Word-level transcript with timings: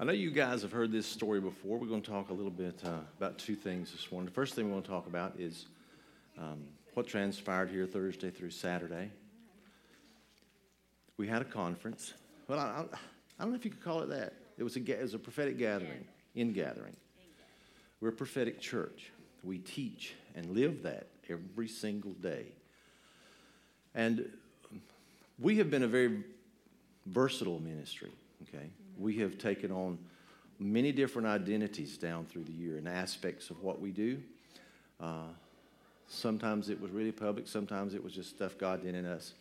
I 0.00 0.04
know 0.04 0.12
you 0.12 0.30
guys 0.30 0.62
have 0.62 0.72
heard 0.72 0.90
this 0.90 1.06
story 1.06 1.40
before. 1.40 1.78
We're 1.78 1.86
going 1.86 2.02
to 2.02 2.10
talk 2.10 2.30
a 2.30 2.32
little 2.32 2.50
bit 2.50 2.80
uh, 2.84 3.00
about 3.18 3.38
two 3.38 3.54
things 3.54 3.92
this 3.92 4.10
morning. 4.10 4.26
The 4.26 4.34
first 4.34 4.54
thing 4.54 4.66
we 4.66 4.72
want 4.72 4.84
to 4.84 4.90
talk 4.90 5.06
about 5.06 5.34
is 5.38 5.66
um, 6.38 6.64
what 6.94 7.06
transpired 7.06 7.70
here 7.70 7.86
Thursday 7.86 8.30
through 8.30 8.50
Saturday. 8.50 9.10
We 11.18 11.28
had 11.28 11.42
a 11.42 11.44
conference. 11.44 12.14
Well, 12.48 12.58
I, 12.58 12.84
I, 13.38 13.42
don't 13.42 13.50
know 13.50 13.56
if 13.56 13.64
you 13.64 13.70
could 13.70 13.84
call 13.84 14.00
it 14.00 14.08
that. 14.08 14.32
It 14.58 14.64
was 14.64 14.76
a, 14.76 14.80
it 14.80 15.02
was 15.02 15.14
a 15.14 15.18
prophetic 15.18 15.58
gathering, 15.58 16.04
in 16.34 16.52
gathering. 16.52 16.96
We're 18.00 18.08
a 18.08 18.12
prophetic 18.12 18.60
church. 18.60 19.12
We 19.44 19.58
teach 19.58 20.14
and 20.34 20.46
live 20.46 20.82
that 20.82 21.06
every 21.28 21.68
single 21.68 22.12
day. 22.14 22.46
And 23.94 24.28
we 25.38 25.58
have 25.58 25.70
been 25.70 25.82
a 25.82 25.88
very 25.88 26.24
versatile 27.06 27.60
ministry, 27.60 28.10
okay? 28.48 28.66
We 28.98 29.16
have 29.18 29.38
taken 29.38 29.70
on 29.70 29.98
many 30.58 30.92
different 30.92 31.28
identities 31.28 31.98
down 31.98 32.26
through 32.26 32.44
the 32.44 32.52
year 32.52 32.76
and 32.76 32.88
aspects 32.88 33.50
of 33.50 33.62
what 33.62 33.80
we 33.80 33.90
do. 33.90 34.22
Uh, 35.00 35.28
sometimes 36.06 36.68
it 36.68 36.80
was 36.80 36.90
really 36.90 37.12
public, 37.12 37.48
sometimes 37.48 37.94
it 37.94 38.02
was 38.02 38.12
just 38.12 38.30
stuff 38.30 38.56
God 38.58 38.82
did 38.82 38.94
in 38.94 39.04
us. 39.04 39.34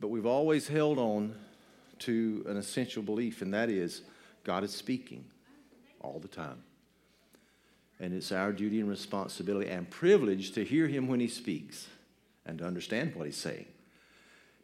But 0.00 0.08
we've 0.08 0.26
always 0.26 0.68
held 0.68 0.98
on 0.98 1.34
to 2.00 2.44
an 2.48 2.56
essential 2.56 3.02
belief, 3.02 3.42
and 3.42 3.52
that 3.52 3.68
is 3.68 4.02
God 4.44 4.62
is 4.64 4.72
speaking 4.72 5.24
all 6.00 6.20
the 6.20 6.28
time. 6.28 6.62
And 8.00 8.14
it's 8.14 8.30
our 8.30 8.52
duty 8.52 8.78
and 8.78 8.88
responsibility 8.88 9.68
and 9.68 9.90
privilege 9.90 10.52
to 10.52 10.64
hear 10.64 10.86
Him 10.86 11.08
when 11.08 11.18
He 11.18 11.26
speaks 11.26 11.88
and 12.46 12.58
to 12.58 12.64
understand 12.64 13.14
what 13.16 13.26
He's 13.26 13.36
saying. 13.36 13.66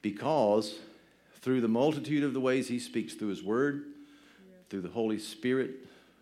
Because 0.01 0.79
through 1.45 1.61
the 1.61 1.69
multitude 1.69 2.25
of 2.25 2.33
the 2.33 2.41
ways 2.41 2.69
he 2.69 2.79
speaks 2.79 3.13
through 3.13 3.29
his 3.29 3.43
word, 3.43 3.85
through 4.71 4.81
the 4.81 4.89
Holy 4.89 5.19
Spirit, 5.19 5.73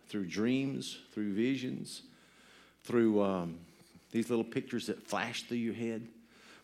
through 0.09 0.27
dreams, 0.27 0.99
through 1.15 1.33
visions, 1.33 2.03
through 2.83 3.23
um, 3.23 3.57
these 4.11 4.29
little 4.29 4.45
pictures 4.45 4.89
that 4.89 5.01
flash 5.07 5.45
through 5.45 5.59
your 5.59 5.75
head. 5.75 6.09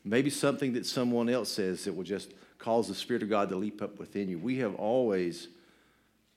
Maybe 0.04 0.28
something 0.28 0.72
that 0.72 0.86
someone 0.86 1.28
else 1.28 1.52
says 1.52 1.84
that 1.84 1.94
will 1.94 2.02
just 2.02 2.32
cause 2.58 2.88
the 2.88 2.96
Spirit 2.96 3.22
of 3.22 3.30
God 3.30 3.48
to 3.50 3.54
leap 3.54 3.80
up 3.80 3.96
within 3.96 4.28
you. 4.28 4.38
We 4.40 4.58
have 4.58 4.74
always, 4.74 5.46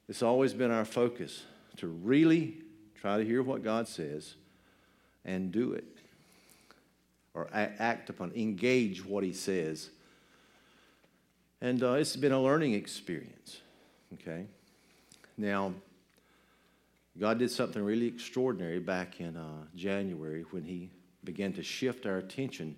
it's 0.07 0.21
always 0.21 0.53
been 0.53 0.69
our 0.69 0.85
focus 0.85 1.41
to 1.77 1.87
really 1.87 2.57
try 3.01 3.17
to 3.17 3.25
hear 3.25 3.41
what 3.41 3.63
God 3.63 3.87
says 3.87 4.35
and 5.25 5.51
do 5.51 5.73
it 5.73 5.85
or 7.33 7.49
act 7.51 8.11
upon, 8.11 8.31
engage 8.35 9.03
what 9.03 9.23
He 9.23 9.33
says 9.33 9.89
and 11.61 11.83
uh, 11.83 11.93
it's 11.93 12.15
been 12.15 12.31
a 12.31 12.41
learning 12.41 12.73
experience. 12.73 13.61
Okay? 14.15 14.45
Now, 15.37 15.73
God 17.19 17.39
did 17.39 17.51
something 17.51 17.83
really 17.83 18.07
extraordinary 18.07 18.79
back 18.79 19.19
in 19.19 19.37
uh, 19.37 19.65
January 19.75 20.45
when 20.51 20.63
He 20.63 20.89
began 21.23 21.53
to 21.53 21.63
shift 21.63 22.05
our 22.05 22.17
attention. 22.17 22.75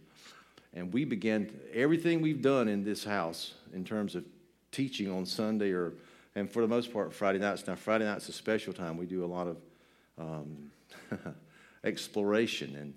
And 0.74 0.92
we 0.92 1.06
began, 1.06 1.48
to, 1.48 1.54
everything 1.74 2.22
we've 2.22 2.42
done 2.42 2.68
in 2.68 2.84
this 2.84 3.04
house 3.04 3.54
in 3.74 3.86
terms 3.86 4.16
of 4.16 4.26
teaching 4.72 5.10
on 5.10 5.26
Sunday 5.26 5.72
or, 5.72 5.94
and 6.36 6.50
for 6.50 6.62
the 6.62 6.68
most 6.68 6.92
part, 6.92 7.14
Friday 7.14 7.40
nights. 7.40 7.66
Now, 7.68 7.76
Friday 7.76 8.06
night's 8.06 8.28
a 8.28 8.34
special 8.34 8.74
time. 8.74 8.98
We 8.98 9.06
do 9.06 9.24
a 9.24 9.28
lot 9.28 9.48
of 9.48 9.58
um, 10.18 10.72
exploration, 11.84 12.76
and 12.76 12.94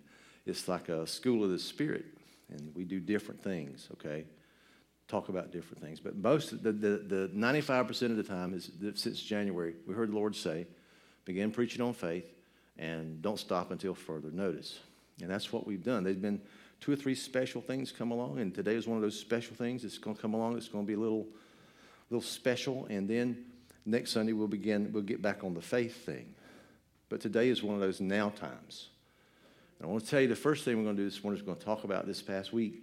it's 0.46 0.68
like 0.68 0.88
a 0.88 1.06
school 1.06 1.44
of 1.44 1.50
the 1.50 1.58
Spirit, 1.58 2.06
and 2.50 2.72
we 2.74 2.84
do 2.84 2.98
different 2.98 3.42
things, 3.42 3.88
okay? 3.92 4.24
Talk 5.08 5.28
about 5.28 5.52
different 5.52 5.82
things. 5.82 6.00
But 6.00 6.16
most, 6.16 6.62
the, 6.62 6.72
the, 6.72 6.88
the 6.98 7.30
95% 7.34 8.02
of 8.10 8.16
the 8.16 8.22
time 8.22 8.54
is 8.54 8.70
since 8.94 9.20
January, 9.20 9.74
we 9.86 9.94
heard 9.94 10.10
the 10.10 10.16
Lord 10.16 10.34
say, 10.34 10.66
begin 11.24 11.50
preaching 11.50 11.80
on 11.80 11.92
faith 11.92 12.32
and 12.78 13.22
don't 13.22 13.38
stop 13.38 13.70
until 13.70 13.94
further 13.94 14.30
notice. 14.30 14.80
And 15.20 15.30
that's 15.30 15.52
what 15.52 15.66
we've 15.66 15.82
done. 15.82 16.04
There's 16.04 16.16
been 16.16 16.40
two 16.80 16.92
or 16.92 16.96
three 16.96 17.14
special 17.14 17.60
things 17.60 17.92
come 17.92 18.10
along, 18.10 18.38
and 18.38 18.54
today 18.54 18.74
is 18.74 18.86
one 18.86 18.96
of 18.96 19.02
those 19.02 19.18
special 19.18 19.56
things 19.56 19.82
that's 19.82 19.98
going 19.98 20.16
to 20.16 20.22
come 20.22 20.34
along. 20.34 20.56
It's 20.56 20.68
going 20.68 20.84
to 20.84 20.86
be 20.86 20.94
a 20.94 20.98
little, 20.98 21.26
little 22.10 22.22
special, 22.22 22.86
and 22.90 23.08
then 23.08 23.44
next 23.86 24.10
Sunday 24.10 24.32
we'll 24.32 24.48
begin. 24.48 24.90
We'll 24.92 25.02
get 25.02 25.22
back 25.22 25.42
on 25.42 25.54
the 25.54 25.62
faith 25.62 26.04
thing. 26.04 26.34
But 27.08 27.20
today 27.20 27.48
is 27.48 27.62
one 27.62 27.74
of 27.74 27.80
those 27.80 28.00
now 28.00 28.30
times. 28.30 28.88
And 29.78 29.88
I 29.88 29.90
want 29.90 30.04
to 30.04 30.10
tell 30.10 30.20
you 30.20 30.28
the 30.28 30.36
first 30.36 30.64
thing 30.64 30.76
we're 30.76 30.84
going 30.84 30.96
to 30.96 31.02
do 31.02 31.08
this 31.08 31.22
morning 31.22 31.40
is 31.40 31.46
going 31.46 31.58
to 31.58 31.64
talk 31.64 31.84
about 31.84 32.06
this 32.06 32.20
past 32.20 32.52
week 32.52 32.82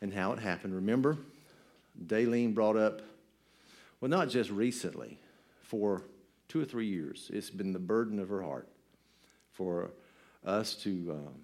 and 0.00 0.12
how 0.12 0.32
it 0.32 0.38
happened. 0.38 0.74
Remember, 0.74 1.18
Daleen 2.06 2.54
brought 2.54 2.76
up, 2.76 3.02
well, 4.00 4.08
not 4.08 4.28
just 4.28 4.50
recently, 4.50 5.18
for 5.62 6.02
two 6.48 6.60
or 6.60 6.64
three 6.64 6.86
years. 6.86 7.30
It's 7.32 7.50
been 7.50 7.72
the 7.72 7.78
burden 7.78 8.18
of 8.18 8.28
her 8.28 8.42
heart 8.42 8.68
for 9.52 9.90
us 10.44 10.74
to 10.76 11.10
um, 11.12 11.34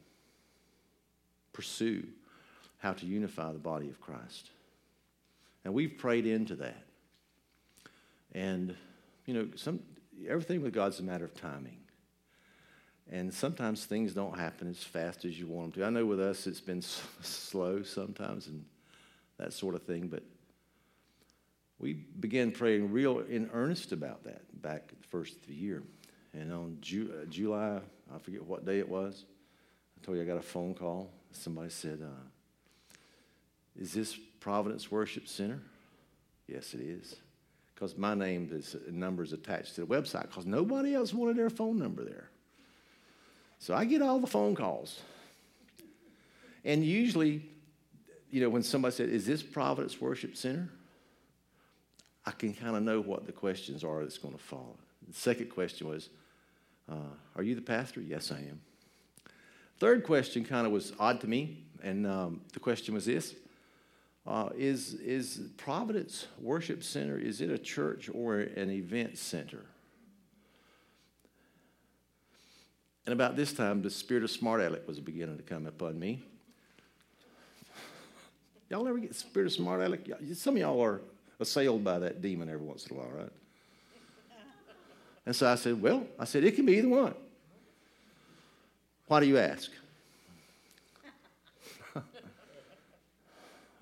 pursue 1.52 2.06
how 2.78 2.92
to 2.92 3.06
unify 3.06 3.52
the 3.52 3.58
body 3.58 3.88
of 3.88 4.00
Christ. 4.00 4.50
And 5.64 5.72
we've 5.72 5.96
prayed 5.96 6.26
into 6.26 6.54
that. 6.56 6.82
And, 8.32 8.74
you 9.26 9.34
know, 9.34 9.48
some, 9.56 9.80
everything 10.28 10.62
with 10.62 10.74
God's 10.74 11.00
a 11.00 11.02
matter 11.02 11.24
of 11.24 11.34
timing. 11.34 11.78
And 13.10 13.32
sometimes 13.32 13.84
things 13.84 14.14
don't 14.14 14.38
happen 14.38 14.68
as 14.68 14.82
fast 14.82 15.24
as 15.24 15.38
you 15.38 15.46
want 15.46 15.74
them 15.74 15.82
to. 15.82 15.86
I 15.86 15.90
know 15.90 16.06
with 16.06 16.20
us 16.20 16.46
it's 16.46 16.60
been 16.60 16.82
slow 17.22 17.82
sometimes 17.82 18.46
and 18.46 18.64
that 19.38 19.52
sort 19.52 19.74
of 19.74 19.82
thing, 19.82 20.08
but 20.08 20.22
we 21.78 21.94
began 21.94 22.50
praying 22.50 22.92
real 22.92 23.20
in 23.20 23.50
earnest 23.52 23.92
about 23.92 24.24
that 24.24 24.42
back 24.62 24.88
the 24.88 25.08
first 25.08 25.36
of 25.36 25.46
the 25.46 25.54
year. 25.54 25.82
And 26.32 26.52
on 26.52 26.78
Ju- 26.80 27.12
uh, 27.20 27.26
July, 27.26 27.80
I 28.14 28.18
forget 28.18 28.44
what 28.44 28.64
day 28.64 28.78
it 28.78 28.88
was, 28.88 29.24
I 29.96 30.04
told 30.04 30.16
you 30.16 30.22
I 30.22 30.26
got 30.26 30.38
a 30.38 30.42
phone 30.42 30.74
call. 30.74 31.10
Somebody 31.32 31.70
said, 31.70 32.00
uh, 32.02 32.98
Is 33.76 33.92
this 33.92 34.16
Providence 34.40 34.90
Worship 34.90 35.28
Center? 35.28 35.60
Yes, 36.46 36.74
it 36.74 36.80
is. 36.80 37.16
Because 37.74 37.96
my 37.96 38.14
name 38.14 38.50
is 38.52 38.76
number 38.90 39.22
is 39.22 39.32
attached 39.32 39.74
to 39.74 39.80
the 39.80 39.86
website 39.86 40.22
because 40.22 40.46
nobody 40.46 40.94
else 40.94 41.12
wanted 41.12 41.36
their 41.36 41.50
phone 41.50 41.78
number 41.78 42.04
there. 42.04 42.30
So 43.58 43.74
I 43.74 43.84
get 43.84 44.02
all 44.02 44.20
the 44.20 44.26
phone 44.26 44.54
calls. 44.54 45.00
And 46.64 46.84
usually, 46.84 47.42
you 48.30 48.40
know, 48.40 48.48
when 48.48 48.62
somebody 48.62 48.94
said, 48.94 49.08
Is 49.08 49.26
this 49.26 49.42
Providence 49.42 50.00
Worship 50.00 50.36
Center? 50.36 50.68
I 52.26 52.30
can 52.30 52.54
kind 52.54 52.76
of 52.76 52.82
know 52.82 53.00
what 53.00 53.26
the 53.26 53.32
questions 53.32 53.84
are 53.84 54.00
that's 54.00 54.18
going 54.18 54.34
to 54.34 54.42
follow. 54.42 54.76
The 55.06 55.14
second 55.14 55.50
question 55.50 55.88
was, 55.88 56.08
uh, 56.90 57.12
Are 57.36 57.42
you 57.42 57.54
the 57.54 57.60
pastor? 57.60 58.00
Yes, 58.00 58.32
I 58.32 58.38
am. 58.38 58.60
Third 59.78 60.04
question 60.04 60.44
kind 60.44 60.66
of 60.66 60.72
was 60.72 60.92
odd 60.98 61.20
to 61.20 61.26
me, 61.26 61.64
and 61.82 62.06
um, 62.06 62.40
the 62.52 62.60
question 62.60 62.94
was 62.94 63.04
this 63.04 63.34
uh, 64.26 64.48
is, 64.56 64.94
is 64.94 65.42
Providence 65.58 66.26
Worship 66.40 66.82
Center, 66.82 67.18
is 67.18 67.40
it 67.40 67.50
a 67.50 67.58
church 67.58 68.08
or 68.12 68.38
an 68.38 68.70
event 68.70 69.18
center? 69.18 69.66
And 73.04 73.12
about 73.12 73.36
this 73.36 73.52
time, 73.52 73.82
the 73.82 73.90
spirit 73.90 74.24
of 74.24 74.30
smart 74.30 74.62
aleck 74.62 74.88
was 74.88 74.98
beginning 74.98 75.36
to 75.36 75.42
come 75.42 75.66
upon 75.66 75.98
me. 75.98 76.22
Y'all 78.70 78.88
ever 78.88 78.98
get 78.98 79.14
spirit 79.14 79.46
of 79.46 79.52
smart 79.52 79.82
aleck? 79.82 80.08
Some 80.32 80.54
of 80.54 80.60
y'all 80.62 80.82
are 80.82 81.02
assailed 81.40 81.84
by 81.84 81.98
that 81.98 82.22
demon 82.22 82.48
every 82.48 82.64
once 82.64 82.86
in 82.86 82.96
a 82.96 83.00
while, 83.00 83.10
right? 83.10 83.32
And 85.26 85.34
so 85.34 85.50
I 85.50 85.54
said, 85.54 85.80
Well, 85.80 86.06
I 86.18 86.24
said, 86.24 86.44
it 86.44 86.54
can 86.54 86.66
be 86.66 86.74
either 86.74 86.88
one. 86.88 87.14
Why 89.06 89.20
do 89.20 89.26
you 89.26 89.38
ask? 89.38 89.70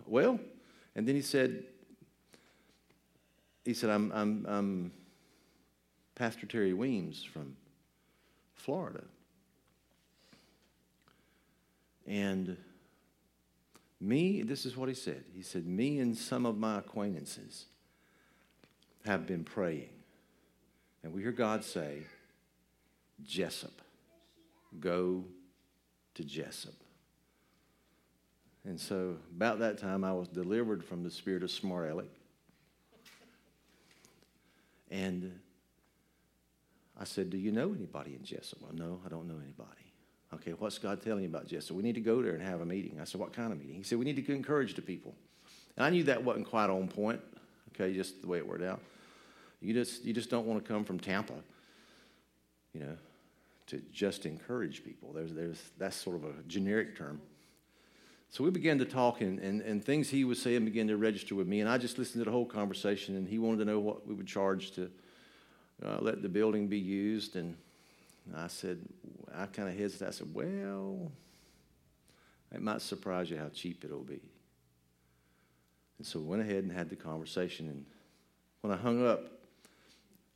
well, 0.06 0.38
and 0.94 1.06
then 1.06 1.14
he 1.14 1.22
said, 1.22 1.64
he 3.64 3.74
said, 3.74 3.90
I'm, 3.90 4.10
I'm, 4.12 4.46
I'm 4.48 4.92
Pastor 6.14 6.46
Terry 6.46 6.74
Weems 6.74 7.22
from 7.22 7.56
Florida. 8.54 9.04
And 12.06 12.56
me, 14.02 14.42
this 14.42 14.66
is 14.66 14.76
what 14.76 14.88
he 14.88 14.94
said. 14.94 15.24
He 15.32 15.42
said, 15.42 15.66
Me 15.66 15.98
and 15.98 16.16
some 16.16 16.44
of 16.44 16.58
my 16.58 16.78
acquaintances 16.78 17.66
have 19.04 19.26
been 19.26 19.44
praying. 19.44 19.90
And 21.02 21.12
we 21.12 21.22
hear 21.22 21.32
God 21.32 21.64
say, 21.64 21.98
Jesup, 23.24 23.70
go 24.80 25.24
to 26.14 26.22
Jesup. 26.22 26.74
And 28.64 28.78
so, 28.78 29.16
about 29.34 29.58
that 29.58 29.78
time, 29.78 30.04
I 30.04 30.12
was 30.12 30.28
delivered 30.28 30.84
from 30.84 31.02
the 31.02 31.10
spirit 31.10 31.42
of 31.42 31.50
smart 31.50 31.90
aleck. 31.90 32.06
And 34.90 35.40
I 36.98 37.04
said, 37.04 37.30
Do 37.30 37.38
you 37.38 37.50
know 37.50 37.72
anybody 37.72 38.14
in 38.14 38.20
Jesup? 38.20 38.60
Well, 38.60 38.72
no, 38.74 39.00
I 39.04 39.08
don't 39.08 39.26
know 39.26 39.40
anybody. 39.42 39.81
Okay, 40.34 40.52
what's 40.52 40.78
God 40.78 41.02
telling 41.02 41.22
you 41.22 41.28
about 41.28 41.46
Jesse? 41.46 41.74
We 41.74 41.82
need 41.82 41.94
to 41.94 42.00
go 42.00 42.22
there 42.22 42.32
and 42.32 42.42
have 42.42 42.60
a 42.60 42.66
meeting. 42.66 42.98
I 43.00 43.04
said, 43.04 43.20
What 43.20 43.32
kind 43.32 43.52
of 43.52 43.58
meeting? 43.58 43.76
He 43.76 43.82
said, 43.82 43.98
We 43.98 44.04
need 44.04 44.24
to 44.24 44.32
encourage 44.32 44.74
the 44.74 44.82
people. 44.82 45.14
And 45.76 45.84
I 45.84 45.90
knew 45.90 46.04
that 46.04 46.22
wasn't 46.22 46.48
quite 46.48 46.70
on 46.70 46.88
point, 46.88 47.20
okay, 47.74 47.94
just 47.94 48.22
the 48.22 48.28
way 48.28 48.38
it 48.38 48.46
worked 48.46 48.62
out. 48.62 48.80
You 49.60 49.72
just, 49.72 50.04
you 50.04 50.12
just 50.12 50.30
don't 50.30 50.46
want 50.46 50.64
to 50.64 50.70
come 50.70 50.84
from 50.84 50.98
Tampa, 50.98 51.34
you 52.74 52.80
know, 52.80 52.96
to 53.68 53.80
just 53.92 54.26
encourage 54.26 54.84
people. 54.84 55.12
There's, 55.12 55.32
there's, 55.32 55.62
that's 55.78 55.96
sort 55.96 56.16
of 56.16 56.24
a 56.24 56.42
generic 56.46 56.96
term. 56.96 57.20
So 58.28 58.42
we 58.42 58.50
began 58.50 58.78
to 58.78 58.86
talk, 58.86 59.20
and, 59.20 59.38
and, 59.38 59.60
and 59.60 59.84
things 59.84 60.08
he 60.08 60.24
was 60.24 60.40
saying 60.40 60.64
began 60.64 60.88
to 60.88 60.96
register 60.96 61.34
with 61.34 61.46
me. 61.46 61.60
And 61.60 61.68
I 61.68 61.76
just 61.76 61.98
listened 61.98 62.22
to 62.22 62.24
the 62.24 62.34
whole 62.34 62.46
conversation, 62.46 63.16
and 63.16 63.28
he 63.28 63.38
wanted 63.38 63.58
to 63.58 63.64
know 63.66 63.78
what 63.78 64.06
we 64.06 64.14
would 64.14 64.26
charge 64.26 64.70
to 64.72 64.90
uh, 65.84 65.98
let 66.00 66.22
the 66.22 66.30
building 66.30 66.66
be 66.66 66.78
used. 66.78 67.36
And 67.36 67.56
I 68.34 68.46
said, 68.46 68.80
I 69.34 69.46
kind 69.46 69.68
of 69.68 69.76
hesitated. 69.76 70.08
I 70.08 70.10
said, 70.10 70.34
well, 70.34 71.10
it 72.54 72.62
might 72.62 72.80
surprise 72.82 73.30
you 73.30 73.36
how 73.36 73.48
cheap 73.48 73.84
it'll 73.84 74.00
be. 74.00 74.20
And 75.98 76.06
so 76.06 76.18
we 76.18 76.26
went 76.26 76.42
ahead 76.42 76.64
and 76.64 76.72
had 76.72 76.88
the 76.88 76.96
conversation. 76.96 77.68
And 77.68 77.84
when 78.60 78.72
I 78.72 78.76
hung 78.76 79.06
up, 79.06 79.26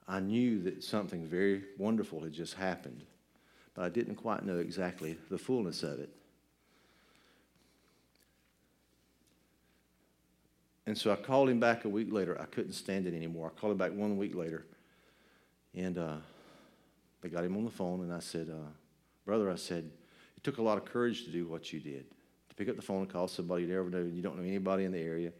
I 0.08 0.20
knew 0.20 0.62
that 0.62 0.84
something 0.84 1.26
very 1.26 1.64
wonderful 1.78 2.20
had 2.20 2.32
just 2.32 2.54
happened, 2.54 3.04
but 3.74 3.84
I 3.84 3.88
didn't 3.88 4.14
quite 4.16 4.44
know 4.44 4.58
exactly 4.58 5.18
the 5.30 5.38
fullness 5.38 5.82
of 5.82 5.98
it. 5.98 6.10
And 10.86 10.96
so 10.96 11.10
I 11.10 11.16
called 11.16 11.48
him 11.48 11.58
back 11.58 11.84
a 11.84 11.88
week 11.88 12.12
later. 12.12 12.40
I 12.40 12.44
couldn't 12.44 12.74
stand 12.74 13.08
it 13.08 13.14
anymore. 13.14 13.52
I 13.52 13.60
called 13.60 13.72
him 13.72 13.78
back 13.78 13.92
one 13.92 14.16
week 14.16 14.36
later. 14.36 14.64
And 15.74 15.98
uh, 15.98 16.16
I 17.24 17.28
got 17.28 17.44
him 17.44 17.56
on 17.56 17.64
the 17.64 17.70
phone, 17.70 18.02
and 18.02 18.12
I 18.12 18.20
said, 18.20 18.48
uh, 18.50 18.70
Brother, 19.24 19.50
I 19.50 19.56
said, 19.56 19.90
it 20.36 20.44
took 20.44 20.58
a 20.58 20.62
lot 20.62 20.78
of 20.78 20.84
courage 20.84 21.24
to 21.24 21.30
do 21.30 21.46
what 21.46 21.72
you 21.72 21.80
did. 21.80 22.04
To 22.48 22.54
pick 22.54 22.68
up 22.68 22.76
the 22.76 22.82
phone 22.82 23.00
and 23.00 23.08
call 23.08 23.26
somebody 23.26 23.62
you 23.62 23.68
never 23.68 23.90
know, 23.90 24.02
you 24.02 24.22
don't 24.22 24.36
know 24.36 24.44
anybody 24.44 24.84
in 24.84 24.92
the 24.92 25.00
area. 25.00 25.32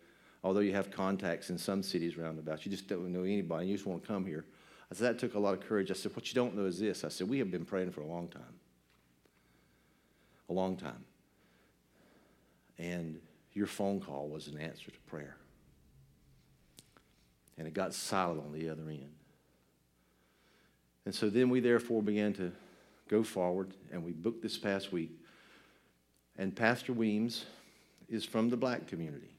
Although 0.43 0.61
you 0.61 0.73
have 0.73 0.91
contacts 0.91 1.51
in 1.51 1.59
some 1.59 1.83
cities 1.83 2.17
around 2.17 2.39
about, 2.39 2.65
you 2.65 2.71
just 2.71 2.89
don't 2.89 3.13
know 3.13 3.23
anybody, 3.23 3.63
and 3.63 3.71
you 3.71 3.77
just 3.77 3.87
want 3.87 4.03
to 4.03 4.09
come 4.09 4.27
here. 4.27 4.45
I 4.91 4.95
said, 4.95 5.15
that 5.15 5.19
took 5.19 5.35
a 5.35 5.39
lot 5.39 5.55
of 5.55 5.61
courage. 5.61 5.91
I 5.91 5.95
said, 5.95 6.15
what 6.15 6.29
you 6.29 6.35
don't 6.35 6.57
know 6.57 6.67
is 6.67 6.79
this. 6.79 7.05
I 7.05 7.09
said, 7.09 7.29
we 7.29 7.39
have 7.39 7.51
been 7.51 7.65
praying 7.65 7.91
for 7.91 8.01
a 8.01 8.07
long 8.07 8.29
time. 8.29 8.43
A 10.49 10.53
long 10.53 10.77
time. 10.77 11.05
And 12.79 13.21
your 13.53 13.67
phone 13.67 14.01
call 14.01 14.29
was 14.29 14.49
an 14.49 14.59
answer 14.59 14.91
to 14.91 14.99
prayer. 15.07 15.37
And 17.59 17.67
it 17.67 17.75
got 17.75 17.95
silent 17.95 18.43
on 18.45 18.53
the 18.53 18.69
other 18.69 18.89
end. 18.89 19.11
And 21.07 21.15
so 21.15 21.31
then 21.31 21.49
we 21.49 21.61
therefore 21.61 22.03
began 22.03 22.35
to 22.35 22.53
go 23.09 23.23
forward, 23.23 23.73
and 23.93 24.05
we 24.05 24.11
booked 24.11 24.43
this 24.43 24.59
past 24.59 24.93
week. 24.93 25.13
And 26.37 26.55
Pastor 26.55 26.93
Weems 26.93 27.47
is 28.09 28.25
from 28.25 28.51
the 28.51 28.57
black 28.57 28.89
community. 28.89 29.31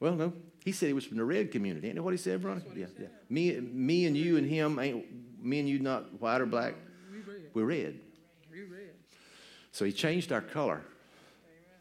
Well, 0.00 0.14
no, 0.14 0.32
he 0.64 0.72
said 0.72 0.86
he 0.88 0.92
was 0.94 1.04
from 1.04 1.18
the 1.18 1.24
red 1.24 1.52
community. 1.52 1.86
Ain't 1.86 1.96
that 1.96 2.02
what 2.02 2.12
he 2.12 2.18
said, 2.18 2.40
Veronica? 2.40 2.66
Yeah, 2.74 2.86
yeah. 2.98 3.06
Me, 3.28 3.60
me 3.60 4.06
and 4.06 4.16
you 4.16 4.36
and 4.38 4.48
him 4.48 4.78
ain't 4.78 5.04
me 5.42 5.60
and 5.60 5.68
you 5.68 5.78
not 5.78 6.20
white 6.20 6.40
or 6.40 6.46
black. 6.46 6.74
We're 7.54 7.64
red. 7.64 8.00
We're 8.50 8.66
red. 8.66 8.90
So 9.72 9.84
he 9.84 9.92
changed 9.92 10.32
our 10.32 10.40
color. 10.40 10.80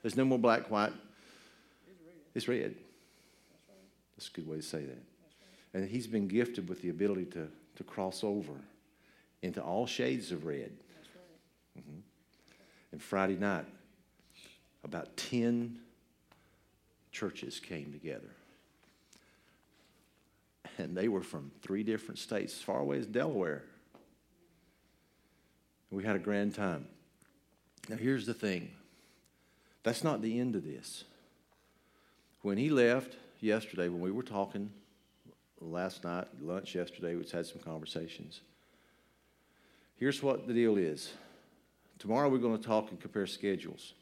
There's 0.01 0.15
no 0.15 0.25
more 0.25 0.37
black, 0.37 0.69
white. 0.69 0.93
It's 2.35 2.47
red. 2.47 2.65
It's 2.65 2.75
red. 2.75 2.75
That's 4.15 4.27
a 4.27 4.31
good 4.31 4.47
way 4.47 4.57
to 4.57 4.61
say 4.61 4.85
that. 4.85 5.14
And 5.75 5.89
he's 5.89 6.07
been 6.07 6.29
gifted 6.29 6.69
with 6.69 6.81
the 6.81 6.87
ability 6.87 7.25
to, 7.25 7.49
to 7.75 7.83
cross 7.83 8.23
over 8.23 8.53
into 9.41 9.61
all 9.61 9.85
shades 9.85 10.31
of 10.31 10.45
red. 10.45 10.71
Mm-hmm. 11.77 11.99
And 12.93 13.03
Friday 13.03 13.35
night, 13.35 13.65
about 14.85 15.17
10 15.17 15.77
churches 17.11 17.59
came 17.59 17.91
together. 17.91 18.29
And 20.77 20.95
they 20.95 21.09
were 21.09 21.21
from 21.21 21.51
three 21.61 21.83
different 21.83 22.19
states, 22.19 22.53
as 22.53 22.61
far 22.61 22.79
away 22.79 22.97
as 22.97 23.05
Delaware. 23.05 23.63
We 25.91 26.05
had 26.05 26.15
a 26.15 26.19
grand 26.19 26.55
time. 26.55 26.87
Now, 27.89 27.97
here's 27.97 28.25
the 28.25 28.33
thing 28.33 28.71
that's 29.83 30.05
not 30.05 30.21
the 30.21 30.39
end 30.39 30.55
of 30.55 30.63
this. 30.63 31.03
When 32.43 32.57
he 32.57 32.69
left 32.69 33.17
yesterday, 33.41 33.89
when 33.89 33.99
we 33.99 34.11
were 34.11 34.23
talking 34.23 34.71
last 35.61 36.03
night, 36.03 36.27
lunch 36.41 36.75
yesterday, 36.75 37.15
we 37.15 37.25
had 37.27 37.45
some 37.45 37.61
conversations. 37.61 38.41
Here's 39.97 40.21
what 40.21 40.47
the 40.47 40.53
deal 40.53 40.77
is 40.77 41.13
tomorrow 41.99 42.29
we're 42.29 42.37
going 42.37 42.57
to 42.57 42.63
talk 42.63 42.91
and 42.91 42.99
compare 42.99 43.25
schedules. 43.25 43.93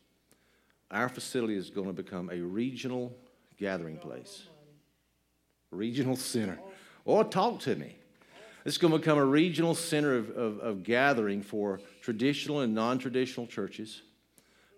Our 0.90 1.10
facility 1.10 1.56
is 1.56 1.70
going 1.70 1.88
to 1.88 1.94
become 1.94 2.30
a 2.32 2.40
regional 2.40 3.16
gathering 3.58 3.98
place, 3.98 4.44
regional 5.72 6.16
center. 6.16 6.60
Or 7.06 7.24
talk 7.24 7.60
to 7.62 7.76
me. 7.76 7.98
It's 8.66 8.78
going 8.78 8.94
to 8.94 9.00
become 9.00 9.18
a 9.18 9.26
regional 9.26 9.76
center 9.76 10.16
of, 10.16 10.30
of, 10.30 10.60
of 10.60 10.84
gathering 10.84 11.42
for 11.42 11.82
traditional 12.02 12.62
and 12.62 12.74
non 12.74 12.98
traditional 12.98 13.46
churches. 13.46 14.02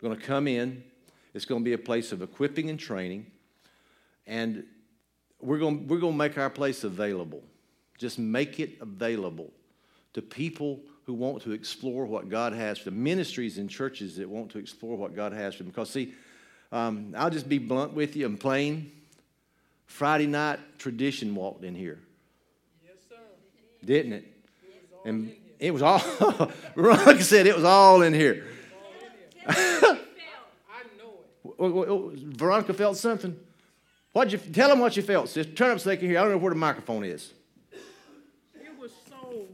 We're 0.02 0.10
going 0.10 0.20
to 0.20 0.26
come 0.26 0.48
in, 0.48 0.84
it's 1.34 1.46
going 1.46 1.62
to 1.62 1.66
be 1.66 1.74
a 1.74 1.78
place 1.78 2.12
of 2.12 2.22
equipping 2.22 2.70
and 2.70 2.80
training. 2.80 3.28
And 4.26 4.66
we're 5.46 5.60
going, 5.60 5.88
we're 5.88 6.00
going 6.00 6.14
to 6.14 6.18
make 6.18 6.38
our 6.38 6.50
place 6.50 6.84
available. 6.84 7.44
Just 7.98 8.20
make 8.20 8.60
it 8.60 8.82
available 8.82 9.52
to 10.14 10.22
people 10.22 10.82
who 11.06 11.14
want 11.14 11.44
to 11.44 11.52
explore 11.52 12.06
what 12.06 12.30
God 12.30 12.54
has 12.54 12.80
for 12.80 12.86
them, 12.86 13.04
ministries 13.04 13.58
and 13.58 13.70
churches 13.70 14.18
that 14.18 14.28
want 14.28 14.52
to 14.52 14.58
explore 14.58 14.98
what 14.98 15.16
God 15.16 15.34
has 15.34 15.54
for 15.56 15.64
them. 15.64 15.72
Because, 15.72 15.90
see, 15.92 16.14
um, 16.72 17.14
I'll 17.16 17.30
just 17.30 17.48
be 17.48 17.60
blunt 17.60 17.94
with 17.94 18.16
you 18.16 18.26
and 18.26 18.40
plain. 18.40 18.92
Friday 19.86 20.26
night 20.26 20.60
tradition 20.80 21.36
walked 21.36 21.64
in 21.64 21.76
here. 21.76 22.00
Yes, 22.84 22.96
sir. 23.08 23.16
Didn't 23.86 24.14
it? 24.14 24.26
it 24.64 25.08
and 25.08 25.32
it 25.60 25.72
was 25.72 25.84
all, 25.84 26.00
Veronica 26.76 27.24
said 27.24 27.46
it 27.46 27.56
was 27.56 27.64
all 27.64 28.02
in 28.02 28.14
here. 28.14 28.48
I 29.48 30.00
know 30.98 32.10
it. 32.10 32.20
Veronica 32.20 32.74
felt 32.74 32.98
something. 32.98 33.40
What 34.16 34.32
you 34.32 34.38
tell 34.38 34.70
them 34.70 34.80
what 34.80 34.96
you 34.96 35.04
felt, 35.04 35.28
sis? 35.28 35.46
Turn 35.56 35.72
up 35.72 35.80
so 35.82 35.90
they 35.90 35.98
can 35.98 36.08
hear. 36.08 36.20
I 36.20 36.22
don't 36.22 36.32
know 36.32 36.38
where 36.38 36.54
the 36.54 36.58
microphone 36.58 37.04
is. 37.04 37.34
It 38.54 38.80
was 38.80 38.94
so, 39.10 39.48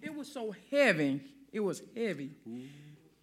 it 0.00 0.14
was 0.14 0.32
so 0.32 0.54
heavy. 0.70 1.20
It 1.52 1.60
was 1.60 1.82
heavy 1.94 2.30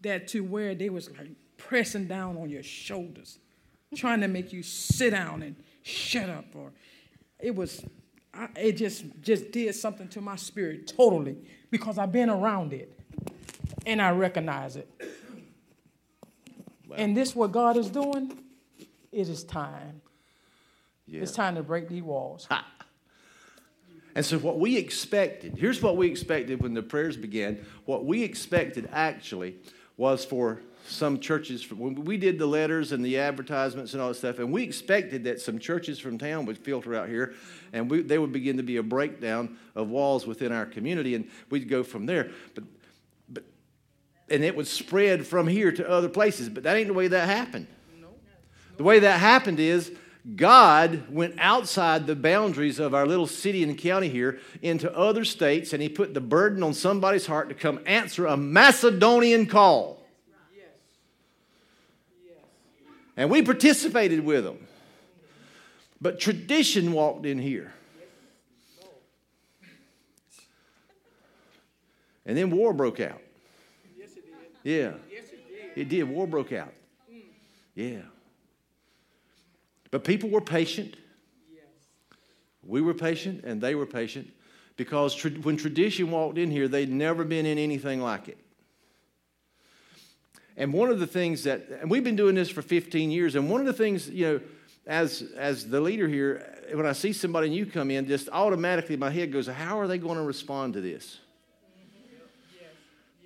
that 0.02 0.28
to 0.28 0.42
where 0.42 0.76
they 0.76 0.92
was 0.92 1.10
like 1.18 1.32
pressing 1.58 2.06
down 2.06 2.38
on 2.38 2.52
your 2.52 2.62
shoulders, 2.62 3.40
trying 3.96 4.22
to 4.22 4.28
make 4.28 4.54
you 4.54 4.62
sit 4.62 5.10
down 5.10 5.42
and 5.42 5.56
shut 5.82 6.30
up. 6.30 6.46
Or 6.54 6.74
it 7.40 7.56
was, 7.56 7.84
I, 8.32 8.50
it 8.56 8.74
just 8.74 9.04
just 9.22 9.52
did 9.52 9.74
something 9.74 10.10
to 10.10 10.22
my 10.22 10.36
spirit 10.36 10.94
totally 10.96 11.38
because 11.72 11.98
I've 11.98 12.12
been 12.12 12.30
around 12.30 12.72
it 12.72 12.94
and 13.88 14.00
I 14.00 14.12
recognize 14.12 14.76
it. 14.76 14.88
Wow. 16.88 16.98
And 17.00 17.18
this 17.18 17.36
what 17.36 17.52
God 17.52 17.78
is 17.78 17.90
doing. 17.90 18.44
It 19.12 19.28
is 19.28 19.44
time. 19.44 20.02
Yeah. 21.08 21.22
It's 21.22 21.32
time 21.32 21.56
to 21.56 21.64
break 21.64 21.88
these 21.88 22.04
walls. 22.04 22.48
Ha. 22.50 22.66
And 24.16 24.26
so, 24.26 24.40
what 24.40 24.60
we 24.60 24.78
expected 24.78 25.58
here's 25.58 25.82
what 25.82 25.98
we 25.98 26.08
expected 26.08 26.62
when 26.62 26.74
the 26.74 26.82
prayers 26.82 27.18
began. 27.18 27.66
What 27.86 28.06
we 28.06 28.24
expected 28.24 28.90
actually 28.92 29.58
was 29.98 30.26
for 30.26 30.62
some 30.88 31.20
churches, 31.20 31.70
when 31.72 31.96
we 32.06 32.16
did 32.16 32.38
the 32.38 32.46
letters 32.46 32.92
and 32.92 33.04
the 33.04 33.18
advertisements 33.18 33.94
and 33.94 34.02
all 34.02 34.10
that 34.10 34.16
stuff, 34.16 34.40
and 34.40 34.52
we 34.52 34.64
expected 34.64 35.24
that 35.24 35.42
some 35.42 35.58
churches 35.58 36.00
from 36.00 36.18
town 36.18 36.46
would 36.46 36.58
filter 36.58 36.94
out 36.94 37.10
here 37.10 37.34
and 37.74 37.90
we, 37.90 38.02
there 38.02 38.22
would 38.22 38.32
begin 38.32 38.58
to 38.58 38.64
be 38.64 38.78
a 38.78 38.84
breakdown 38.84 39.58
of 39.76 39.90
walls 39.90 40.26
within 40.26 40.52
our 40.52 40.66
community, 40.66 41.16
and 41.16 41.30
we'd 41.50 41.68
go 41.68 41.84
from 41.84 42.06
there. 42.06 42.32
But, 42.54 42.64
but, 43.28 43.44
and 44.30 44.44
it 44.44 44.56
would 44.56 44.68
spread 44.68 45.26
from 45.28 45.48
here 45.48 45.72
to 45.72 45.90
other 45.90 46.08
places, 46.08 46.48
but 46.50 46.64
that 46.64 46.78
ain't 46.78 46.88
the 46.88 46.94
way 46.94 47.08
that 47.10 47.28
happened. 47.28 47.68
The 48.78 48.84
way 48.84 49.00
that 49.00 49.20
happened 49.20 49.60
is 49.60 49.92
God 50.34 51.04
went 51.12 51.36
outside 51.38 52.08
the 52.08 52.16
boundaries 52.16 52.80
of 52.80 52.96
our 52.96 53.06
little 53.06 53.28
city 53.28 53.62
and 53.62 53.78
county 53.78 54.10
here 54.10 54.40
into 54.64 54.92
other 54.96 55.24
states, 55.24 55.72
and 55.72 55.84
He 55.84 55.90
put 55.90 56.16
the 56.16 56.22
burden 56.22 56.64
on 56.64 56.74
somebody's 56.74 57.28
heart 57.28 57.50
to 57.50 57.56
come 57.56 57.80
answer 57.86 58.26
a 58.26 58.36
Macedonian 58.36 59.46
call. 59.46 60.04
Yes. 60.56 60.66
And 63.16 63.30
we 63.30 63.44
participated 63.44 64.26
with 64.26 64.44
them. 64.44 64.66
But 66.02 66.20
tradition 66.20 66.92
walked 66.92 67.26
in 67.28 67.38
here. 67.38 67.74
And 72.26 72.36
then 72.36 72.50
war 72.50 72.74
broke 72.74 73.00
out. 73.00 73.22
Yes, 73.98 74.10
it 74.16 74.26
did. 74.26 74.72
Yeah. 74.72 74.94
It 75.10 75.30
did. 75.76 75.82
It 75.82 75.90
did. 75.90 76.04
War 76.10 76.26
broke 76.26 76.52
out. 76.52 76.74
Mm. 77.12 77.22
Yeah. 77.76 78.02
But 79.96 80.04
people 80.04 80.30
were 80.30 80.42
patient. 80.42 80.98
Yes. 81.54 81.64
We 82.64 82.82
were 82.82 82.94
patient, 82.94 83.46
and 83.46 83.62
they 83.62 83.76
were 83.76 83.86
patient 83.86 84.30
because 84.76 85.16
tra- 85.16 85.32
when 85.32 85.56
tradition 85.56 86.12
walked 86.12 86.38
in 86.38 86.52
here, 86.52 86.68
they'd 86.68 86.92
never 86.92 87.24
been 87.24 87.46
in 87.46 87.58
anything 87.58 88.02
like 88.02 88.28
it. 88.28 88.38
And 90.58 90.74
one 90.74 90.90
of 90.90 91.00
the 91.00 91.08
things 91.08 91.46
that, 91.46 91.70
and 91.80 91.90
we've 91.90 92.04
been 92.04 92.18
doing 92.18 92.36
this 92.36 92.50
for 92.50 92.62
15 92.62 93.10
years, 93.10 93.36
and 93.36 93.50
one 93.50 93.62
of 93.62 93.68
the 93.68 93.72
things, 93.72 94.10
you 94.10 94.26
know, 94.26 94.42
as, 94.86 95.32
as 95.38 95.70
the 95.70 95.80
leader 95.80 96.10
here, 96.10 96.46
when 96.74 96.86
I 96.86 96.92
see 96.92 97.14
somebody 97.14 97.48
new 97.48 97.66
come 97.66 97.90
in, 97.90 98.06
just 98.06 98.28
automatically 98.34 98.98
my 98.98 99.10
head 99.10 99.32
goes, 99.32 99.48
how 99.48 99.80
are 99.80 99.88
they 99.88 99.98
going 99.98 100.18
to 100.18 100.24
respond 100.24 100.74
to 100.74 100.82
this? 100.82 101.20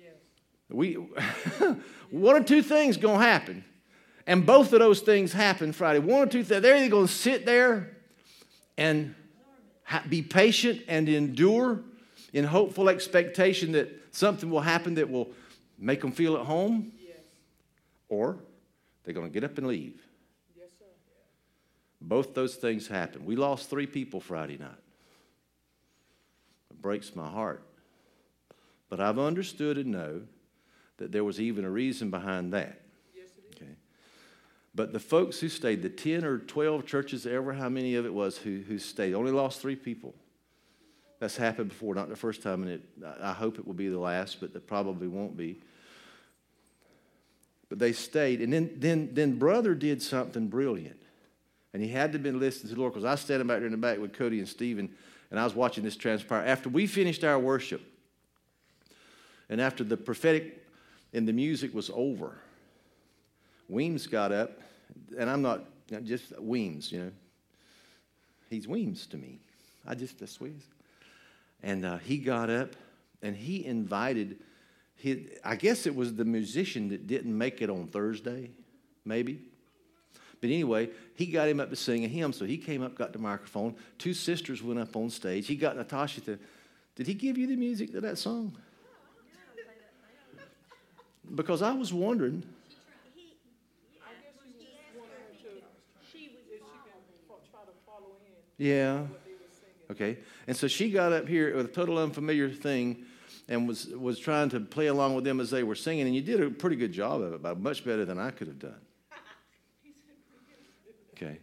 yes 0.00 0.14
We, 0.68 0.92
one 2.10 2.36
or 2.36 2.44
two 2.44 2.62
things 2.62 2.96
going 2.96 3.18
to 3.18 3.26
happen. 3.26 3.64
And 4.26 4.46
both 4.46 4.72
of 4.72 4.80
those 4.80 5.00
things 5.00 5.32
happen 5.32 5.72
Friday. 5.72 5.98
One 5.98 6.22
or 6.22 6.30
two 6.30 6.44
things. 6.44 6.62
They're 6.62 6.76
either 6.76 6.88
going 6.88 7.06
to 7.06 7.12
sit 7.12 7.46
there 7.46 7.96
and 8.76 9.14
be 10.08 10.22
patient 10.22 10.82
and 10.88 11.08
endure 11.08 11.80
in 12.32 12.44
hopeful 12.44 12.88
expectation 12.88 13.72
that 13.72 13.88
something 14.12 14.50
will 14.50 14.60
happen 14.60 14.94
that 14.94 15.10
will 15.10 15.30
make 15.78 16.00
them 16.00 16.12
feel 16.12 16.36
at 16.36 16.46
home, 16.46 16.92
or 18.08 18.38
they're 19.02 19.14
going 19.14 19.26
to 19.26 19.32
get 19.32 19.44
up 19.44 19.58
and 19.58 19.66
leave. 19.66 20.00
Both 22.00 22.34
those 22.34 22.54
things 22.54 22.86
happen. 22.88 23.24
We 23.24 23.36
lost 23.36 23.68
three 23.68 23.86
people 23.86 24.20
Friday 24.20 24.56
night. 24.56 24.70
It 26.70 26.80
breaks 26.80 27.14
my 27.14 27.28
heart. 27.28 27.62
But 28.88 29.00
I've 29.00 29.18
understood 29.18 29.76
and 29.76 29.92
know 29.92 30.22
that 30.96 31.12
there 31.12 31.24
was 31.24 31.40
even 31.40 31.64
a 31.64 31.70
reason 31.70 32.10
behind 32.10 32.52
that. 32.52 32.80
But 34.74 34.92
the 34.92 35.00
folks 35.00 35.40
who 35.40 35.48
stayed, 35.48 35.82
the 35.82 35.88
10 35.88 36.24
or 36.24 36.38
12 36.38 36.86
churches, 36.86 37.26
ever 37.26 37.52
how 37.52 37.68
many 37.68 37.96
of 37.96 38.06
it 38.06 38.14
was 38.14 38.38
who, 38.38 38.60
who 38.68 38.78
stayed, 38.78 39.14
only 39.14 39.32
lost 39.32 39.60
three 39.60 39.76
people. 39.76 40.14
That's 41.18 41.36
happened 41.36 41.70
before, 41.70 41.94
not 41.94 42.08
the 42.08 42.16
first 42.16 42.42
time, 42.42 42.62
and 42.62 42.72
it, 42.72 42.82
I 43.20 43.32
hope 43.32 43.58
it 43.58 43.66
will 43.66 43.74
be 43.74 43.88
the 43.88 43.98
last, 43.98 44.40
but 44.40 44.54
it 44.54 44.66
probably 44.66 45.08
won't 45.08 45.36
be. 45.36 45.60
But 47.68 47.78
they 47.78 47.92
stayed. 47.92 48.40
And 48.40 48.52
then, 48.52 48.70
then, 48.76 49.10
then 49.12 49.38
brother 49.38 49.74
did 49.74 50.02
something 50.02 50.48
brilliant. 50.48 50.98
And 51.72 51.82
he 51.82 51.88
had 51.88 52.12
to 52.12 52.16
have 52.16 52.22
been 52.22 52.40
listening 52.40 52.70
to 52.70 52.74
the 52.74 52.80
Lord 52.80 52.94
because 52.94 53.04
I 53.04 53.12
was 53.12 53.20
standing 53.20 53.46
back 53.46 53.58
there 53.58 53.66
in 53.66 53.72
the 53.72 53.78
back 53.78 53.98
with 53.98 54.12
Cody 54.12 54.38
and 54.38 54.48
Stephen, 54.48 54.90
and 55.30 55.38
I 55.38 55.44
was 55.44 55.54
watching 55.54 55.84
this 55.84 55.96
transpire. 55.96 56.44
After 56.44 56.68
we 56.68 56.86
finished 56.86 57.22
our 57.22 57.38
worship, 57.38 57.82
and 59.48 59.60
after 59.60 59.84
the 59.84 59.96
prophetic 59.96 60.64
and 61.12 61.28
the 61.28 61.32
music 61.32 61.74
was 61.74 61.90
over, 61.92 62.38
Weems 63.70 64.08
got 64.08 64.32
up, 64.32 64.58
and 65.16 65.30
I'm 65.30 65.42
not 65.42 65.64
just 66.04 66.38
Weems, 66.40 66.90
you 66.90 66.98
know. 66.98 67.10
He's 68.48 68.66
Weems 68.66 69.06
to 69.06 69.16
me. 69.16 69.38
I 69.86 69.94
just, 69.94 70.18
that's 70.18 70.32
sweet. 70.32 70.60
And 71.62 71.84
uh, 71.84 71.98
he 71.98 72.18
got 72.18 72.50
up 72.50 72.74
and 73.22 73.36
he 73.36 73.64
invited, 73.64 74.40
he, 74.96 75.28
I 75.44 75.54
guess 75.54 75.86
it 75.86 75.94
was 75.94 76.14
the 76.14 76.24
musician 76.24 76.88
that 76.88 77.06
didn't 77.06 77.36
make 77.36 77.62
it 77.62 77.70
on 77.70 77.86
Thursday, 77.86 78.50
maybe. 79.04 79.40
But 80.40 80.50
anyway, 80.50 80.90
he 81.14 81.26
got 81.26 81.48
him 81.48 81.60
up 81.60 81.70
to 81.70 81.76
sing 81.76 82.04
a 82.04 82.08
hymn, 82.08 82.32
so 82.32 82.44
he 82.44 82.56
came 82.56 82.82
up, 82.82 82.96
got 82.96 83.12
the 83.12 83.18
microphone. 83.18 83.76
Two 83.98 84.14
sisters 84.14 84.62
went 84.62 84.80
up 84.80 84.96
on 84.96 85.10
stage. 85.10 85.46
He 85.46 85.54
got 85.54 85.76
Natasha 85.76 86.20
to, 86.22 86.38
did 86.96 87.06
he 87.06 87.14
give 87.14 87.38
you 87.38 87.46
the 87.46 87.56
music 87.56 87.92
to 87.92 88.00
that 88.00 88.18
song? 88.18 88.52
Because 91.34 91.62
I 91.62 91.72
was 91.72 91.92
wondering. 91.92 92.42
Yeah. 98.60 99.06
Okay. 99.90 100.18
And 100.46 100.54
so 100.54 100.68
she 100.68 100.90
got 100.90 101.14
up 101.14 101.26
here 101.26 101.56
with 101.56 101.64
a 101.64 101.70
total 101.70 101.96
unfamiliar 101.96 102.50
thing 102.50 103.06
and 103.48 103.66
was, 103.66 103.86
was 103.86 104.18
trying 104.18 104.50
to 104.50 104.60
play 104.60 104.88
along 104.88 105.14
with 105.14 105.24
them 105.24 105.40
as 105.40 105.50
they 105.50 105.62
were 105.62 105.74
singing. 105.74 106.06
And 106.06 106.14
you 106.14 106.20
did 106.20 106.42
a 106.42 106.50
pretty 106.50 106.76
good 106.76 106.92
job 106.92 107.22
of 107.22 107.32
it, 107.32 107.42
but 107.42 107.58
much 107.58 107.86
better 107.86 108.04
than 108.04 108.18
I 108.18 108.30
could 108.30 108.48
have 108.48 108.58
done. 108.58 108.80
Okay. 111.14 111.38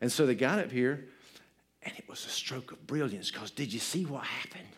And 0.00 0.12
so 0.12 0.24
they 0.24 0.36
got 0.36 0.60
up 0.60 0.70
here, 0.70 1.08
and 1.82 1.92
it 1.98 2.08
was 2.08 2.24
a 2.26 2.28
stroke 2.28 2.70
of 2.70 2.86
brilliance 2.86 3.28
because 3.28 3.50
did 3.50 3.72
you 3.72 3.80
see 3.80 4.04
what 4.04 4.22
happened? 4.22 4.68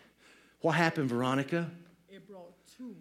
What 0.62 0.72
happened, 0.72 1.10
Veronica? 1.10 1.70
It 2.08 2.26
brought 2.26 2.54
two 2.78 2.96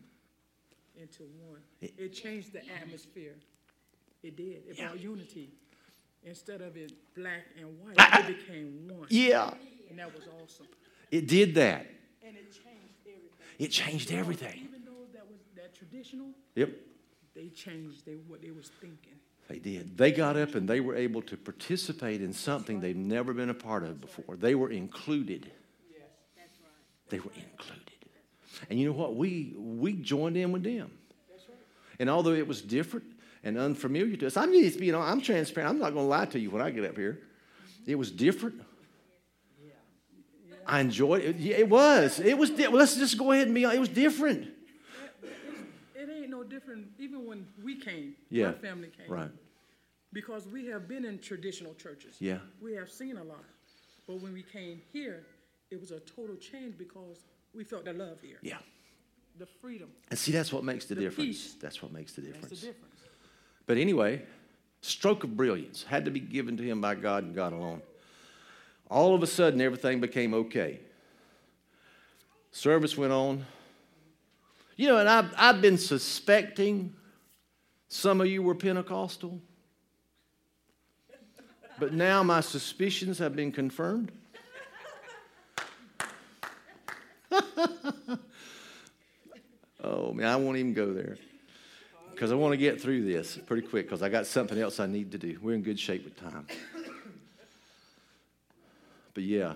into 1.00 1.24
one. 1.48 1.62
It, 1.79 1.94
it 1.98 2.10
changed 2.10 2.51
the 2.51 2.63
atmosphere. 2.82 3.36
It 4.24 4.36
did. 4.36 4.63
It 4.67 4.75
yeah. 4.77 4.88
brought 4.88 5.00
unity. 5.00 5.51
Instead 6.24 6.62
of 6.62 6.75
it 6.75 6.91
black 7.15 7.45
and 7.57 7.67
white, 7.79 7.95
I, 7.97 8.19
it 8.19 8.27
became 8.27 8.89
one. 8.89 9.07
Yeah. 9.09 9.51
And 9.89 10.00
that 10.00 10.13
was 10.13 10.24
awesome. 10.43 10.67
It 11.09 11.27
did 11.27 11.55
that. 11.55 11.86
And 12.25 12.36
it 12.36 12.51
changed 12.51 13.05
everything. 13.05 13.55
It 13.59 13.67
changed 13.71 14.12
everything. 14.12 14.59
Even 14.63 14.83
though 14.83 15.05
that 15.13 15.25
was 15.27 15.39
that 15.55 15.74
traditional, 15.74 16.27
yep. 16.55 16.71
they 17.33 17.47
changed 17.47 18.05
they, 18.05 18.15
what 18.27 18.41
they 18.41 18.51
was 18.51 18.69
thinking. 18.81 19.13
They 19.47 19.59
did. 19.59 19.97
They 19.97 20.12
got 20.12 20.36
up 20.36 20.55
and 20.55 20.67
they 20.67 20.81
were 20.81 20.95
able 20.95 21.21
to 21.21 21.38
participate 21.38 22.21
in 22.21 22.33
something 22.33 22.81
they've 22.81 22.95
never 22.95 23.33
been 23.33 23.50
a 23.50 23.53
part 23.53 23.83
of 23.83 24.01
before. 24.01 24.36
They 24.36 24.55
were 24.55 24.69
included. 24.69 25.50
They 27.09 27.19
were 27.19 27.31
included. 27.36 27.83
And 28.69 28.77
you 28.79 28.88
know 28.88 28.97
what? 28.97 29.15
We 29.15 29.53
we 29.57 29.93
joined 29.93 30.36
in 30.36 30.51
with 30.51 30.63
them. 30.63 30.91
And 32.00 32.09
although 32.09 32.33
it 32.33 32.47
was 32.47 32.62
different 32.62 33.05
and 33.44 33.58
unfamiliar 33.58 34.15
to 34.17 34.27
us, 34.27 34.38
I'm 34.38 34.51
just, 34.51 34.79
you 34.79 34.91
know, 34.91 35.01
I'm 35.01 35.22
transparent. 35.22 35.70
I'm 35.70 35.79
not 35.79 35.94
going 35.94 36.06
to 36.06 36.10
lie 36.10 36.25
to 36.25 36.39
you 36.39 36.50
when 36.50 36.62
I 36.62 36.72
get 36.72 36.86
up 36.86 36.98
here. 36.98 37.20
It 37.86 37.96
was 37.96 38.12
different. 38.12 38.62
I 40.67 40.82
enjoyed 40.82 41.24
it. 41.24 41.39
It 41.39 41.70
was. 41.70 42.20
It 42.20 42.38
was. 42.38 42.51
Let's 42.51 42.98
just 42.98 43.17
go 43.17 43.32
ahead 43.32 43.48
and 43.48 43.56
be. 43.56 43.63
It 43.63 43.79
was 43.79 43.89
different 43.89 44.50
It 45.96 46.10
ain't 46.10 46.29
no 46.29 46.44
different 46.44 46.88
even 47.00 47.25
when 47.25 47.48
we 47.63 47.79
came, 47.79 48.15
yeah. 48.29 48.48
my 48.48 48.51
family 48.53 48.89
came. 48.89 49.10
Right. 49.10 49.32
Because 50.12 50.48
we 50.48 50.65
have 50.67 50.88
been 50.88 51.06
in 51.06 51.20
traditional 51.20 51.74
churches. 51.75 52.17
Yeah. 52.20 52.39
We 52.62 52.74
have 52.74 52.89
seen 52.89 53.17
a 53.17 53.24
lot. 53.24 53.44
But 54.08 54.22
when 54.22 54.34
we 54.34 54.44
came 54.44 54.82
here, 54.91 55.25
it 55.70 55.79
was 55.79 55.91
a 55.91 56.00
total 56.01 56.36
change 56.36 56.77
because 56.77 57.25
we 57.53 57.63
felt 57.63 57.86
the 57.86 57.94
love 57.94 58.20
here. 58.22 58.38
Yeah. 58.41 58.58
The 59.38 59.46
freedom. 59.46 59.89
And 60.10 60.17
see, 60.17 60.32
that's 60.32 60.51
what 60.51 60.63
makes 60.63 60.86
the, 60.86 60.96
the 60.96 61.01
difference. 61.01 61.27
Peace. 61.27 61.56
That's 61.62 61.82
what 61.82 61.91
makes 61.91 62.13
the 62.13 62.22
difference. 62.22 62.50
That's 62.50 62.62
the 62.62 62.67
difference. 62.67 62.97
But 63.67 63.77
anyway, 63.77 64.24
stroke 64.81 65.24
of 65.24 65.38
brilliance 65.38 65.83
had 65.83 66.05
to 66.05 66.12
be 66.12 66.21
given 66.21 66.57
to 66.57 66.63
him 66.63 66.81
by 66.81 66.95
God 66.95 67.25
and 67.25 67.36
God 67.36 67.53
alone. 67.53 67.83
All 68.89 69.13
of 69.13 69.21
a 69.21 69.27
sudden, 69.27 69.62
everything 69.62 70.00
became 70.00 70.33
okay. 70.33 70.79
Service 72.51 72.97
went 72.97 73.12
on. 73.12 73.45
You 74.77 74.88
know, 74.88 74.97
and 74.97 75.09
I've, 75.09 75.31
I've 75.38 75.62
been 75.62 75.77
suspecting 75.77 76.95
some 77.89 78.21
of 78.21 78.27
you 78.27 78.41
were 78.41 78.55
Pentecostal, 78.55 79.41
but 81.79 81.93
now 81.93 82.24
my 82.24 82.41
suspicions 82.41 83.19
have 83.19 83.36
been 83.36 83.51
confirmed. 83.51 84.12
oh, 89.83 90.13
man, 90.13 90.27
I 90.27 90.36
won't 90.38 90.57
even 90.57 90.74
go 90.74 90.93
there 90.93 91.17
because 92.17 92.31
I 92.31 92.36
want 92.36 92.53
to 92.53 92.57
get 92.57 92.81
through 92.81 93.03
this 93.03 93.38
pretty 93.45 93.67
quick 93.67 93.86
because 93.86 94.01
I 94.01 94.09
got 94.09 94.25
something 94.25 94.57
else 94.57 94.79
I 94.79 94.88
need 94.88 95.12
to 95.12 95.19
do. 95.19 95.38
We're 95.39 95.53
in 95.53 95.62
good 95.62 95.79
shape 95.79 96.03
with 96.03 96.19
time. 96.19 96.47
But 99.13 99.21
yeah. 99.21 99.53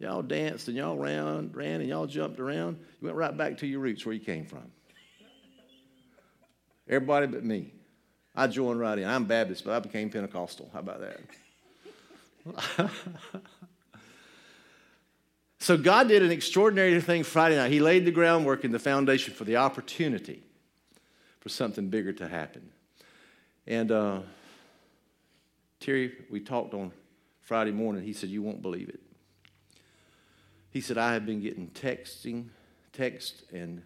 Y'all 0.00 0.22
danced 0.22 0.66
and 0.66 0.76
y'all 0.76 0.96
ran, 0.96 1.52
ran 1.54 1.80
and 1.80 1.88
y'all 1.88 2.08
jumped 2.08 2.40
around. 2.40 2.78
You 3.00 3.06
went 3.06 3.16
right 3.16 3.36
back 3.36 3.58
to 3.58 3.68
your 3.68 3.78
roots 3.78 4.04
where 4.04 4.16
you 4.16 4.20
came 4.20 4.46
from. 4.46 4.64
Everybody 6.88 7.28
but 7.28 7.44
me. 7.44 7.72
I 8.34 8.48
joined 8.48 8.80
right 8.80 8.98
in. 8.98 9.04
I'm 9.04 9.24
Baptist, 9.24 9.64
but 9.64 9.74
I 9.74 9.78
became 9.78 10.10
Pentecostal. 10.10 10.68
How 10.72 10.80
about 10.80 11.04
that? 12.48 12.90
so 15.60 15.76
God 15.76 16.08
did 16.08 16.24
an 16.24 16.32
extraordinary 16.32 17.00
thing 17.00 17.22
Friday 17.22 17.54
night. 17.54 17.70
He 17.70 17.78
laid 17.78 18.04
the 18.06 18.10
groundwork 18.10 18.64
and 18.64 18.74
the 18.74 18.80
foundation 18.80 19.34
for 19.34 19.44
the 19.44 19.54
opportunity 19.54 20.42
for 21.40 21.48
something 21.48 21.88
bigger 21.88 22.12
to 22.14 22.28
happen. 22.28 22.70
And 23.66 23.92
uh, 23.92 24.20
Terry, 25.80 26.12
we 26.30 26.40
talked 26.40 26.74
on 26.74 26.92
Friday 27.42 27.72
morning. 27.72 28.02
He 28.02 28.12
said, 28.12 28.30
You 28.30 28.42
won't 28.42 28.62
believe 28.62 28.88
it. 28.88 29.00
He 30.70 30.80
said, 30.80 30.98
I 30.98 31.14
have 31.14 31.24
been 31.24 31.40
getting 31.40 31.68
texting, 31.68 32.46
text 32.92 33.42
and 33.52 33.82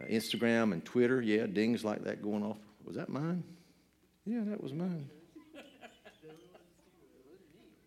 uh, 0.00 0.04
Instagram 0.06 0.72
and 0.72 0.84
Twitter. 0.84 1.20
Yeah, 1.20 1.46
dings 1.46 1.84
like 1.84 2.04
that 2.04 2.22
going 2.22 2.42
off. 2.42 2.58
Was 2.84 2.96
that 2.96 3.08
mine? 3.08 3.42
Yeah, 4.24 4.40
that 4.46 4.62
was 4.62 4.72
mine. 4.72 5.08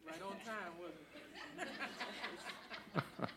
right 0.07 0.21
on 0.21 0.31
time, 0.45 0.73
wasn't 0.79 0.95
it? 3.01 3.29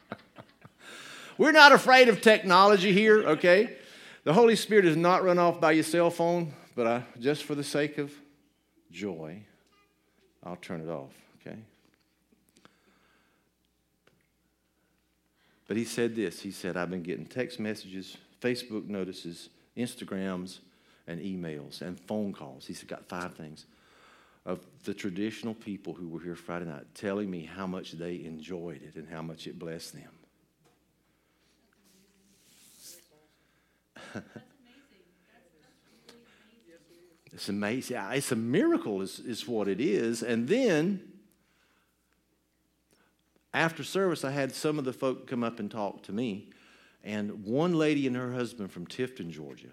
We're 1.38 1.52
not 1.52 1.72
afraid 1.72 2.08
of 2.08 2.20
technology 2.20 2.92
here, 2.92 3.22
okay? 3.22 3.76
The 4.24 4.32
Holy 4.32 4.54
Spirit 4.54 4.82
does 4.82 4.96
not 4.96 5.24
run 5.24 5.38
off 5.38 5.60
by 5.60 5.72
your 5.72 5.82
cell 5.82 6.10
phone, 6.10 6.52
but 6.76 6.86
I, 6.86 7.02
just 7.18 7.42
for 7.42 7.54
the 7.54 7.64
sake 7.64 7.98
of 7.98 8.12
joy, 8.90 9.42
I'll 10.44 10.56
turn 10.56 10.80
it 10.80 10.88
off, 10.88 11.10
okay? 11.40 11.56
But 15.66 15.76
he 15.76 15.84
said 15.84 16.14
this 16.14 16.40
He 16.40 16.50
said, 16.50 16.76
I've 16.76 16.90
been 16.90 17.02
getting 17.02 17.26
text 17.26 17.58
messages, 17.58 18.16
Facebook 18.40 18.86
notices, 18.86 19.48
Instagrams, 19.76 20.58
and 21.06 21.20
emails 21.20 21.82
and 21.82 21.98
phone 21.98 22.32
calls. 22.32 22.66
He 22.66 22.74
said, 22.74 22.88
got 22.88 23.08
five 23.08 23.34
things 23.34 23.66
of 24.44 24.60
the 24.84 24.94
traditional 24.94 25.54
people 25.54 25.94
who 25.94 26.08
were 26.08 26.20
here 26.20 26.34
Friday 26.34 26.66
night 26.66 26.84
telling 26.94 27.30
me 27.30 27.44
how 27.44 27.66
much 27.66 27.92
they 27.92 28.24
enjoyed 28.24 28.82
it 28.82 28.96
and 28.96 29.08
how 29.08 29.22
much 29.22 29.46
it 29.46 29.58
blessed 29.58 29.94
them. 29.94 30.10
It's 37.32 37.48
amazing. 37.48 37.96
It's 38.10 38.30
a 38.30 38.36
miracle, 38.36 39.00
is, 39.00 39.18
is 39.18 39.48
what 39.48 39.66
it 39.66 39.80
is. 39.80 40.22
And 40.22 40.46
then, 40.46 41.00
after 43.54 43.82
service, 43.82 44.22
I 44.22 44.30
had 44.30 44.54
some 44.54 44.78
of 44.78 44.84
the 44.84 44.92
folk 44.92 45.26
come 45.26 45.42
up 45.42 45.58
and 45.58 45.70
talk 45.70 46.02
to 46.04 46.12
me. 46.12 46.50
And 47.02 47.44
one 47.44 47.74
lady 47.74 48.06
and 48.06 48.14
her 48.16 48.32
husband 48.32 48.70
from 48.70 48.86
Tifton, 48.86 49.30
Georgia, 49.30 49.70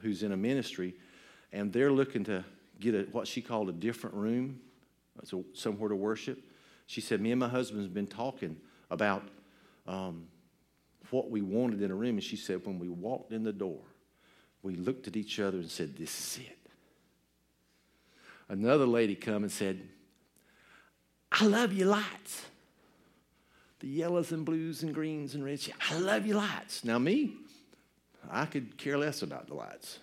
who's 0.00 0.22
in 0.22 0.32
a 0.32 0.36
ministry, 0.36 0.94
and 1.52 1.72
they're 1.72 1.92
looking 1.92 2.24
to 2.24 2.44
get 2.80 2.94
a, 2.94 3.02
what 3.12 3.28
she 3.28 3.40
called 3.40 3.68
a 3.68 3.72
different 3.72 4.16
room, 4.16 4.60
so 5.24 5.44
somewhere 5.52 5.90
to 5.90 5.96
worship. 5.96 6.42
She 6.86 7.00
said, 7.00 7.20
Me 7.20 7.30
and 7.30 7.38
my 7.38 7.48
husband's 7.48 7.88
been 7.88 8.06
talking 8.06 8.56
about 8.90 9.22
um, 9.86 10.26
what 11.14 11.30
we 11.30 11.40
wanted 11.40 11.80
in 11.80 11.92
a 11.92 11.94
room. 11.94 12.16
And 12.16 12.24
she 12.24 12.34
said, 12.36 12.66
When 12.66 12.80
we 12.80 12.88
walked 12.88 13.32
in 13.32 13.44
the 13.44 13.52
door, 13.52 13.80
we 14.62 14.74
looked 14.74 15.06
at 15.06 15.16
each 15.16 15.38
other 15.38 15.58
and 15.58 15.70
said, 15.70 15.96
This 15.96 16.10
is 16.18 16.44
it. 16.44 16.58
Another 18.48 18.84
lady 18.84 19.14
come 19.14 19.44
and 19.44 19.52
said, 19.52 19.80
I 21.30 21.46
love 21.46 21.72
your 21.72 21.86
lights. 21.88 22.42
The 23.78 23.86
yellows 23.86 24.32
and 24.32 24.44
blues 24.44 24.82
and 24.82 24.92
greens 24.92 25.34
and 25.34 25.44
reds. 25.44 25.68
I 25.88 25.98
love 25.98 26.26
your 26.26 26.38
lights. 26.38 26.84
Now, 26.84 26.98
me, 26.98 27.36
I 28.28 28.46
could 28.46 28.76
care 28.76 28.98
less 28.98 29.22
about 29.22 29.46
the 29.46 29.54
lights. 29.54 29.98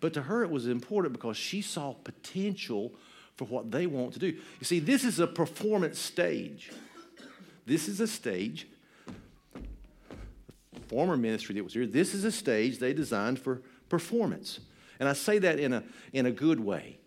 But 0.00 0.12
to 0.14 0.22
her, 0.22 0.42
it 0.42 0.50
was 0.50 0.66
important 0.66 1.12
because 1.12 1.36
she 1.36 1.62
saw 1.62 1.94
potential 1.94 2.92
for 3.36 3.46
what 3.46 3.70
they 3.70 3.86
want 3.86 4.12
to 4.14 4.18
do. 4.18 4.26
You 4.26 4.64
see, 4.64 4.78
this 4.78 5.04
is 5.04 5.20
a 5.20 5.26
performance 5.26 5.98
stage. 5.98 6.70
This 7.66 7.88
is 7.88 8.00
a 8.00 8.06
stage. 8.06 8.66
Former 10.90 11.16
ministry 11.16 11.54
that 11.54 11.64
was 11.64 11.72
here, 11.72 11.86
this 11.86 12.14
is 12.14 12.24
a 12.24 12.32
stage 12.32 12.78
they 12.78 12.92
designed 12.92 13.38
for 13.38 13.62
performance. 13.88 14.60
And 14.98 15.08
I 15.08 15.12
say 15.12 15.38
that 15.38 15.58
in 15.58 15.72
a, 15.72 15.84
in 16.12 16.26
a 16.26 16.32
good 16.32 16.60
way. 16.60 16.98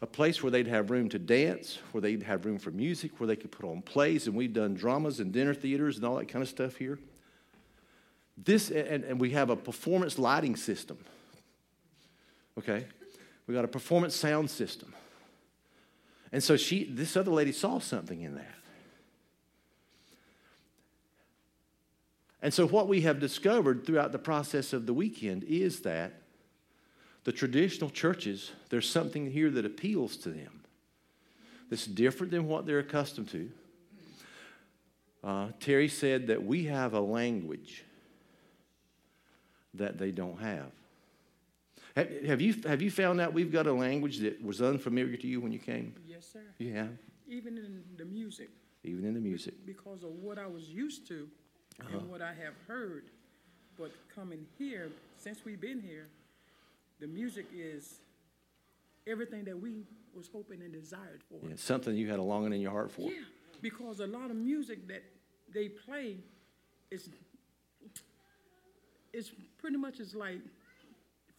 A 0.00 0.06
place 0.06 0.42
where 0.42 0.50
they'd 0.50 0.68
have 0.68 0.90
room 0.90 1.08
to 1.10 1.18
dance, 1.18 1.78
where 1.92 2.00
they'd 2.00 2.22
have 2.22 2.44
room 2.44 2.58
for 2.58 2.70
music, 2.70 3.20
where 3.20 3.26
they 3.26 3.36
could 3.36 3.52
put 3.52 3.66
on 3.66 3.82
plays, 3.82 4.26
and 4.26 4.36
we've 4.36 4.52
done 4.52 4.74
dramas 4.74 5.20
and 5.20 5.32
dinner 5.32 5.54
theaters 5.54 5.96
and 5.96 6.06
all 6.06 6.16
that 6.16 6.28
kind 6.28 6.42
of 6.42 6.48
stuff 6.48 6.76
here. 6.76 6.98
This, 8.36 8.70
and, 8.70 9.04
and 9.04 9.20
we 9.20 9.30
have 9.30 9.50
a 9.50 9.56
performance 9.56 10.18
lighting 10.18 10.56
system 10.56 10.98
Okay? 12.58 12.86
We 13.46 13.54
got 13.54 13.64
a 13.64 13.68
performance 13.68 14.14
sound 14.14 14.50
system. 14.50 14.94
And 16.30 16.42
so 16.42 16.56
she, 16.56 16.84
this 16.84 17.16
other 17.16 17.30
lady 17.30 17.52
saw 17.52 17.78
something 17.78 18.20
in 18.20 18.34
that. 18.36 18.54
And 22.42 22.52
so, 22.52 22.66
what 22.66 22.88
we 22.88 23.02
have 23.02 23.20
discovered 23.20 23.86
throughout 23.86 24.10
the 24.10 24.18
process 24.18 24.72
of 24.72 24.86
the 24.86 24.92
weekend 24.92 25.44
is 25.44 25.80
that 25.82 26.12
the 27.22 27.32
traditional 27.32 27.88
churches, 27.88 28.50
there's 28.68 28.88
something 28.88 29.30
here 29.30 29.48
that 29.50 29.64
appeals 29.64 30.16
to 30.18 30.30
them 30.30 30.60
that's 31.70 31.86
different 31.86 32.32
than 32.32 32.48
what 32.48 32.66
they're 32.66 32.80
accustomed 32.80 33.30
to. 33.30 33.50
Uh, 35.22 35.48
Terry 35.60 35.88
said 35.88 36.26
that 36.26 36.44
we 36.44 36.64
have 36.64 36.94
a 36.94 37.00
language 37.00 37.84
that 39.74 39.96
they 39.96 40.10
don't 40.10 40.40
have. 40.40 40.72
Have, 41.94 42.40
you, 42.40 42.54
have 42.66 42.82
you 42.82 42.90
found 42.90 43.20
out 43.20 43.34
we've 43.34 43.52
got 43.52 43.66
a 43.66 43.72
language 43.72 44.18
that 44.18 44.42
was 44.42 44.60
unfamiliar 44.62 45.16
to 45.16 45.26
you 45.26 45.40
when 45.40 45.52
you 45.52 45.58
came? 45.58 45.94
Yes, 46.06 46.26
sir. 46.32 46.40
You 46.58 46.72
have? 46.72 46.90
Even 47.28 47.56
in 47.56 47.84
the 47.96 48.04
music. 48.04 48.50
Even 48.82 49.04
in 49.04 49.14
the 49.14 49.20
music. 49.20 49.54
Because 49.64 50.02
of 50.02 50.10
what 50.10 50.38
I 50.38 50.46
was 50.46 50.64
used 50.64 51.06
to 51.08 51.28
uh-huh. 51.80 51.98
and 51.98 52.10
what 52.10 52.22
I 52.22 52.32
have 52.34 52.54
heard. 52.66 53.04
But 53.78 53.92
coming 54.14 54.46
here, 54.58 54.90
since 55.16 55.44
we've 55.44 55.60
been 55.60 55.80
here, 55.80 56.06
the 57.00 57.06
music 57.06 57.46
is 57.54 58.00
everything 59.06 59.44
that 59.44 59.60
we 59.60 59.84
was 60.14 60.28
hoping 60.32 60.60
and 60.62 60.72
desired 60.72 61.22
for. 61.28 61.38
Yeah, 61.48 61.56
something 61.56 61.96
you 61.96 62.10
had 62.10 62.18
a 62.18 62.22
longing 62.22 62.52
in 62.52 62.60
your 62.60 62.70
heart 62.70 62.92
for. 62.92 63.02
Yeah, 63.02 63.24
because 63.60 64.00
a 64.00 64.06
lot 64.06 64.30
of 64.30 64.36
music 64.36 64.86
that 64.88 65.02
they 65.52 65.68
play 65.68 66.16
is 66.90 67.08
it's 69.12 69.30
pretty 69.58 69.76
much 69.76 70.00
is 70.00 70.14
like 70.14 70.40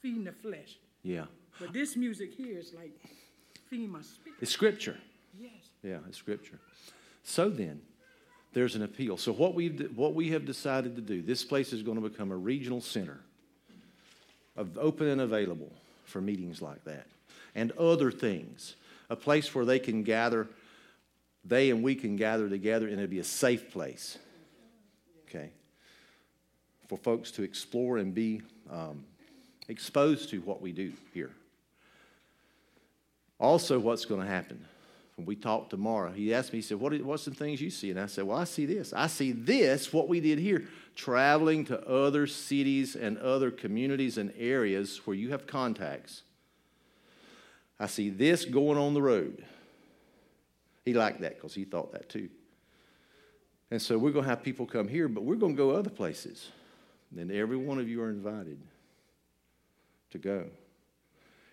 feeding 0.01 0.23
the 0.23 0.31
flesh. 0.31 0.77
Yeah. 1.03 1.25
But 1.60 1.73
this 1.73 1.95
music 1.95 2.34
here 2.34 2.58
is 2.58 2.73
like 2.73 2.91
feeding 3.69 3.91
my 3.91 4.01
spirit. 4.01 4.39
It's 4.41 4.51
scripture. 4.51 4.97
Yes. 5.38 5.51
Yeah, 5.81 5.97
it's 6.08 6.17
scripture. 6.17 6.60
So 7.23 7.49
then, 7.49 7.81
there's 8.53 8.75
an 8.75 8.83
appeal. 8.83 9.17
So 9.17 9.31
what 9.31 9.53
we 9.55 9.69
what 9.69 10.13
we 10.13 10.29
have 10.29 10.45
decided 10.45 10.95
to 10.95 11.01
do, 11.01 11.21
this 11.21 11.43
place 11.43 11.73
is 11.73 11.81
going 11.81 12.01
to 12.01 12.07
become 12.07 12.31
a 12.31 12.35
regional 12.35 12.81
center 12.81 13.19
of 14.55 14.77
open 14.77 15.07
and 15.07 15.21
available 15.21 15.71
for 16.05 16.21
meetings 16.21 16.61
like 16.61 16.83
that 16.85 17.07
and 17.55 17.71
other 17.73 18.11
things. 18.11 18.75
A 19.09 19.15
place 19.15 19.53
where 19.53 19.65
they 19.65 19.79
can 19.79 20.03
gather, 20.03 20.47
they 21.43 21.69
and 21.69 21.83
we 21.83 21.95
can 21.95 22.15
gather 22.15 22.49
together, 22.49 22.87
and 22.87 22.95
it'll 22.95 23.07
be 23.07 23.19
a 23.19 23.23
safe 23.23 23.71
place. 23.71 24.17
Okay, 25.27 25.49
for 26.87 26.97
folks 26.97 27.31
to 27.31 27.43
explore 27.43 27.97
and 27.97 28.13
be 28.13 28.41
um, 28.71 29.03
exposed 29.67 30.29
to 30.29 30.39
what 30.41 30.61
we 30.61 30.71
do 30.71 30.93
here. 31.13 31.31
Also, 33.39 33.79
what's 33.79 34.05
going 34.05 34.21
to 34.21 34.27
happen? 34.27 34.63
When 35.15 35.26
we 35.28 35.36
talk 35.36 35.69
tomorrow, 35.69 36.12
he 36.12 36.34
asked 36.34 36.54
me, 36.54 36.58
he 36.60 36.63
said, 36.63 36.80
what, 36.80 36.99
What's 37.02 37.23
some 37.23 37.34
things 37.34 37.62
you 37.62 37.69
see? 37.69 37.91
And 37.91 37.99
I 37.99 38.08
said, 38.08 38.26
Well, 38.26 38.38
I 38.38 38.45
see 38.45 38.65
this. 38.65 38.93
I 38.93 39.08
see 39.08 39.32
this, 39.32 39.93
what 39.93 40.08
we 40.08 40.19
did 40.19 40.39
here, 40.39 40.67
traveling 40.95 41.65
to 41.65 41.88
other 41.88 42.26
cities 42.26 42.95
and 42.95 43.17
other 43.19 43.52
communities 43.52 44.17
and 44.17 44.34
areas 44.38 45.02
where 45.06 45.15
you 45.15 45.30
have 45.30 45.45
contacts. 45.45 46.23
I 47.80 47.88
see 47.88 48.10
this 48.10 48.45
going 48.45 48.78
on 48.78 48.93
the 48.93 49.02
road. 49.02 49.43
He 50.86 50.93
liked 50.93 51.21
that 51.21 51.36
because 51.36 51.54
he 51.54 51.63
thought 51.63 51.91
that 51.93 52.10
too. 52.10 52.30
And 53.71 53.82
so 53.82 53.97
we're 53.97 54.12
going 54.12 54.26
to 54.26 54.30
have 54.30 54.43
people 54.43 54.65
come 54.65 54.88
here, 54.88 55.08
but 55.08 55.23
we're 55.23 55.36
going 55.36 55.54
to 55.54 55.58
go 55.58 55.71
other 55.71 55.89
places. 55.89 56.49
And 57.17 57.32
every 57.32 57.58
one 57.58 57.80
of 57.80 57.88
you 57.88 58.02
are 58.02 58.10
invited 58.10 58.60
to 60.12 60.17
go. 60.17 60.45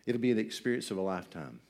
It'll 0.06 0.20
be 0.20 0.30
an 0.30 0.38
experience 0.38 0.90
of 0.90 0.96
a 0.96 1.02
lifetime. 1.02 1.60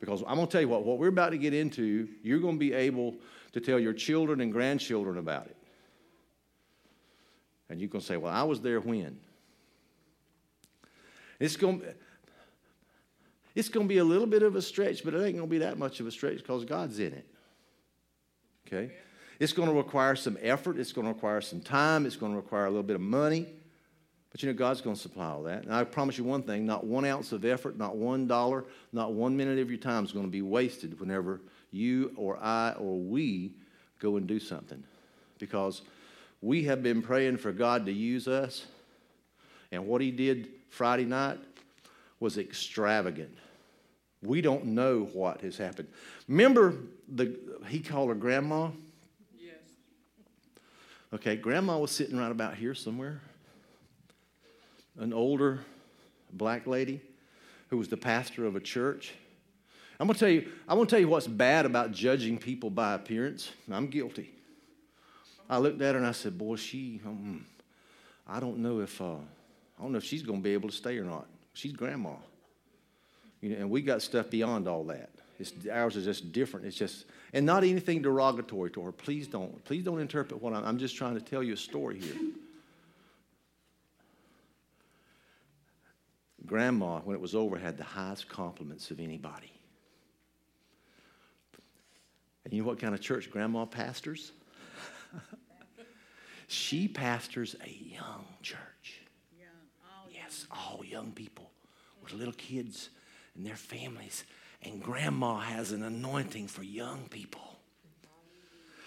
Because 0.00 0.22
I'm 0.26 0.36
going 0.36 0.46
to 0.46 0.52
tell 0.52 0.60
you 0.60 0.68
what, 0.68 0.84
what 0.84 0.98
we're 0.98 1.08
about 1.08 1.30
to 1.30 1.38
get 1.38 1.54
into, 1.54 2.08
you're 2.22 2.38
going 2.38 2.54
to 2.54 2.58
be 2.58 2.72
able 2.72 3.16
to 3.52 3.60
tell 3.60 3.78
your 3.78 3.92
children 3.92 4.40
and 4.40 4.52
grandchildren 4.52 5.18
about 5.18 5.46
it. 5.46 5.56
And 7.68 7.80
you're 7.80 7.88
going 7.88 8.00
to 8.00 8.06
say, 8.06 8.16
Well, 8.16 8.32
I 8.32 8.44
was 8.44 8.60
there 8.60 8.80
when? 8.80 9.18
It's 11.40 11.56
going, 11.56 11.82
it's 13.54 13.68
going 13.68 13.86
to 13.86 13.88
be 13.88 13.98
a 13.98 14.04
little 14.04 14.26
bit 14.26 14.42
of 14.42 14.56
a 14.56 14.62
stretch, 14.62 15.04
but 15.04 15.14
it 15.14 15.18
ain't 15.18 15.36
going 15.36 15.48
to 15.48 15.50
be 15.50 15.58
that 15.58 15.78
much 15.78 16.00
of 16.00 16.06
a 16.06 16.10
stretch 16.10 16.38
because 16.38 16.64
God's 16.64 16.98
in 16.98 17.12
it. 17.12 17.26
Okay? 18.66 18.92
It's 19.38 19.52
going 19.52 19.68
to 19.68 19.74
require 19.74 20.16
some 20.16 20.36
effort. 20.40 20.78
It's 20.78 20.92
going 20.92 21.06
to 21.06 21.12
require 21.12 21.40
some 21.40 21.60
time. 21.60 22.06
It's 22.06 22.16
going 22.16 22.32
to 22.32 22.36
require 22.36 22.66
a 22.66 22.70
little 22.70 22.82
bit 22.82 22.96
of 22.96 23.02
money. 23.02 23.46
But 24.30 24.42
you 24.42 24.48
know, 24.48 24.54
God's 24.54 24.80
going 24.80 24.96
to 24.96 25.00
supply 25.02 25.26
all 25.26 25.42
that. 25.44 25.64
And 25.64 25.74
I 25.74 25.84
promise 25.84 26.18
you 26.18 26.24
one 26.24 26.42
thing 26.42 26.66
not 26.66 26.84
one 26.84 27.04
ounce 27.04 27.32
of 27.32 27.44
effort, 27.44 27.78
not 27.78 27.96
one 27.96 28.26
dollar, 28.26 28.64
not 28.92 29.12
one 29.12 29.36
minute 29.36 29.58
of 29.58 29.70
your 29.70 29.78
time 29.78 30.04
is 30.04 30.12
going 30.12 30.26
to 30.26 30.30
be 30.30 30.42
wasted 30.42 31.00
whenever 31.00 31.40
you 31.70 32.12
or 32.16 32.38
I 32.38 32.72
or 32.78 32.98
we 32.98 33.52
go 34.00 34.16
and 34.16 34.26
do 34.26 34.38
something. 34.38 34.82
Because 35.38 35.82
we 36.42 36.64
have 36.64 36.82
been 36.82 37.02
praying 37.02 37.38
for 37.38 37.52
God 37.52 37.86
to 37.86 37.92
use 37.92 38.28
us. 38.28 38.66
And 39.72 39.86
what 39.86 40.00
He 40.00 40.10
did 40.10 40.48
Friday 40.68 41.04
night 41.04 41.38
was 42.20 42.38
extravagant. 42.38 43.36
We 44.22 44.40
don't 44.40 44.66
know 44.66 45.08
what 45.12 45.40
has 45.42 45.56
happened. 45.56 45.88
Remember, 46.26 46.74
the, 47.08 47.38
he 47.68 47.78
called 47.78 48.08
her 48.08 48.16
grandma? 48.16 48.70
Yes. 49.38 49.54
Okay, 51.14 51.36
grandma 51.36 51.78
was 51.78 51.92
sitting 51.92 52.18
right 52.18 52.30
about 52.30 52.56
here 52.56 52.74
somewhere 52.74 53.20
an 54.98 55.12
older 55.12 55.60
black 56.32 56.66
lady 56.66 57.00
who 57.68 57.78
was 57.78 57.88
the 57.88 57.96
pastor 57.96 58.46
of 58.46 58.56
a 58.56 58.60
church. 58.60 59.14
I'm 60.00 60.06
going 60.06 60.14
to 60.14 60.20
tell 60.20 60.28
you, 60.28 60.48
I 60.68 60.74
want 60.74 60.88
to 60.88 60.94
tell 60.94 61.00
you 61.00 61.08
what's 61.08 61.26
bad 61.26 61.66
about 61.66 61.92
judging 61.92 62.38
people 62.38 62.70
by 62.70 62.94
appearance. 62.94 63.50
I'm 63.70 63.88
guilty. 63.88 64.32
I 65.50 65.58
looked 65.58 65.80
at 65.80 65.94
her 65.94 65.98
and 65.98 66.06
I 66.06 66.12
said, 66.12 66.36
"Boy, 66.36 66.56
she, 66.56 67.00
um, 67.04 67.46
I 68.26 68.38
don't 68.38 68.58
know 68.58 68.80
if, 68.80 69.00
uh, 69.00 69.14
I 69.14 69.82
don't 69.82 69.92
know 69.92 69.98
if 69.98 70.04
she's 70.04 70.22
going 70.22 70.40
to 70.40 70.42
be 70.42 70.52
able 70.52 70.68
to 70.68 70.74
stay 70.74 70.98
or 70.98 71.04
not. 71.04 71.26
She's 71.54 71.72
grandma, 71.72 72.12
you 73.40 73.50
know, 73.50 73.56
and 73.56 73.70
we 73.70 73.82
got 73.82 74.02
stuff 74.02 74.30
beyond 74.30 74.68
all 74.68 74.84
that. 74.84 75.10
It's, 75.40 75.52
ours 75.72 75.96
is 75.96 76.04
just 76.04 76.32
different. 76.32 76.66
It's 76.66 76.76
just, 76.76 77.06
and 77.32 77.46
not 77.46 77.64
anything 77.64 78.02
derogatory 78.02 78.70
to 78.72 78.82
her. 78.82 78.92
Please 78.92 79.26
don't, 79.26 79.64
please 79.64 79.84
don't 79.84 80.00
interpret 80.00 80.42
what 80.42 80.52
I'm. 80.52 80.64
I'm 80.64 80.78
just 80.78 80.96
trying 80.96 81.14
to 81.14 81.20
tell 81.20 81.42
you 81.42 81.54
a 81.54 81.56
story 81.56 81.98
here. 81.98 82.14
Grandma, 86.48 87.00
when 87.00 87.14
it 87.14 87.20
was 87.20 87.34
over, 87.34 87.58
had 87.58 87.76
the 87.76 87.84
highest 87.84 88.28
compliments 88.28 88.90
of 88.90 88.98
anybody. 88.98 89.52
And 92.44 92.54
you 92.54 92.62
know 92.62 92.68
what 92.68 92.80
kind 92.80 92.94
of 92.94 93.00
church 93.00 93.30
grandma 93.30 93.66
pastors? 93.66 94.32
she 96.48 96.88
pastors 96.88 97.54
a 97.64 97.68
young 97.68 98.24
church. 98.42 99.02
Yes, 100.12 100.46
all 100.50 100.82
young 100.84 101.12
people 101.12 101.50
with 102.02 102.14
little 102.14 102.32
kids 102.32 102.88
and 103.36 103.46
their 103.46 103.56
families. 103.56 104.24
And 104.62 104.82
grandma 104.82 105.36
has 105.40 105.72
an 105.72 105.82
anointing 105.82 106.48
for 106.48 106.62
young 106.62 107.08
people. 107.10 107.58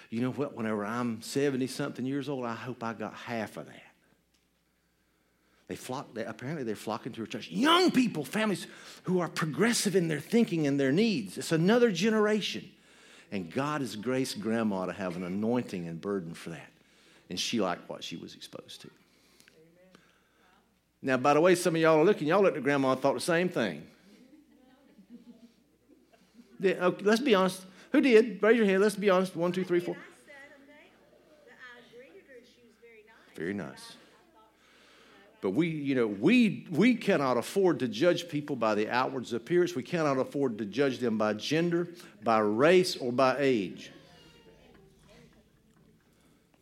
You 0.10 0.21
know 0.21 0.32
what? 0.32 0.56
Whenever 0.56 0.84
I'm 0.84 1.21
70 1.21 1.67
something 1.67 2.06
years 2.06 2.28
old, 2.28 2.45
I 2.45 2.56
hope 2.56 2.84
I 2.84 2.93
got 2.93 3.13
half 3.13 3.58
of 3.58 3.67
that. 3.67 3.91
They 5.72 5.78
flock, 5.78 6.14
they, 6.14 6.26
apparently 6.26 6.66
they're 6.66 6.76
flocking 6.76 7.14
to 7.14 7.22
her 7.22 7.26
church. 7.26 7.50
Young 7.50 7.92
people, 7.92 8.26
families 8.26 8.68
who 9.04 9.22
are 9.22 9.30
progressive 9.30 9.96
in 9.96 10.10
their 10.10 10.20
thinking 10.20 10.68
and 10.68 10.78
their 10.78 10.92
needs. 10.92 11.38
It's 11.38 11.54
another 11.54 11.94
generation. 11.94 12.70
And 13.32 13.50
God 13.50 13.80
has 13.80 13.96
graced 13.96 14.42
grandma 14.42 14.88
to 14.88 14.92
have 14.92 15.16
an 15.16 15.24
anointing 15.24 15.88
and 15.88 16.02
burden 16.02 16.34
for 16.34 16.50
that. 16.50 16.68
And 17.30 17.40
she 17.40 17.62
liked 17.62 17.90
what 17.90 18.04
she 18.04 18.18
was 18.18 18.36
exposed 18.36 18.82
to. 18.82 18.90
Now, 21.02 21.16
by 21.16 21.36
the 21.36 21.40
way, 21.40 21.56
some 21.56 21.74
of 21.74 21.82
y'all 21.82 22.00
are 22.00 22.04
looking, 22.04 22.28
y'all 22.28 22.42
looked 22.42 22.58
at 22.58 22.64
grandma 22.64 22.92
and 22.92 23.02
thought 23.02 23.14
the 23.14 23.22
same 23.22 23.48
thing. 23.48 23.88
Okay, 26.62 27.06
let's 27.06 27.22
be 27.22 27.34
honest. 27.34 27.62
Who 27.94 28.02
did? 28.02 28.44
Raise 28.44 28.58
your 28.58 28.66
hand. 28.66 28.82
Let's 28.82 28.96
be 28.96 29.10
honest. 29.10 29.38
One, 29.38 29.54
two, 29.54 29.64
three, 29.64 29.80
four. 29.80 29.96
Very 33.38 33.54
nice. 33.54 33.96
But 35.42 35.52
we, 35.52 35.68
you 35.68 35.96
know, 35.96 36.06
we, 36.06 36.68
we 36.70 36.94
cannot 36.94 37.36
afford 37.36 37.80
to 37.80 37.88
judge 37.88 38.30
people 38.30 38.56
by 38.56 38.76
the 38.76 38.88
outward 38.90 39.32
appearance. 39.34 39.74
We 39.76 39.82
cannot 39.82 40.20
afford 40.20 40.60
to 40.60 40.66
judge 40.66 41.00
them 41.00 41.18
by 41.18 41.34
gender, 41.34 41.88
by 42.24 42.40
race, 42.40 42.96
or 42.96 43.12
by 43.12 43.38
age. 43.40 43.92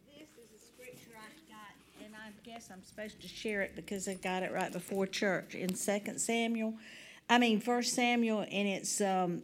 This 0.08 0.30
is 0.30 0.62
a 0.62 0.65
scripture 0.65 1.18
I 1.18 1.52
got, 1.52 2.06
and 2.06 2.15
I 2.15 2.32
guess 2.46 2.70
I'm 2.72 2.82
supposed 2.84 3.22
to 3.22 3.28
share 3.28 3.62
it 3.62 3.76
because 3.76 4.08
I 4.08 4.13
got 4.13 4.44
it 4.44 4.54
right 4.54 4.72
before 4.72 5.06
church 5.06 5.56
in 5.56 5.76
Second 5.76 6.20
Samuel. 6.20 6.74
I 7.30 7.38
mean, 7.38 7.60
First 7.60 7.94
Samuel, 7.94 8.46
and 8.50 8.68
it's 8.68 9.02
um, 9.02 9.44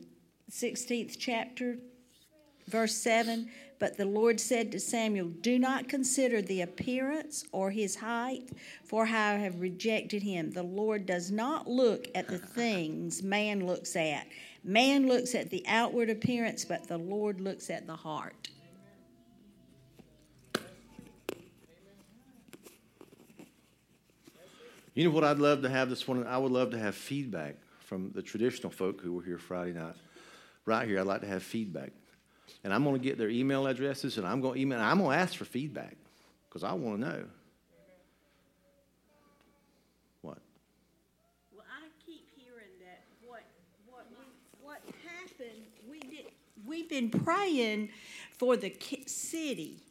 16th 0.50 1.17
chapter, 1.19 1.78
verse 2.69 2.95
7. 2.95 3.50
But 3.77 3.97
the 3.97 4.05
Lord 4.05 4.39
said 4.39 4.71
to 4.71 4.79
Samuel, 4.79 5.27
Do 5.27 5.59
not 5.59 5.89
consider 5.89 6.41
the 6.41 6.61
appearance 6.61 7.45
or 7.51 7.71
his 7.71 7.95
height, 7.95 8.49
for 8.83 9.03
I 9.03 9.35
have 9.35 9.59
rejected 9.59 10.23
him. 10.23 10.51
The 10.51 10.63
Lord 10.63 11.05
does 11.05 11.31
not 11.31 11.67
look 11.67 12.07
at 12.15 12.27
the 12.27 12.38
things 12.55 13.21
man 13.21 13.65
looks 13.65 13.95
at. 13.95 14.27
Man 14.63 15.07
looks 15.07 15.35
at 15.35 15.49
the 15.49 15.63
outward 15.67 16.09
appearance, 16.09 16.65
but 16.65 16.88
the 16.88 16.97
Lord 16.97 17.41
looks 17.41 17.69
at 17.69 17.85
the 17.85 17.95
heart. 17.95 18.49
You 24.95 25.03
know 25.03 25.11
what 25.11 25.25
I'd 25.25 25.39
love 25.39 25.61
to 25.63 25.69
have 25.69 25.89
this 25.89 26.07
morning? 26.07 26.25
I 26.25 26.38
would 26.38 26.53
love 26.53 26.71
to 26.71 26.79
have 26.79 26.95
feedback 26.95 27.57
from 27.81 28.11
the 28.15 28.21
traditional 28.21 28.71
folk 28.71 29.01
who 29.01 29.11
were 29.11 29.21
here 29.21 29.38
Friday 29.38 29.73
night. 29.73 29.95
Right 30.65 30.88
here, 30.88 31.01
I'd 31.01 31.05
like 31.05 31.19
to 31.19 31.27
have 31.27 31.43
feedback. 31.43 31.91
And 32.65 32.73
I'm 32.73 32.84
going 32.84 32.95
to 32.95 33.01
get 33.01 33.19
their 33.19 33.30
email 33.30 33.67
addresses 33.67 34.17
and 34.17 34.25
I'm 34.25 34.41
going 34.41 34.56
to 34.56 34.60
email, 34.60 34.80
I'm 34.80 34.97
going 34.97 35.15
to 35.15 35.21
ask 35.21 35.36
for 35.36 35.45
feedback 35.45 35.95
because 36.49 36.63
I 36.63 36.73
want 36.73 36.99
to 36.99 37.08
know. 37.08 37.23
What? 40.23 40.39
Well, 41.56 41.63
I 41.71 41.86
keep 42.04 42.28
hearing 42.36 42.71
that 42.80 43.04
what 43.23 43.43
what 43.88 44.08
we, 44.10 44.25
what 44.63 44.82
happened. 45.04 45.62
We 45.88 45.99
did. 45.99 46.25
We've 46.65 46.89
been 46.89 47.12
praying 47.12 47.89
for 48.32 48.58
the 48.58 48.75
city 49.06 49.84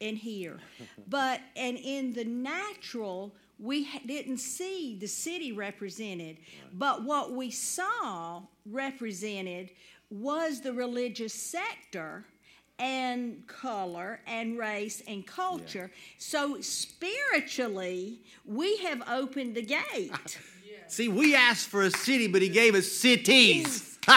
in 0.00 0.16
here, 0.16 0.58
but 1.06 1.40
and 1.54 1.78
in 1.78 2.12
the 2.12 2.24
natural 2.24 3.32
we 3.60 3.86
didn't 4.04 4.38
see 4.38 4.96
the 4.98 5.06
city 5.06 5.52
represented, 5.52 6.38
but 6.72 7.04
what 7.04 7.32
we 7.32 7.52
saw 7.52 8.42
represented 8.66 9.70
was 10.10 10.60
the 10.60 10.72
religious 10.72 11.32
sector 11.34 12.24
and 12.78 13.46
color 13.46 14.20
and 14.26 14.58
race 14.58 15.02
and 15.06 15.26
culture. 15.26 15.90
So 16.18 16.60
spiritually, 16.60 18.20
we 18.44 18.78
have 18.78 19.02
opened 19.08 19.54
the 19.54 19.62
gate. 19.62 20.38
See, 20.88 21.08
we 21.08 21.36
asked 21.36 21.68
for 21.68 21.82
a 21.82 21.90
city, 21.90 22.26
but 22.26 22.42
he 22.42 22.48
gave 22.48 22.74
us 22.74 22.90
cities. 22.90 23.98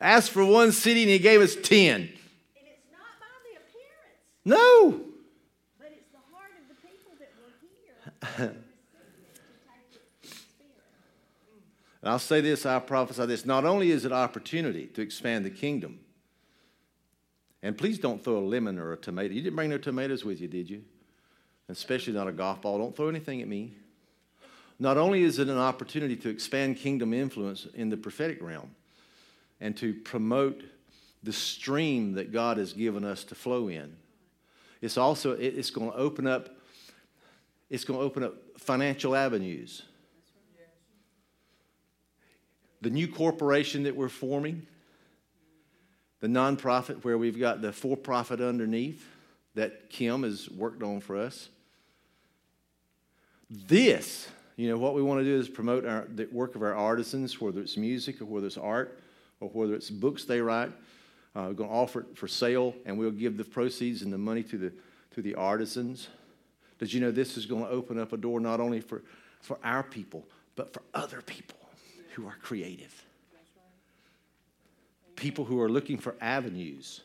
Asked 0.00 0.30
for 0.32 0.44
one 0.44 0.72
city 0.72 1.02
and 1.02 1.10
he 1.10 1.18
gave 1.18 1.40
us 1.40 1.54
10. 1.54 1.62
And 1.62 2.08
it's 2.66 2.90
not 2.92 3.00
by 3.20 3.26
the 3.44 3.56
appearance, 3.56 4.20
No. 4.44 5.00
but 5.78 5.88
it's 5.92 6.10
the 6.12 6.18
heart 6.34 6.50
of 6.60 6.68
the 6.68 6.74
people 6.86 7.12
that 7.18 7.30
were 7.40 7.52
here. 7.62 8.12
And 12.04 12.12
I'll 12.12 12.18
say 12.18 12.42
this, 12.42 12.66
I 12.66 12.78
prophesy 12.80 13.24
this. 13.24 13.46
Not 13.46 13.64
only 13.64 13.90
is 13.90 14.04
it 14.04 14.12
opportunity 14.12 14.86
to 14.88 15.00
expand 15.00 15.46
the 15.46 15.50
kingdom, 15.50 16.00
and 17.62 17.78
please 17.78 17.98
don't 17.98 18.22
throw 18.22 18.36
a 18.36 18.44
lemon 18.44 18.78
or 18.78 18.92
a 18.92 18.96
tomato. 18.98 19.32
You 19.32 19.40
didn't 19.40 19.56
bring 19.56 19.70
no 19.70 19.78
tomatoes 19.78 20.22
with 20.22 20.38
you, 20.38 20.46
did 20.46 20.68
you? 20.68 20.84
Especially 21.70 22.12
not 22.12 22.28
a 22.28 22.32
golf 22.32 22.60
ball. 22.60 22.76
Don't 22.76 22.94
throw 22.94 23.08
anything 23.08 23.40
at 23.40 23.48
me. 23.48 23.72
Not 24.78 24.98
only 24.98 25.22
is 25.22 25.38
it 25.38 25.48
an 25.48 25.56
opportunity 25.56 26.14
to 26.16 26.28
expand 26.28 26.76
kingdom 26.76 27.14
influence 27.14 27.66
in 27.72 27.88
the 27.88 27.96
prophetic 27.96 28.42
realm 28.42 28.74
and 29.62 29.74
to 29.78 29.94
promote 29.94 30.62
the 31.22 31.32
stream 31.32 32.12
that 32.12 32.32
God 32.32 32.58
has 32.58 32.74
given 32.74 33.02
us 33.02 33.24
to 33.24 33.34
flow 33.34 33.68
in, 33.68 33.96
it's 34.82 34.98
also 34.98 35.32
it's 35.32 35.70
going 35.70 35.90
to 35.90 35.96
open 35.96 36.26
up 36.26 36.53
it's 37.74 37.84
going 37.84 37.98
to 37.98 38.04
open 38.04 38.22
up 38.22 38.34
financial 38.56 39.16
avenues. 39.16 39.82
The 42.80 42.90
new 42.90 43.08
corporation 43.08 43.82
that 43.82 43.96
we're 43.96 44.08
forming, 44.08 44.66
the 46.20 46.28
nonprofit 46.28 47.04
where 47.04 47.18
we've 47.18 47.38
got 47.38 47.62
the 47.62 47.72
for 47.72 47.96
profit 47.96 48.40
underneath 48.40 49.04
that 49.56 49.90
Kim 49.90 50.22
has 50.22 50.48
worked 50.50 50.84
on 50.84 51.00
for 51.00 51.16
us. 51.16 51.48
This, 53.50 54.28
you 54.56 54.68
know, 54.68 54.78
what 54.78 54.94
we 54.94 55.02
want 55.02 55.20
to 55.20 55.24
do 55.24 55.36
is 55.36 55.48
promote 55.48 55.84
our, 55.84 56.06
the 56.14 56.28
work 56.30 56.54
of 56.54 56.62
our 56.62 56.74
artisans, 56.74 57.40
whether 57.40 57.60
it's 57.60 57.76
music 57.76 58.20
or 58.20 58.26
whether 58.26 58.46
it's 58.46 58.56
art 58.56 59.00
or 59.40 59.48
whether 59.48 59.74
it's 59.74 59.90
books 59.90 60.24
they 60.24 60.40
write. 60.40 60.70
Uh, 61.34 61.46
we're 61.48 61.54
going 61.54 61.70
to 61.70 61.74
offer 61.74 62.00
it 62.00 62.16
for 62.16 62.28
sale, 62.28 62.72
and 62.86 62.96
we'll 62.96 63.10
give 63.10 63.36
the 63.36 63.44
proceeds 63.44 64.02
and 64.02 64.12
the 64.12 64.18
money 64.18 64.44
to 64.44 64.58
the, 64.58 64.72
to 65.12 65.22
the 65.22 65.34
artisans. 65.34 66.08
Did 66.78 66.92
you 66.92 67.00
know 67.00 67.10
this 67.10 67.36
is 67.36 67.46
going 67.46 67.64
to 67.64 67.70
open 67.70 67.98
up 67.98 68.12
a 68.12 68.16
door 68.16 68.40
not 68.40 68.60
only 68.60 68.80
for, 68.80 69.02
for 69.40 69.58
our 69.62 69.82
people, 69.82 70.26
but 70.56 70.72
for 70.72 70.82
other 70.92 71.22
people 71.22 71.58
who 72.14 72.26
are 72.26 72.36
creative? 72.42 73.04
People 75.16 75.44
who 75.44 75.60
are 75.60 75.68
looking 75.68 75.98
for 75.98 76.16
avenues 76.20 77.02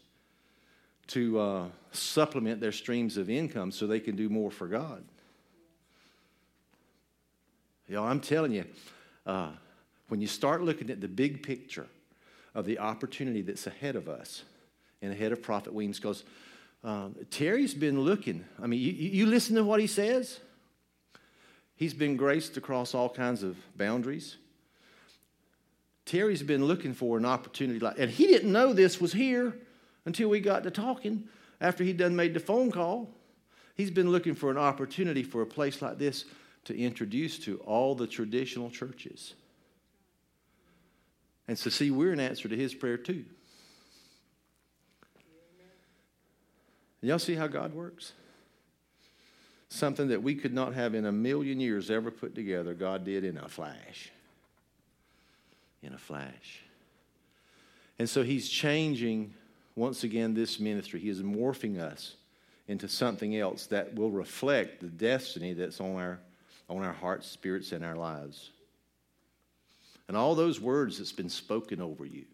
to 1.08 1.40
uh, 1.40 1.66
supplement 1.92 2.62
their 2.62 2.72
streams 2.72 3.18
of 3.18 3.30
income 3.30 3.72
so 3.72 3.88
they 3.88 4.00
can 4.00 4.16
do 4.16 4.30
more 4.30 4.52
for 4.52 4.68
God. 4.68 5.04
Y'all, 7.88 8.06
I'm 8.06 8.20
telling 8.20 8.52
you, 8.52 8.66
uh, 9.26 9.50
when 10.10 10.22
you 10.22 10.28
start 10.28 10.62
looking 10.62 10.90
at 10.90 11.02
the 11.02 11.08
big 11.08 11.42
picture 11.42 11.88
of 12.54 12.66
the 12.66 12.80
opportunity 12.80 13.42
that's 13.42 13.66
ahead 13.66 13.96
of 13.96 14.08
us 14.08 14.44
and 15.02 15.12
ahead 15.12 15.32
of 15.32 15.42
Prophet 15.42 15.74
Weems, 15.74 16.00
because 16.00 16.24
um, 16.84 17.15
Terry's 17.30 17.74
been 17.74 18.02
looking. 18.02 18.46
I 18.62 18.68
mean, 18.68 18.80
you, 18.80 18.92
you 18.92 19.26
listen 19.26 19.56
to 19.56 19.63
what 19.63 19.80
he 19.80 19.88
says. 19.88 20.39
He's 21.76 21.94
been 21.94 22.18
graced 22.18 22.58
across 22.58 22.94
all 22.94 23.10
kinds 23.10 23.44
of 23.44 23.58
boundaries. 23.78 24.38
Terry's 26.06 26.44
been 26.44 26.65
looking 26.65 26.94
for 26.94 27.18
an 27.18 27.26
opportunity 27.26 27.80
like, 27.80 28.00
and 28.00 28.10
he 28.10 28.28
didn't 28.28 28.52
know 28.52 28.74
this 28.74 29.00
was 29.00 29.13
here 29.13 29.56
until 30.06 30.30
we 30.30 30.39
got 30.39 30.63
to 30.63 30.72
talking 30.72 31.26
after 31.62 31.84
he 31.84 31.94
done 31.94 32.15
made 32.15 32.34
the 32.34 32.39
phone 32.39 32.72
call. 32.72 33.10
He's 33.76 33.92
been 33.92 34.12
looking 34.12 34.36
for 34.36 34.50
an 34.52 34.58
opportunity 34.58 35.24
for 35.24 35.42
a 35.42 35.46
place 35.46 35.82
like 35.82 35.98
this 35.98 36.26
to 36.65 36.78
introduce 36.78 37.39
to 37.39 37.60
all 37.60 37.96
the 37.96 38.08
traditional 38.08 38.70
churches. 38.70 39.36
And 41.48 41.58
so, 41.58 41.70
see, 41.70 41.92
we're 41.92 42.12
an 42.12 42.20
answer 42.20 42.50
to 42.50 42.56
his 42.56 42.74
prayer 42.74 42.98
too. 42.98 43.26
Y'all 47.02 47.20
see 47.20 47.36
how 47.36 47.48
God 47.48 47.74
works? 47.74 48.14
Something 49.70 50.10
that 50.10 50.24
we 50.24 50.36
could 50.36 50.54
not 50.54 50.74
have 50.74 50.96
in 50.96 51.06
a 51.06 51.12
million 51.12 51.60
years 51.60 51.90
ever 51.90 52.12
put 52.12 52.36
together, 52.36 52.74
God 52.74 53.06
did 53.06 53.24
in 53.24 53.38
a 53.38 53.48
flash. 53.48 54.12
In 55.82 55.94
a 55.94 55.98
flash. 55.98 56.64
And 58.00 58.10
so 58.10 58.24
he's 58.24 58.50
changing, 58.50 59.34
once 59.76 60.04
again, 60.04 60.34
this 60.34 60.60
ministry. 60.60 61.00
He 61.00 61.10
is 61.10 61.22
morphing 61.22 61.80
us 61.80 62.16
into 62.68 62.88
something 62.88 63.36
else 63.38 63.68
that 63.68 63.96
will 63.96 64.12
reflect 64.12 64.82
the 64.82 64.88
destiny 64.88 65.54
that's 65.54 65.80
on 65.80 65.96
our, 65.96 66.20
on 66.70 66.84
our 66.84 66.94
hearts, 66.94 67.28
spirits, 67.28 67.72
and 67.72 67.84
our 67.86 67.96
lives. 67.96 68.52
And 70.08 70.18
all 70.18 70.36
those 70.36 70.60
words 70.60 70.98
that's 70.98 71.12
been 71.12 71.30
spoken 71.30 71.82
over 71.82 72.06
you. 72.06 72.26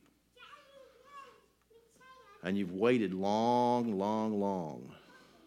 And 2.45 2.57
you've 2.57 2.71
waited 2.71 3.13
long, 3.13 3.97
long, 3.97 4.39
long 4.39 4.93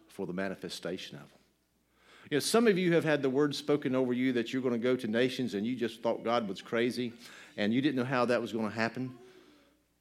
for 0.07 0.27
the 0.27 0.33
manifestation 0.33 1.15
of 1.15 1.23
them. 1.23 1.39
You 2.29 2.35
know, 2.35 2.41
some 2.41 2.67
of 2.67 2.77
you 2.77 2.93
have 2.93 3.03
had 3.03 3.23
the 3.23 3.29
word 3.29 3.55
spoken 3.55 3.95
over 3.95 4.13
you 4.13 4.33
that 4.33 4.53
you're 4.53 4.61
going 4.61 4.73
to 4.73 4.79
go 4.79 4.95
to 4.95 5.07
nations 5.07 5.55
and 5.55 5.65
you 5.65 5.75
just 5.75 6.03
thought 6.03 6.23
God 6.23 6.47
was 6.47 6.61
crazy 6.61 7.13
and 7.57 7.73
you 7.73 7.81
didn't 7.81 7.95
know 7.95 8.03
how 8.03 8.25
that 8.25 8.39
was 8.39 8.53
going 8.53 8.69
to 8.69 8.75
happen. 8.75 9.11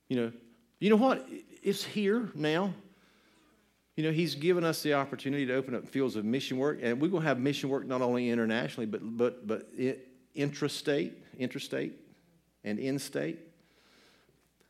You 0.09 0.17
know, 0.17 0.33
you 0.81 0.91
know 0.91 0.97
what? 0.97 1.27
It's 1.63 1.85
here 1.85 2.31
now. 2.35 2.75
You 3.97 4.05
know, 4.05 4.13
He's 4.13 4.35
given 4.35 4.65
us 4.65 4.83
the 4.83 4.95
opportunity 4.95 5.47
to 5.47 5.55
open 5.55 5.75
up 5.75 5.89
fields 5.89 6.17
of 6.17 6.25
mission 6.25 6.59
work, 6.59 6.79
and 6.83 7.01
we're 7.01 7.09
going 7.09 7.23
to 7.23 7.29
have 7.29 7.41
mission 7.41 7.69
work 7.69 7.87
not 7.87 8.01
only 8.01 8.31
internationally, 8.31 8.87
but 8.87 9.01
but 9.17 9.47
but 9.47 9.77
intrastate, 10.37 11.15
interstate, 11.37 11.95
and 12.63 12.79
in-state. 12.79 13.39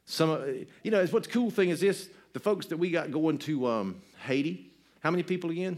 Some, 0.07 0.65
you 0.83 0.91
know, 0.91 1.05
what's 1.09 1.29
cool 1.29 1.51
thing 1.51 1.69
is 1.69 1.81
this: 1.81 2.09
the 2.33 2.41
folks 2.41 2.67
that 2.67 2.77
we 2.77 2.91
got 2.91 3.11
going 3.11 3.39
to 3.39 3.67
um, 3.67 4.03
Haiti. 4.25 4.71
How 5.01 5.11
many 5.11 5.23
people 5.23 5.51
again? 5.51 5.77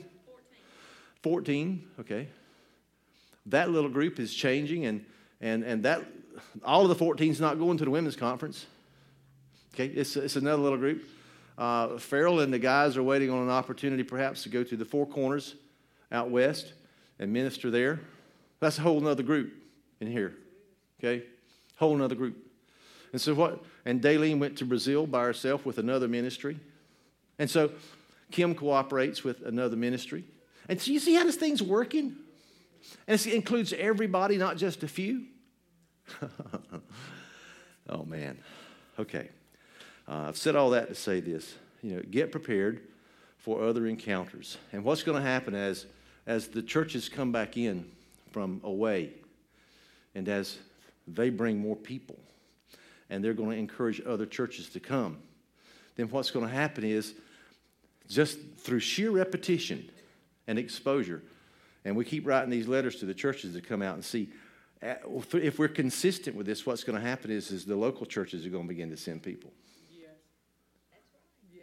14, 1.22 1.44
14, 1.44 1.88
okay. 2.00 2.28
That 3.46 3.70
little 3.70 3.90
group 3.90 4.18
is 4.18 4.34
changing, 4.34 4.86
and, 4.86 5.04
and, 5.40 5.62
and 5.64 5.82
that, 5.84 6.02
all 6.64 6.82
of 6.82 6.88
the 6.88 6.94
14 6.94 7.30
is 7.30 7.40
not 7.40 7.58
going 7.58 7.78
to 7.78 7.84
the 7.84 7.90
women's 7.90 8.16
conference. 8.16 8.66
Okay, 9.74 9.86
it's, 9.86 10.16
it's 10.16 10.36
another 10.36 10.62
little 10.62 10.78
group. 10.78 11.04
Uh, 11.56 11.98
Farrell 11.98 12.40
and 12.40 12.52
the 12.52 12.58
guys 12.58 12.96
are 12.96 13.02
waiting 13.02 13.30
on 13.30 13.42
an 13.42 13.50
opportunity 13.50 14.02
perhaps 14.02 14.42
to 14.44 14.48
go 14.48 14.64
to 14.64 14.76
the 14.76 14.84
Four 14.84 15.06
Corners 15.06 15.54
out 16.10 16.30
west 16.30 16.72
and 17.18 17.32
minister 17.32 17.70
there. 17.70 18.00
That's 18.60 18.78
a 18.78 18.82
whole 18.82 19.06
other 19.06 19.22
group 19.22 19.52
in 20.00 20.10
here. 20.10 20.34
Okay, 20.98 21.24
whole 21.76 22.02
other 22.02 22.14
group. 22.14 22.49
And 23.12 23.20
so 23.20 23.34
what? 23.34 23.64
And 23.84 24.00
Daleen 24.00 24.38
went 24.38 24.58
to 24.58 24.64
Brazil 24.64 25.06
by 25.06 25.24
herself 25.24 25.66
with 25.66 25.78
another 25.78 26.08
ministry. 26.08 26.58
And 27.38 27.50
so 27.50 27.70
Kim 28.30 28.54
cooperates 28.54 29.24
with 29.24 29.42
another 29.42 29.76
ministry. 29.76 30.24
And 30.68 30.80
so 30.80 30.92
you 30.92 31.00
see 31.00 31.14
how 31.14 31.24
this 31.24 31.36
thing's 31.36 31.62
working? 31.62 32.16
And 33.06 33.20
it 33.20 33.26
includes 33.34 33.72
everybody, 33.72 34.36
not 34.36 34.56
just 34.56 34.82
a 34.82 34.88
few. 34.88 35.24
oh, 37.88 38.04
man. 38.04 38.38
Okay. 38.98 39.28
Uh, 40.08 40.26
I've 40.28 40.36
said 40.36 40.54
all 40.54 40.70
that 40.70 40.88
to 40.88 40.94
say 40.94 41.20
this. 41.20 41.54
You 41.82 41.96
know, 41.96 42.02
get 42.08 42.30
prepared 42.30 42.82
for 43.38 43.64
other 43.64 43.86
encounters. 43.86 44.58
And 44.72 44.84
what's 44.84 45.02
going 45.02 45.20
to 45.20 45.28
happen 45.28 45.54
as, 45.54 45.86
as 46.26 46.48
the 46.48 46.62
churches 46.62 47.08
come 47.08 47.32
back 47.32 47.56
in 47.56 47.90
from 48.30 48.60
away 48.62 49.10
and 50.14 50.28
as 50.28 50.58
they 51.08 51.30
bring 51.30 51.58
more 51.58 51.76
people 51.76 52.18
and 53.10 53.22
they're 53.22 53.34
going 53.34 53.50
to 53.50 53.56
encourage 53.56 54.00
other 54.06 54.24
churches 54.24 54.70
to 54.70 54.80
come, 54.80 55.18
then 55.96 56.08
what's 56.08 56.30
going 56.30 56.46
to 56.46 56.52
happen 56.52 56.84
is 56.84 57.14
just 58.08 58.38
through 58.58 58.80
sheer 58.80 59.10
repetition, 59.10 59.88
and 60.50 60.58
exposure. 60.58 61.22
And 61.84 61.96
we 61.96 62.04
keep 62.04 62.26
writing 62.26 62.50
these 62.50 62.66
letters 62.66 62.96
to 62.96 63.06
the 63.06 63.14
churches 63.14 63.54
to 63.54 63.60
come 63.60 63.82
out 63.82 63.94
and 63.94 64.04
see. 64.04 64.30
Uh, 64.82 64.94
if 65.34 65.58
we're 65.58 65.68
consistent 65.68 66.36
with 66.36 66.44
this, 66.44 66.66
what's 66.66 66.82
going 66.82 67.00
to 67.00 67.06
happen 67.06 67.30
is, 67.30 67.52
is 67.52 67.64
the 67.64 67.76
local 67.76 68.04
churches 68.04 68.44
are 68.44 68.50
going 68.50 68.64
to 68.64 68.68
begin 68.68 68.90
to 68.90 68.96
send 68.96 69.22
people. 69.22 69.52
Yes. 69.90 70.10
Yes. 71.54 71.62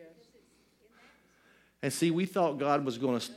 And 1.84 1.92
see, 1.92 2.12
we 2.12 2.26
thought 2.26 2.58
God 2.58 2.86
was 2.86 2.98
going 2.98 3.20
to 3.20 3.32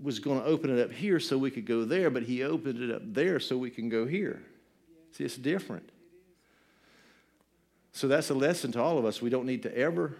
was 0.00 0.20
going 0.20 0.38
to 0.38 0.46
open 0.46 0.78
it 0.78 0.80
up 0.80 0.92
here 0.92 1.18
so 1.18 1.36
we 1.36 1.50
could 1.50 1.66
go 1.66 1.84
there, 1.84 2.08
but 2.08 2.22
He 2.22 2.44
opened 2.44 2.80
it 2.80 2.94
up 2.94 3.02
there 3.04 3.40
so 3.40 3.58
we 3.58 3.68
can 3.68 3.88
go 3.88 4.06
here. 4.06 4.40
See, 5.12 5.24
it's 5.24 5.36
different. 5.36 5.90
So 7.98 8.06
that's 8.06 8.30
a 8.30 8.34
lesson 8.34 8.70
to 8.72 8.80
all 8.80 8.96
of 8.96 9.04
us. 9.04 9.20
We 9.20 9.28
don't 9.28 9.44
need 9.44 9.64
to 9.64 9.76
ever 9.76 10.14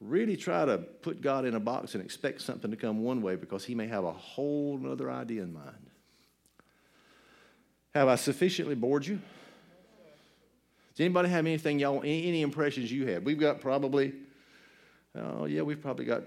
really 0.00 0.36
try 0.36 0.64
to 0.64 0.78
put 0.78 1.22
God 1.22 1.44
in 1.44 1.54
a 1.54 1.60
box 1.60 1.94
and 1.94 2.02
expect 2.02 2.40
something 2.40 2.68
to 2.68 2.76
come 2.76 3.04
one 3.04 3.22
way 3.22 3.36
because 3.36 3.64
he 3.64 3.76
may 3.76 3.86
have 3.86 4.02
a 4.02 4.10
whole 4.10 4.80
other 4.90 5.08
idea 5.08 5.44
in 5.44 5.52
mind. 5.52 5.86
Have 7.94 8.08
I 8.08 8.16
sufficiently 8.16 8.74
bored 8.74 9.06
you? 9.06 9.20
Does 10.96 11.04
anybody 11.04 11.28
have 11.28 11.46
anything 11.46 11.78
y'all, 11.78 12.00
any, 12.00 12.42
impressions 12.42 12.90
you 12.90 13.06
had? 13.06 13.24
We've 13.24 13.38
got 13.38 13.60
probably, 13.60 14.12
oh 15.14 15.44
yeah, 15.44 15.62
we've 15.62 15.80
probably 15.80 16.06
got 16.06 16.24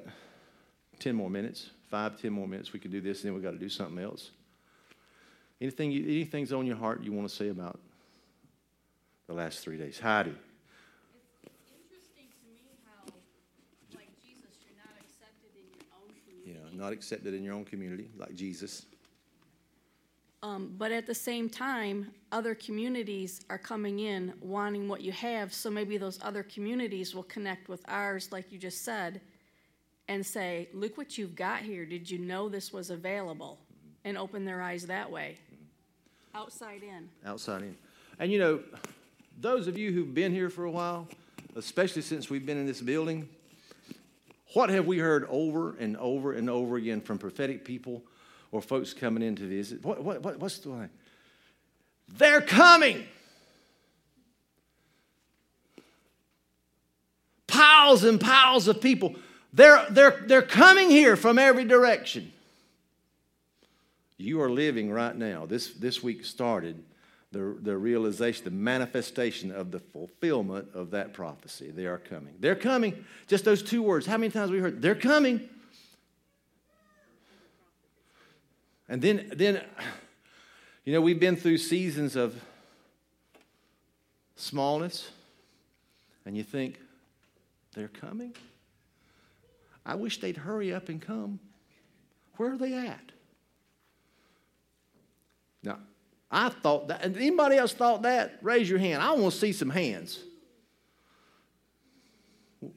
10 0.99 1.13
more 1.13 1.29
minutes, 1.29 1.71
five, 1.91 2.21
10 2.21 2.31
more 2.31 2.47
minutes. 2.47 2.71
We 2.71 2.79
can 2.79 2.89
do 2.91 3.01
this, 3.01 3.19
and 3.21 3.27
then 3.27 3.33
we've 3.33 3.43
got 3.43 3.51
to 3.51 3.59
do 3.59 3.67
something 3.67 4.01
else. 4.01 4.31
Anything, 5.59 5.91
anything's 5.91 6.53
on 6.53 6.65
your 6.65 6.77
heart 6.77 7.03
you 7.03 7.11
want 7.11 7.27
to 7.27 7.35
say 7.35 7.49
about 7.49 7.81
the 9.27 9.33
last 9.33 9.59
three 9.59 9.77
days? 9.77 9.99
Heidi. 9.99 10.31
It's 10.31 11.71
interesting 11.71 12.27
to 12.27 12.47
me 12.49 12.59
how, 12.85 13.13
like 13.95 14.09
Jesus, 14.23 14.57
you're 14.65 14.77
not 16.77 16.93
accepted 16.93 17.33
in 17.33 17.43
your 17.43 17.53
own 17.53 17.65
community, 17.65 18.09
like 18.17 18.35
Jesus. 18.35 18.85
Um, 20.43 20.75
but 20.77 20.91
at 20.91 21.07
the 21.07 21.15
same 21.15 21.49
time, 21.49 22.11
other 22.31 22.53
communities 22.53 23.41
are 23.49 23.57
coming 23.57 23.99
in 23.99 24.33
wanting 24.39 24.87
what 24.87 25.01
you 25.01 25.11
have, 25.11 25.53
so 25.53 25.69
maybe 25.69 25.97
those 25.97 26.19
other 26.21 26.43
communities 26.43 27.15
will 27.15 27.23
connect 27.23 27.67
with 27.67 27.83
ours, 27.87 28.31
like 28.31 28.51
you 28.51 28.59
just 28.59 28.85
said, 28.85 29.19
and 30.07 30.25
say, 30.25 30.69
Look 30.73 30.97
what 30.97 31.17
you've 31.17 31.35
got 31.35 31.61
here. 31.61 31.85
Did 31.85 32.09
you 32.09 32.19
know 32.19 32.49
this 32.49 32.71
was 32.71 32.91
available? 32.91 33.59
And 34.05 34.17
open 34.17 34.45
their 34.45 34.61
eyes 34.61 34.85
that 34.85 35.11
way. 35.11 35.37
Outside 36.33 36.81
in. 36.83 37.09
Outside 37.25 37.63
in. 37.63 37.75
And 38.19 38.31
you 38.31 38.39
know, 38.39 38.61
those 39.39 39.67
of 39.67 39.77
you 39.77 39.91
who've 39.91 40.13
been 40.13 40.33
here 40.33 40.49
for 40.49 40.65
a 40.65 40.71
while, 40.71 41.07
especially 41.55 42.01
since 42.01 42.29
we've 42.29 42.45
been 42.45 42.57
in 42.57 42.65
this 42.65 42.81
building, 42.81 43.29
what 44.53 44.69
have 44.69 44.87
we 44.87 44.97
heard 44.97 45.27
over 45.29 45.75
and 45.77 45.95
over 45.97 46.33
and 46.33 46.49
over 46.49 46.77
again 46.77 47.01
from 47.01 47.17
prophetic 47.17 47.63
people 47.63 48.03
or 48.51 48.61
folks 48.61 48.93
coming 48.93 49.21
in 49.21 49.35
to 49.35 49.47
visit? 49.47 49.83
What, 49.83 50.03
what, 50.03 50.21
what, 50.23 50.39
what's 50.39 50.57
the 50.59 50.69
line? 50.69 50.89
They're 52.17 52.41
coming. 52.41 53.05
Piles 57.45 58.03
and 58.03 58.19
piles 58.19 58.67
of 58.67 58.81
people. 58.81 59.15
They're, 59.53 59.85
they're, 59.89 60.23
they're 60.25 60.41
coming 60.41 60.89
here 60.89 61.15
from 61.15 61.37
every 61.37 61.65
direction. 61.65 62.31
You 64.17 64.41
are 64.41 64.49
living 64.49 64.89
right 64.91 65.15
now. 65.15 65.45
This, 65.45 65.73
this 65.73 66.01
week 66.01 66.25
started 66.25 66.83
the, 67.31 67.57
the 67.61 67.77
realization, 67.77 68.45
the 68.45 68.51
manifestation 68.51 69.51
of 69.51 69.71
the 69.71 69.79
fulfillment 69.79 70.69
of 70.73 70.91
that 70.91 71.13
prophecy. 71.13 71.71
They 71.71 71.85
are 71.85 71.97
coming. 71.97 72.35
They're 72.39 72.55
coming. 72.55 73.05
Just 73.27 73.43
those 73.43 73.61
two 73.61 73.83
words. 73.83 74.05
How 74.05 74.17
many 74.17 74.31
times 74.31 74.51
we 74.51 74.59
heard, 74.59 74.81
they're 74.81 74.95
coming? 74.95 75.49
And 78.89 79.01
then, 79.01 79.29
then, 79.35 79.61
you 80.85 80.93
know, 80.93 81.01
we've 81.01 81.19
been 81.19 81.35
through 81.35 81.57
seasons 81.57 82.15
of 82.15 82.41
smallness, 84.37 85.09
and 86.25 86.37
you 86.37 86.43
think, 86.43 86.79
they're 87.75 87.89
coming? 87.89 88.33
I 89.85 89.95
wish 89.95 90.19
they'd 90.19 90.37
hurry 90.37 90.73
up 90.73 90.89
and 90.89 91.01
come. 91.01 91.39
Where 92.37 92.53
are 92.53 92.57
they 92.57 92.73
at? 92.73 93.11
Now, 95.63 95.79
I 96.29 96.49
thought 96.49 96.89
that. 96.89 97.03
Anybody 97.03 97.57
else 97.57 97.73
thought 97.73 98.01
that? 98.01 98.39
Raise 98.41 98.69
your 98.69 98.79
hand. 98.79 99.01
I 99.01 99.11
want 99.13 99.33
to 99.33 99.39
see 99.39 99.53
some 99.53 99.69
hands. 99.69 100.19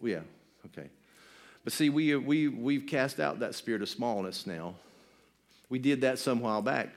Yeah, 0.03 0.21
okay. 0.67 0.89
But 1.65 1.73
see, 1.73 1.91
we, 1.91 2.15
we, 2.17 2.49
we've 2.49 2.87
cast 2.87 3.19
out 3.19 3.41
that 3.41 3.55
spirit 3.55 3.83
of 3.83 3.89
smallness 3.89 4.47
now. 4.47 4.75
We 5.69 5.79
did 5.79 6.03
that 6.03 6.19
some 6.19 6.41
while 6.41 6.63
back. 6.63 6.91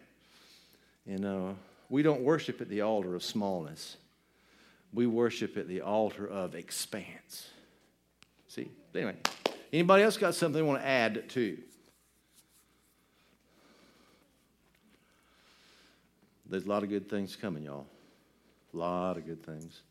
And 1.05 1.25
uh, 1.25 1.53
we 1.89 2.01
don't 2.03 2.21
worship 2.21 2.61
at 2.61 2.69
the 2.69 2.81
altar 2.81 3.15
of 3.15 3.23
smallness, 3.23 3.97
we 4.93 5.07
worship 5.07 5.57
at 5.57 5.67
the 5.67 5.81
altar 5.81 6.27
of 6.27 6.55
expanse. 6.55 7.49
See? 8.47 8.69
Anyway, 8.93 9.15
anybody 9.71 10.03
else 10.03 10.17
got 10.17 10.35
something 10.35 10.61
they 10.61 10.67
want 10.67 10.81
to 10.81 10.87
add 10.87 11.27
to? 11.29 11.57
There's 16.49 16.65
a 16.65 16.69
lot 16.69 16.84
of 16.84 16.89
good 16.89 17.10
things 17.10 17.36
coming, 17.36 17.63
y'all. 17.63 17.88
A 18.73 18.77
lot 18.77 19.17
of 19.17 19.25
good 19.25 19.45
things. 19.45 19.82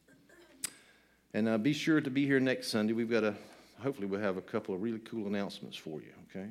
And 1.34 1.48
uh, 1.48 1.58
be 1.58 1.72
sure 1.72 2.00
to 2.00 2.10
be 2.10 2.26
here 2.26 2.40
next 2.40 2.68
Sunday. 2.68 2.92
We've 2.92 3.10
got 3.10 3.24
a, 3.24 3.34
hopefully, 3.82 4.06
we'll 4.06 4.20
have 4.20 4.36
a 4.36 4.42
couple 4.42 4.74
of 4.74 4.82
really 4.82 4.98
cool 4.98 5.26
announcements 5.26 5.76
for 5.76 6.00
you, 6.00 6.12
okay? 6.30 6.48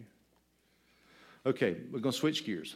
Okay, 1.46 1.78
we're 1.92 2.00
going 2.00 2.14
to 2.14 2.18
switch 2.18 2.46
gears. 2.46 2.76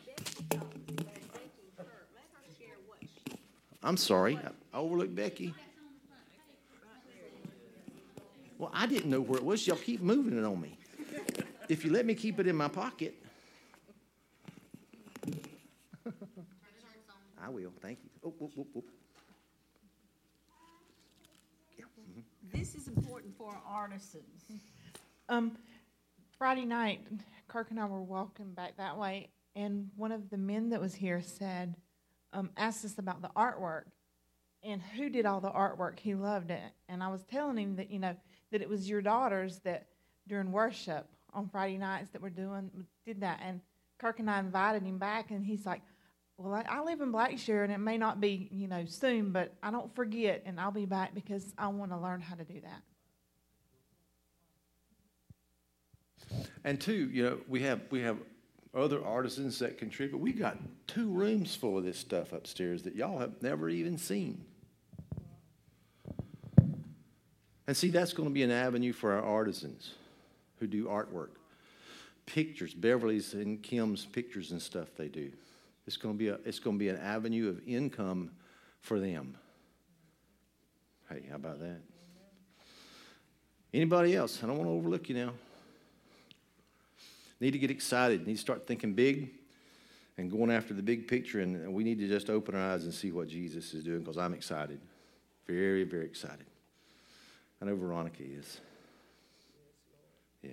I'm 3.83 3.97
sorry, 3.97 4.39
I 4.73 4.77
overlooked 4.77 5.15
Becky. 5.15 5.53
Well, 8.57 8.71
I 8.73 8.85
didn't 8.85 9.09
know 9.09 9.21
where 9.21 9.37
it 9.37 9.43
was. 9.43 9.67
Y'all 9.67 9.77
keep 9.77 10.01
moving 10.01 10.37
it 10.37 10.43
on 10.43 10.61
me. 10.61 10.77
If 11.69 11.83
you 11.83 11.91
let 11.91 12.05
me 12.05 12.15
keep 12.15 12.39
it 12.39 12.47
in 12.47 12.55
my 12.55 12.67
pocket. 12.67 13.15
Will. 17.55 17.71
Thank 17.81 17.99
you. 18.03 18.09
Oh, 18.23 18.33
oh, 18.41 18.51
oh, 18.57 18.67
oh. 18.75 18.83
This 22.53 22.75
is 22.75 22.87
important 22.87 23.35
for 23.37 23.49
our 23.49 23.61
artisans. 23.83 24.43
Um, 25.27 25.57
Friday 26.37 26.65
night, 26.65 27.01
Kirk 27.47 27.71
and 27.71 27.79
I 27.79 27.85
were 27.87 28.03
walking 28.03 28.53
back 28.53 28.77
that 28.77 28.95
way, 28.95 29.29
and 29.55 29.89
one 29.95 30.11
of 30.11 30.29
the 30.29 30.37
men 30.37 30.69
that 30.69 30.79
was 30.79 30.93
here 30.93 31.19
said, 31.19 31.73
um, 32.31 32.51
asked 32.57 32.85
us 32.85 32.99
about 32.99 33.23
the 33.23 33.31
artwork 33.35 33.85
and 34.61 34.83
who 34.83 35.09
did 35.09 35.25
all 35.25 35.41
the 35.41 35.49
artwork. 35.49 35.97
He 35.97 36.13
loved 36.13 36.51
it. 36.51 36.61
And 36.87 37.01
I 37.01 37.07
was 37.07 37.23
telling 37.23 37.57
him 37.57 37.75
that, 37.77 37.89
you 37.89 37.97
know, 37.97 38.15
that 38.51 38.61
it 38.61 38.69
was 38.69 38.87
your 38.87 39.01
daughters 39.01 39.61
that 39.63 39.87
during 40.27 40.51
worship 40.51 41.07
on 41.33 41.49
Friday 41.49 41.79
nights 41.79 42.11
that 42.11 42.21
were 42.21 42.29
doing, 42.29 42.69
did 43.03 43.21
that. 43.21 43.39
And 43.43 43.61
Kirk 43.97 44.19
and 44.19 44.29
I 44.29 44.39
invited 44.39 44.83
him 44.83 44.99
back, 44.99 45.31
and 45.31 45.43
he's 45.43 45.65
like, 45.65 45.81
well, 46.37 46.53
I, 46.53 46.65
I 46.67 46.83
live 46.83 47.01
in 47.01 47.11
Blackshear, 47.11 47.63
and 47.63 47.71
it 47.71 47.77
may 47.77 47.97
not 47.97 48.19
be, 48.19 48.49
you 48.51 48.67
know, 48.67 48.85
soon, 48.85 49.31
but 49.31 49.53
I 49.63 49.71
don't 49.71 49.93
forget, 49.95 50.43
and 50.45 50.59
I'll 50.59 50.71
be 50.71 50.85
back 50.85 51.15
because 51.15 51.53
I 51.57 51.67
want 51.67 51.91
to 51.91 51.97
learn 51.97 52.21
how 52.21 52.35
to 52.35 52.43
do 52.43 52.61
that. 52.61 52.81
And 56.63 56.81
two, 56.81 57.09
you 57.09 57.23
know, 57.23 57.37
we 57.47 57.61
have 57.61 57.81
we 57.91 58.01
have 58.01 58.17
other 58.73 59.03
artisans 59.05 59.59
that 59.59 59.77
contribute. 59.77 60.17
We 60.17 60.33
got 60.33 60.57
two 60.87 61.09
rooms 61.09 61.55
full 61.55 61.77
of 61.77 61.85
this 61.85 61.97
stuff 61.97 62.33
upstairs 62.33 62.83
that 62.83 62.95
y'all 62.95 63.19
have 63.19 63.41
never 63.41 63.69
even 63.69 63.97
seen. 63.97 64.43
And 67.67 67.75
see, 67.75 67.89
that's 67.89 68.13
going 68.13 68.29
to 68.29 68.33
be 68.33 68.43
an 68.43 68.51
avenue 68.51 68.93
for 68.93 69.13
our 69.13 69.23
artisans 69.23 69.93
who 70.59 70.67
do 70.67 70.85
artwork. 70.85 71.29
Pictures, 72.25 72.73
Beverly's 72.73 73.33
and 73.33 73.61
Kim's 73.61 74.05
pictures 74.05 74.51
and 74.51 74.61
stuff 74.61 74.89
they 74.97 75.07
do. 75.07 75.31
It's 75.87 75.97
going 75.97 76.15
to 76.15 76.17
be 76.17 76.29
a, 76.29 76.39
it's 76.45 76.59
going 76.59 76.77
to 76.77 76.79
be 76.79 76.89
an 76.89 76.97
avenue 76.97 77.49
of 77.49 77.61
income 77.67 78.31
for 78.81 78.99
them. 78.99 79.37
Hey, 81.09 81.23
how 81.29 81.35
about 81.35 81.59
that? 81.59 81.81
Anybody 83.73 84.15
else? 84.15 84.41
I 84.43 84.47
don't 84.47 84.57
want 84.57 84.69
to 84.69 84.73
overlook 84.73 85.09
you 85.09 85.15
now. 85.15 85.33
Need 87.39 87.51
to 87.51 87.59
get 87.59 87.69
excited. 87.69 88.25
Need 88.25 88.35
to 88.35 88.39
start 88.39 88.65
thinking 88.65 88.93
big 88.93 89.31
and 90.17 90.31
going 90.31 90.49
after 90.49 90.73
the 90.73 90.81
big 90.81 91.07
picture. 91.07 91.41
And 91.41 91.73
we 91.73 91.83
need 91.83 91.99
to 91.99 92.07
just 92.07 92.29
open 92.29 92.55
our 92.55 92.71
eyes 92.71 92.85
and 92.85 92.93
see 92.93 93.11
what 93.11 93.27
Jesus 93.27 93.73
is 93.73 93.83
doing 93.83 93.99
because 93.99 94.17
I'm 94.17 94.33
excited. 94.33 94.79
Very, 95.45 95.83
very 95.83 96.05
excited. 96.05 96.45
I 97.61 97.65
know 97.65 97.75
Veronica 97.75 98.23
is. 98.23 98.59
Yeah. 100.41 100.51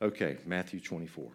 Okay, 0.00 0.36
Matthew 0.46 0.80
24. 0.80 1.30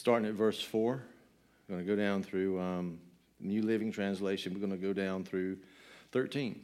Starting 0.00 0.26
at 0.26 0.32
verse 0.32 0.62
4, 0.62 0.94
I'm 0.94 1.74
going 1.74 1.86
to 1.86 1.86
go 1.86 1.94
down 1.94 2.22
through 2.22 2.58
um, 2.58 2.98
New 3.38 3.60
Living 3.60 3.92
Translation. 3.92 4.54
We're 4.54 4.66
going 4.66 4.72
to 4.72 4.78
go 4.78 4.94
down 4.94 5.24
through 5.24 5.58
13. 6.12 6.58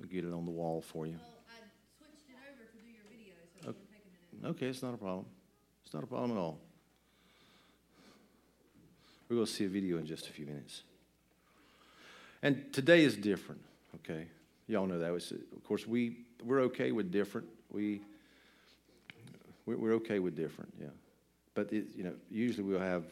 I'll 0.00 0.08
get 0.08 0.24
it 0.24 0.32
on 0.32 0.46
the 0.46 0.50
wall 0.50 0.80
for 0.80 1.06
you. 1.06 1.12
Well, 1.12 1.30
I 1.48 1.54
switched 1.96 2.28
it 2.28 2.34
over 2.42 2.64
to 2.64 2.76
do 2.76 2.90
your 2.90 3.04
video, 3.08 3.34
so 3.62 3.70
it's 3.70 3.78
gonna 3.78 3.88
take 3.92 4.02
a 4.32 4.44
minute. 4.44 4.56
Okay, 4.56 4.66
it's 4.66 4.82
not 4.82 4.94
a 4.94 4.96
problem. 4.96 5.26
It's 5.84 5.94
not 5.94 6.02
a 6.02 6.08
problem 6.08 6.32
at 6.32 6.40
all. 6.40 6.58
We're 9.28 9.36
going 9.36 9.46
to 9.46 9.52
see 9.52 9.66
a 9.66 9.68
video 9.68 9.98
in 9.98 10.06
just 10.06 10.26
a 10.26 10.32
few 10.32 10.44
minutes. 10.44 10.82
And 12.42 12.72
today 12.72 13.04
is 13.04 13.14
different, 13.14 13.60
okay? 13.94 14.26
Y'all 14.66 14.88
know 14.88 14.98
that. 14.98 15.14
It's, 15.14 15.30
of 15.30 15.62
course, 15.62 15.86
we, 15.86 16.16
we're 16.44 16.62
okay 16.62 16.90
with 16.90 17.12
different. 17.12 17.46
We, 17.70 18.00
we're 19.66 19.76
we're 19.76 19.94
okay 19.94 20.18
with 20.18 20.36
different, 20.36 20.72
yeah. 20.80 20.88
But, 21.54 21.72
it, 21.72 21.88
you 21.94 22.04
know, 22.04 22.14
usually 22.30 22.66
we'll 22.66 22.80
have 22.80 23.04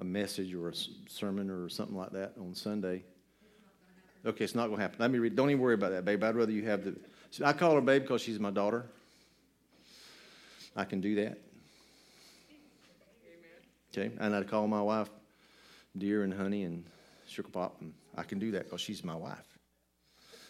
a 0.00 0.04
message 0.04 0.54
or 0.54 0.68
a 0.68 0.74
sermon 1.08 1.50
or 1.50 1.68
something 1.68 1.96
like 1.96 2.12
that 2.12 2.34
on 2.38 2.54
Sunday. 2.54 3.02
Okay, 4.24 4.44
it's 4.44 4.54
not 4.54 4.66
going 4.66 4.76
to 4.76 4.82
happen. 4.82 4.98
Let 5.00 5.10
me 5.10 5.18
read. 5.18 5.34
Don't 5.34 5.50
even 5.50 5.60
worry 5.60 5.74
about 5.74 5.90
that, 5.90 6.04
babe. 6.04 6.22
I'd 6.22 6.36
rather 6.36 6.52
you 6.52 6.64
have 6.64 6.84
the. 6.84 6.96
I 7.44 7.52
call 7.52 7.74
her 7.74 7.80
babe 7.80 8.02
because 8.02 8.20
she's 8.20 8.38
my 8.38 8.50
daughter. 8.50 8.86
I 10.76 10.84
can 10.84 11.00
do 11.00 11.16
that. 11.16 11.38
Okay, 13.92 14.10
and 14.20 14.34
I 14.34 14.42
call 14.42 14.66
my 14.68 14.80
wife 14.80 15.10
dear 15.98 16.22
and 16.22 16.32
honey 16.32 16.62
and 16.62 16.84
sugar 17.26 17.48
pop, 17.48 17.80
and 17.80 17.92
I 18.16 18.22
can 18.22 18.38
do 18.38 18.52
that 18.52 18.64
because 18.64 18.80
she's 18.80 19.04
my 19.04 19.16
wife. 19.16 19.58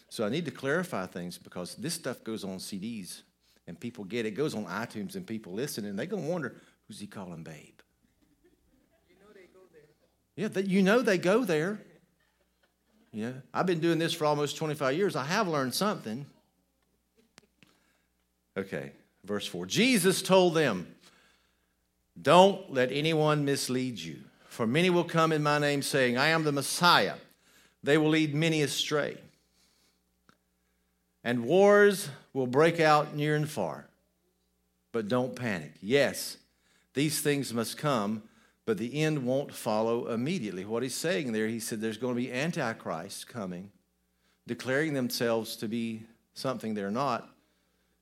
So 0.09 0.23
I 0.25 0.29
need 0.29 0.45
to 0.45 0.51
clarify 0.51 1.07
things 1.07 1.37
because 1.37 1.75
this 1.75 1.95
stuff 1.95 2.23
goes 2.23 2.43
on 2.43 2.57
CDs 2.57 3.23
and 3.67 3.79
people 3.79 4.03
get 4.03 4.25
it. 4.25 4.29
It 4.29 4.31
goes 4.31 4.55
on 4.55 4.65
iTunes 4.65 5.15
and 5.15 5.25
people 5.25 5.53
listen 5.53 5.85
and 5.85 5.97
they're 5.97 6.05
going 6.05 6.23
to 6.23 6.29
wonder 6.29 6.55
who's 6.87 6.99
he 6.99 7.07
calling 7.07 7.43
babe? 7.43 7.79
You 9.07 9.15
know 9.21 9.31
they 9.33 9.47
go 9.53 9.59
there. 9.71 9.81
Yeah, 10.35 10.47
they, 10.47 10.61
you 10.63 10.81
know 10.81 11.01
they 11.01 11.17
go 11.17 11.43
there. 11.43 11.79
Yeah, 13.11 13.31
I've 13.53 13.67
been 13.67 13.79
doing 13.79 13.99
this 13.99 14.13
for 14.13 14.25
almost 14.25 14.57
25 14.57 14.97
years. 14.97 15.15
I 15.15 15.25
have 15.25 15.47
learned 15.47 15.75
something. 15.75 16.25
Okay, 18.57 18.91
verse 19.23 19.45
4. 19.45 19.67
Jesus 19.67 20.21
told 20.21 20.55
them, 20.55 20.87
Don't 22.19 22.71
let 22.73 22.91
anyone 22.91 23.45
mislead 23.45 23.99
you, 23.99 24.19
for 24.47 24.65
many 24.65 24.89
will 24.89 25.03
come 25.03 25.31
in 25.31 25.43
my 25.43 25.59
name 25.59 25.83
saying, 25.83 26.17
I 26.17 26.29
am 26.29 26.43
the 26.43 26.51
Messiah. 26.51 27.15
They 27.83 27.97
will 27.97 28.09
lead 28.09 28.33
many 28.33 28.63
astray. 28.63 29.17
And 31.23 31.45
wars 31.45 32.09
will 32.33 32.47
break 32.47 32.79
out 32.79 33.15
near 33.15 33.35
and 33.35 33.49
far. 33.49 33.87
But 34.91 35.07
don't 35.07 35.35
panic. 35.35 35.73
Yes, 35.81 36.37
these 36.93 37.21
things 37.21 37.53
must 37.53 37.77
come, 37.77 38.23
but 38.65 38.77
the 38.77 39.01
end 39.01 39.25
won't 39.25 39.53
follow 39.53 40.07
immediately. 40.07 40.65
What 40.65 40.83
he's 40.83 40.95
saying 40.95 41.31
there, 41.31 41.47
he 41.47 41.59
said 41.59 41.81
there's 41.81 41.97
going 41.97 42.15
to 42.15 42.21
be 42.21 42.31
antichrists 42.31 43.23
coming, 43.23 43.71
declaring 44.47 44.93
themselves 44.93 45.55
to 45.57 45.67
be 45.67 46.03
something 46.33 46.73
they're 46.73 46.91
not, 46.91 47.29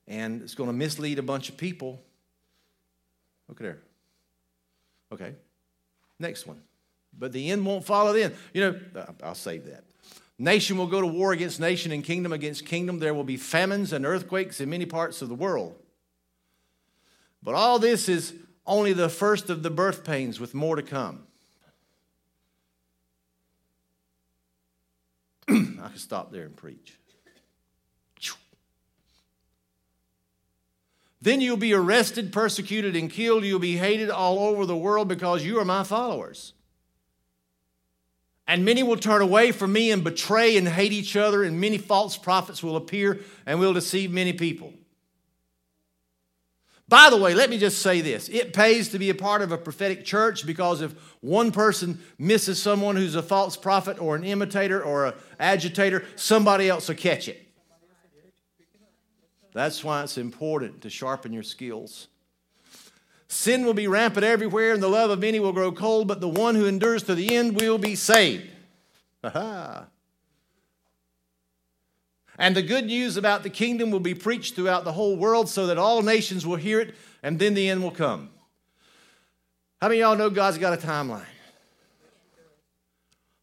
and 0.06 0.42
it's 0.42 0.54
going 0.54 0.68
to 0.68 0.74
mislead 0.74 1.18
a 1.18 1.22
bunch 1.22 1.48
of 1.48 1.56
people. 1.56 2.02
Look 3.48 3.60
at 3.60 3.64
there. 3.64 3.78
Okay. 5.12 5.34
Next 6.18 6.46
one. 6.46 6.62
But 7.18 7.32
the 7.32 7.50
end 7.50 7.64
won't 7.66 7.84
follow 7.84 8.12
then. 8.12 8.34
You 8.54 8.60
know, 8.62 9.06
I'll 9.22 9.34
save 9.34 9.66
that. 9.66 9.84
Nation 10.42 10.76
will 10.76 10.88
go 10.88 11.00
to 11.00 11.06
war 11.06 11.30
against 11.32 11.60
nation 11.60 11.92
and 11.92 12.02
kingdom 12.02 12.32
against 12.32 12.66
kingdom. 12.66 12.98
There 12.98 13.14
will 13.14 13.22
be 13.22 13.36
famines 13.36 13.92
and 13.92 14.04
earthquakes 14.04 14.60
in 14.60 14.68
many 14.68 14.84
parts 14.84 15.22
of 15.22 15.28
the 15.28 15.36
world. 15.36 15.76
But 17.44 17.54
all 17.54 17.78
this 17.78 18.08
is 18.08 18.34
only 18.66 18.92
the 18.92 19.08
first 19.08 19.50
of 19.50 19.62
the 19.62 19.70
birth 19.70 20.02
pains 20.02 20.40
with 20.40 20.52
more 20.52 20.74
to 20.74 20.82
come. 20.82 21.28
I 25.48 25.88
could 25.92 26.00
stop 26.00 26.32
there 26.32 26.42
and 26.42 26.56
preach. 26.56 26.98
Then 31.20 31.40
you'll 31.40 31.56
be 31.56 31.72
arrested, 31.72 32.32
persecuted, 32.32 32.96
and 32.96 33.08
killed. 33.08 33.44
You'll 33.44 33.60
be 33.60 33.76
hated 33.76 34.10
all 34.10 34.40
over 34.40 34.66
the 34.66 34.76
world 34.76 35.06
because 35.06 35.44
you 35.44 35.60
are 35.60 35.64
my 35.64 35.84
followers. 35.84 36.52
And 38.52 38.66
many 38.66 38.82
will 38.82 38.98
turn 38.98 39.22
away 39.22 39.50
from 39.50 39.72
me 39.72 39.90
and 39.92 40.04
betray 40.04 40.58
and 40.58 40.68
hate 40.68 40.92
each 40.92 41.16
other, 41.16 41.42
and 41.42 41.58
many 41.58 41.78
false 41.78 42.18
prophets 42.18 42.62
will 42.62 42.76
appear 42.76 43.20
and 43.46 43.58
will 43.58 43.72
deceive 43.72 44.12
many 44.12 44.34
people. 44.34 44.74
By 46.86 47.08
the 47.08 47.16
way, 47.16 47.32
let 47.32 47.48
me 47.48 47.56
just 47.56 47.80
say 47.80 48.02
this 48.02 48.28
it 48.28 48.52
pays 48.52 48.90
to 48.90 48.98
be 48.98 49.08
a 49.08 49.14
part 49.14 49.40
of 49.40 49.52
a 49.52 49.56
prophetic 49.56 50.04
church 50.04 50.44
because 50.44 50.82
if 50.82 50.92
one 51.22 51.50
person 51.50 51.98
misses 52.18 52.60
someone 52.60 52.94
who's 52.94 53.14
a 53.14 53.22
false 53.22 53.56
prophet 53.56 53.98
or 53.98 54.16
an 54.16 54.22
imitator 54.22 54.82
or 54.84 55.06
an 55.06 55.14
agitator, 55.40 56.04
somebody 56.16 56.68
else 56.68 56.90
will 56.90 56.96
catch 56.96 57.28
it. 57.28 57.40
That's 59.54 59.82
why 59.82 60.02
it's 60.02 60.18
important 60.18 60.82
to 60.82 60.90
sharpen 60.90 61.32
your 61.32 61.42
skills. 61.42 62.08
Sin 63.32 63.64
will 63.64 63.72
be 63.72 63.88
rampant 63.88 64.24
everywhere, 64.24 64.74
and 64.74 64.82
the 64.82 64.90
love 64.90 65.08
of 65.08 65.18
many 65.18 65.40
will 65.40 65.54
grow 65.54 65.72
cold, 65.72 66.06
but 66.06 66.20
the 66.20 66.28
one 66.28 66.54
who 66.54 66.66
endures 66.66 67.02
to 67.04 67.14
the 67.14 67.34
end 67.34 67.58
will 67.58 67.78
be 67.78 67.94
saved. 67.94 68.46
Aha. 69.24 69.86
And 72.36 72.54
the 72.54 72.60
good 72.60 72.84
news 72.84 73.16
about 73.16 73.42
the 73.42 73.48
kingdom 73.48 73.90
will 73.90 74.00
be 74.00 74.14
preached 74.14 74.54
throughout 74.54 74.84
the 74.84 74.92
whole 74.92 75.16
world 75.16 75.48
so 75.48 75.66
that 75.68 75.78
all 75.78 76.02
nations 76.02 76.46
will 76.46 76.56
hear 76.56 76.78
it, 76.78 76.94
and 77.22 77.38
then 77.38 77.54
the 77.54 77.70
end 77.70 77.82
will 77.82 77.90
come. 77.90 78.28
How 79.80 79.88
many 79.88 80.02
of 80.02 80.10
y'all 80.10 80.18
know 80.18 80.28
God's 80.28 80.58
got 80.58 80.74
a 80.74 80.86
timeline? 80.86 81.24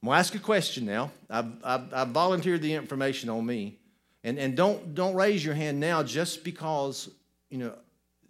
I'm 0.01 0.05
going 0.05 0.13
to 0.15 0.19
ask 0.19 0.35
a 0.35 0.39
question 0.39 0.85
now. 0.85 1.09
I've, 1.31 1.51
I've, 1.63 1.93
I've 1.95 2.09
volunteered 2.09 2.61
the 2.61 2.75
information 2.75 3.27
on 3.31 3.43
me. 3.43 3.79
And, 4.23 4.37
and 4.37 4.55
don't, 4.55 4.93
don't 4.93 5.15
raise 5.15 5.43
your 5.43 5.55
hand 5.55 5.79
now 5.79 6.03
just 6.03 6.43
because, 6.43 7.09
you 7.49 7.57
know, 7.57 7.73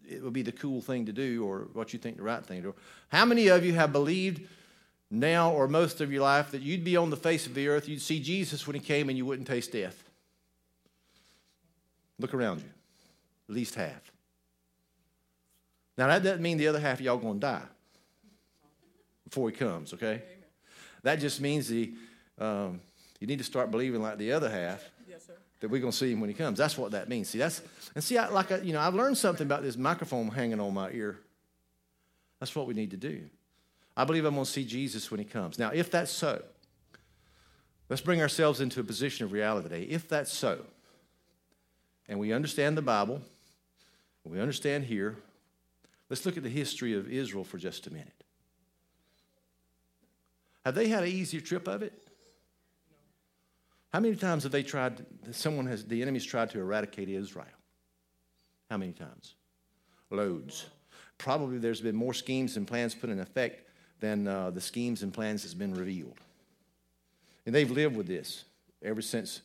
it 0.09 0.23
would 0.23 0.33
be 0.33 0.41
the 0.41 0.51
cool 0.51 0.81
thing 0.81 1.05
to 1.05 1.11
do 1.13 1.45
or 1.45 1.67
what 1.73 1.93
you 1.93 1.99
think 1.99 2.17
the 2.17 2.23
right 2.23 2.43
thing 2.45 2.61
to 2.61 2.69
do. 2.69 2.75
How 3.09 3.25
many 3.25 3.47
of 3.47 3.63
you 3.65 3.73
have 3.73 3.91
believed 3.91 4.47
now 5.11 5.51
or 5.51 5.67
most 5.67 6.01
of 6.01 6.11
your 6.11 6.21
life 6.21 6.51
that 6.51 6.61
you'd 6.61 6.83
be 6.83 6.97
on 6.97 7.09
the 7.09 7.17
face 7.17 7.45
of 7.45 7.53
the 7.53 7.67
earth, 7.67 7.87
you'd 7.87 8.01
see 8.01 8.19
Jesus 8.19 8.65
when 8.67 8.75
he 8.75 8.81
came 8.81 9.09
and 9.09 9.17
you 9.17 9.25
wouldn't 9.25 9.47
taste 9.47 9.71
death? 9.71 10.03
Look 12.17 12.33
around 12.33 12.59
you. 12.59 12.69
At 13.49 13.55
least 13.55 13.75
half. 13.75 14.11
Now, 15.97 16.07
that 16.07 16.23
doesn't 16.23 16.41
mean 16.41 16.57
the 16.57 16.67
other 16.67 16.79
half 16.79 16.99
of 16.99 17.01
y'all 17.05 17.17
going 17.17 17.35
to 17.35 17.47
die 17.47 17.61
before 19.25 19.49
he 19.49 19.55
comes, 19.55 19.93
okay? 19.93 20.21
That 21.03 21.19
just 21.19 21.41
means 21.41 21.67
the, 21.67 21.93
um, 22.39 22.79
you 23.19 23.27
need 23.27 23.39
to 23.39 23.43
start 23.43 23.69
believing 23.71 24.01
like 24.01 24.17
the 24.17 24.31
other 24.31 24.49
half 24.49 24.83
Yes, 25.09 25.25
sir. 25.27 25.33
that 25.59 25.69
we're 25.69 25.81
going 25.81 25.91
to 25.91 25.97
see 25.97 26.11
him 26.11 26.19
when 26.21 26.29
he 26.29 26.33
comes. 26.33 26.57
That's 26.57 26.77
what 26.77 26.91
that 26.91 27.09
means. 27.09 27.29
See, 27.29 27.37
that's, 27.37 27.61
and 27.95 28.03
see, 28.03 28.17
I, 28.17 28.29
like, 28.29 28.51
I, 28.51 28.57
you 28.59 28.73
know, 28.73 28.79
I've 28.79 28.95
learned 28.95 29.17
something 29.17 29.45
about 29.45 29.63
this 29.63 29.77
microphone 29.77 30.29
hanging 30.29 30.59
on 30.59 30.73
my 30.73 30.91
ear. 30.91 31.19
That's 32.39 32.55
what 32.55 32.67
we 32.67 32.73
need 32.73 32.91
to 32.91 32.97
do. 32.97 33.23
I 33.97 34.05
believe 34.05 34.25
I'm 34.25 34.35
going 34.35 34.45
to 34.45 34.51
see 34.51 34.63
Jesus 34.63 35.11
when 35.11 35.19
he 35.19 35.25
comes. 35.25 35.59
Now, 35.59 35.71
if 35.73 35.91
that's 35.91 36.11
so, 36.11 36.41
let's 37.89 38.01
bring 38.01 38.21
ourselves 38.21 38.61
into 38.61 38.79
a 38.79 38.83
position 38.83 39.25
of 39.25 39.31
reality 39.31 39.67
today. 39.67 39.83
If 39.83 40.07
that's 40.07 40.31
so, 40.31 40.63
and 42.07 42.19
we 42.19 42.31
understand 42.31 42.77
the 42.77 42.81
Bible, 42.81 43.21
we 44.23 44.39
understand 44.39 44.85
here, 44.85 45.17
let's 46.09 46.25
look 46.25 46.37
at 46.37 46.43
the 46.43 46.49
history 46.49 46.93
of 46.93 47.11
Israel 47.11 47.43
for 47.43 47.57
just 47.57 47.87
a 47.87 47.89
minute. 47.91 48.23
Have 50.65 50.75
they 50.75 50.87
had 50.87 51.03
an 51.03 51.09
easier 51.09 51.41
trip 51.41 51.67
of 51.67 51.81
it? 51.81 51.93
How 53.91 53.99
many 53.99 54.15
times 54.15 54.43
have 54.43 54.51
they 54.51 54.61
tried, 54.61 55.03
someone 55.31 55.65
has, 55.65 55.83
the 55.83 56.01
enemy's 56.01 56.25
tried 56.25 56.51
to 56.51 56.59
eradicate 56.59 57.09
Israel? 57.09 57.47
How 58.69 58.77
many 58.77 58.91
times? 58.91 59.35
Loads. 60.09 60.67
Probably 61.17 61.57
there's 61.57 61.81
been 61.81 61.95
more 61.95 62.13
schemes 62.13 62.55
and 62.57 62.67
plans 62.67 62.95
put 62.95 63.09
in 63.09 63.19
effect 63.19 63.67
than 63.99 64.27
uh, 64.27 64.51
the 64.51 64.61
schemes 64.61 65.03
and 65.03 65.13
plans 65.13 65.43
that's 65.43 65.53
been 65.53 65.73
revealed. 65.73 66.17
And 67.45 67.53
they've 67.53 67.69
lived 67.69 67.95
with 67.95 68.07
this 68.07 68.45
ever 68.83 69.01
since, 69.01 69.41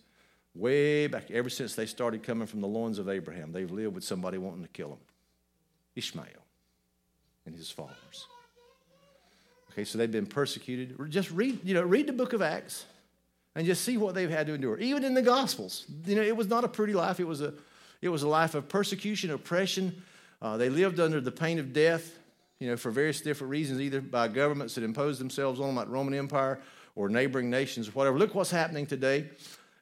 way 0.55 1.07
back, 1.07 1.31
ever 1.31 1.49
since 1.49 1.75
they 1.75 1.87
started 1.87 2.23
coming 2.23 2.47
from 2.47 2.61
the 2.61 2.69
loins 2.69 2.99
of 2.99 3.09
Abraham. 3.09 3.51
They've 3.51 3.71
lived 3.71 3.95
with 3.95 4.05
somebody 4.05 4.39
wanting 4.39 4.63
to 4.63 4.69
kill 4.69 4.91
them 4.91 4.99
Ishmael 5.97 6.27
and 7.47 7.55
his 7.55 7.71
followers. 7.71 8.27
Okay, 9.73 9.85
so 9.85 9.99
they've 9.99 10.11
been 10.11 10.27
persecuted. 10.27 10.97
Just 11.11 11.31
read, 11.33 11.59
you 11.65 11.75
know, 11.75 11.83
read 11.83 12.07
the 12.07 12.13
book 12.13 12.33
of 12.33 12.43
Acts 12.43 12.85
and 13.57 13.67
just 13.67 13.85
see 13.85 13.97
what 13.97 14.15
they've 14.15 14.31
had 14.31 14.47
to 14.47 14.55
endure. 14.55 14.79
Even 14.79 15.03
in 15.03 15.15
the 15.15 15.23
Gospels, 15.23 15.87
you 16.07 16.15
know, 16.15 16.23
it 16.23 16.37
was 16.37 16.47
not 16.47 16.63
a 16.63 16.69
pretty 16.69 16.93
life. 16.93 17.19
It 17.19 17.27
was 17.27 17.41
a, 17.41 17.55
it 18.05 18.11
was 18.11 18.23
a 18.23 18.29
life 18.29 18.55
of 18.55 18.69
persecution, 18.69 19.31
oppression. 19.31 20.03
Uh, 20.43 20.57
they 20.59 20.69
lived 20.69 21.01
under 21.01 21.21
the 21.21 21.33
pain 21.33 21.59
of 21.59 21.73
death, 21.73 22.19
you 22.61 22.69
know, 22.69 22.77
for 22.77 22.91
various 22.91 23.21
different 23.23 23.51
reasons, 23.51 23.81
either 23.81 24.01
by 24.01 24.29
governments 24.29 24.75
that 24.75 24.85
imposed 24.85 25.21
themselves 25.21 25.59
on 25.59 25.69
them, 25.69 25.77
like 25.77 25.89
Roman 25.89 26.15
Empire, 26.15 26.61
or 26.95 27.09
neighboring 27.09 27.49
nations, 27.49 27.89
or 27.89 27.93
whatever. 27.93 28.19
Look 28.19 28.35
what's 28.35 28.51
happening 28.51 28.87
today. 28.87 29.29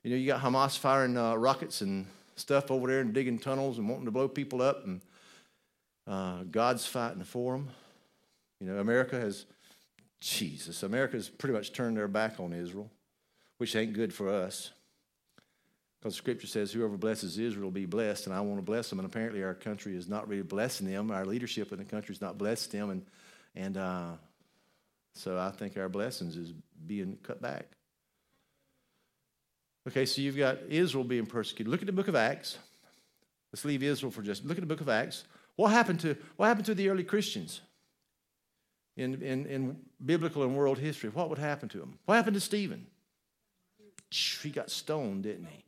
You 0.04 0.10
know, 0.10 0.16
you 0.16 0.26
got 0.26 0.40
Hamas 0.40 0.78
firing 0.78 1.18
uh, 1.18 1.34
rockets 1.34 1.80
and 1.80 2.06
stuff 2.36 2.70
over 2.70 2.86
there 2.86 3.00
and 3.00 3.12
digging 3.12 3.38
tunnels 3.38 3.78
and 3.78 3.88
wanting 3.88 4.04
to 4.04 4.12
blow 4.12 4.28
people 4.28 4.62
up, 4.62 4.86
and 4.86 5.00
uh, 6.06 6.44
God's 6.50 6.86
fighting 6.86 7.24
for 7.24 7.54
them. 7.54 7.68
You 8.60 8.68
know, 8.68 8.78
America 8.78 9.18
has, 9.18 9.46
Jesus, 10.20 10.84
America's 10.84 11.28
pretty 11.28 11.54
much 11.54 11.72
turned 11.72 11.96
their 11.96 12.08
back 12.08 12.38
on 12.38 12.52
Israel 12.52 12.88
which 13.62 13.76
ain't 13.76 13.92
good 13.92 14.12
for 14.12 14.28
us. 14.28 14.72
Because 16.02 16.14
the 16.14 16.18
scripture 16.18 16.48
says, 16.48 16.72
whoever 16.72 16.96
blesses 16.96 17.38
Israel 17.38 17.66
will 17.66 17.70
be 17.70 17.86
blessed, 17.86 18.26
and 18.26 18.34
I 18.34 18.40
want 18.40 18.58
to 18.58 18.62
bless 18.62 18.90
them. 18.90 18.98
And 18.98 19.06
apparently, 19.06 19.44
our 19.44 19.54
country 19.54 19.94
is 19.94 20.08
not 20.08 20.26
really 20.26 20.42
blessing 20.42 20.90
them. 20.90 21.12
Our 21.12 21.24
leadership 21.24 21.70
in 21.70 21.78
the 21.78 21.84
country 21.84 22.12
is 22.12 22.20
not 22.20 22.36
blessing 22.36 22.80
them. 22.80 22.90
And, 22.90 23.06
and 23.54 23.76
uh, 23.76 24.10
so 25.14 25.38
I 25.38 25.52
think 25.52 25.76
our 25.76 25.88
blessings 25.88 26.36
is 26.36 26.52
being 26.84 27.18
cut 27.22 27.40
back. 27.40 27.68
Okay, 29.86 30.04
so 30.04 30.22
you've 30.22 30.36
got 30.36 30.58
Israel 30.68 31.04
being 31.04 31.24
persecuted. 31.24 31.70
Look 31.70 31.82
at 31.82 31.86
the 31.86 31.92
book 31.92 32.08
of 32.08 32.16
Acts. 32.16 32.58
Let's 33.52 33.64
leave 33.64 33.84
Israel 33.84 34.10
for 34.10 34.22
just 34.22 34.44
look 34.44 34.58
at 34.58 34.60
the 34.60 34.66
book 34.66 34.80
of 34.80 34.88
Acts. 34.88 35.22
What 35.54 35.68
happened 35.68 36.00
to 36.00 36.16
what 36.36 36.46
happened 36.46 36.66
to 36.66 36.74
the 36.74 36.88
early 36.88 37.04
Christians 37.04 37.60
in, 38.96 39.22
in, 39.22 39.46
in 39.46 39.76
biblical 40.04 40.42
and 40.42 40.56
world 40.56 40.78
history? 40.78 41.10
What 41.10 41.28
would 41.28 41.38
happen 41.38 41.68
to 41.68 41.78
them? 41.78 42.00
What 42.06 42.16
happened 42.16 42.34
to 42.34 42.40
Stephen? 42.40 42.88
He 44.10 44.50
got 44.50 44.68
stoned, 44.68 45.22
didn't 45.22 45.46
he? 45.46 45.64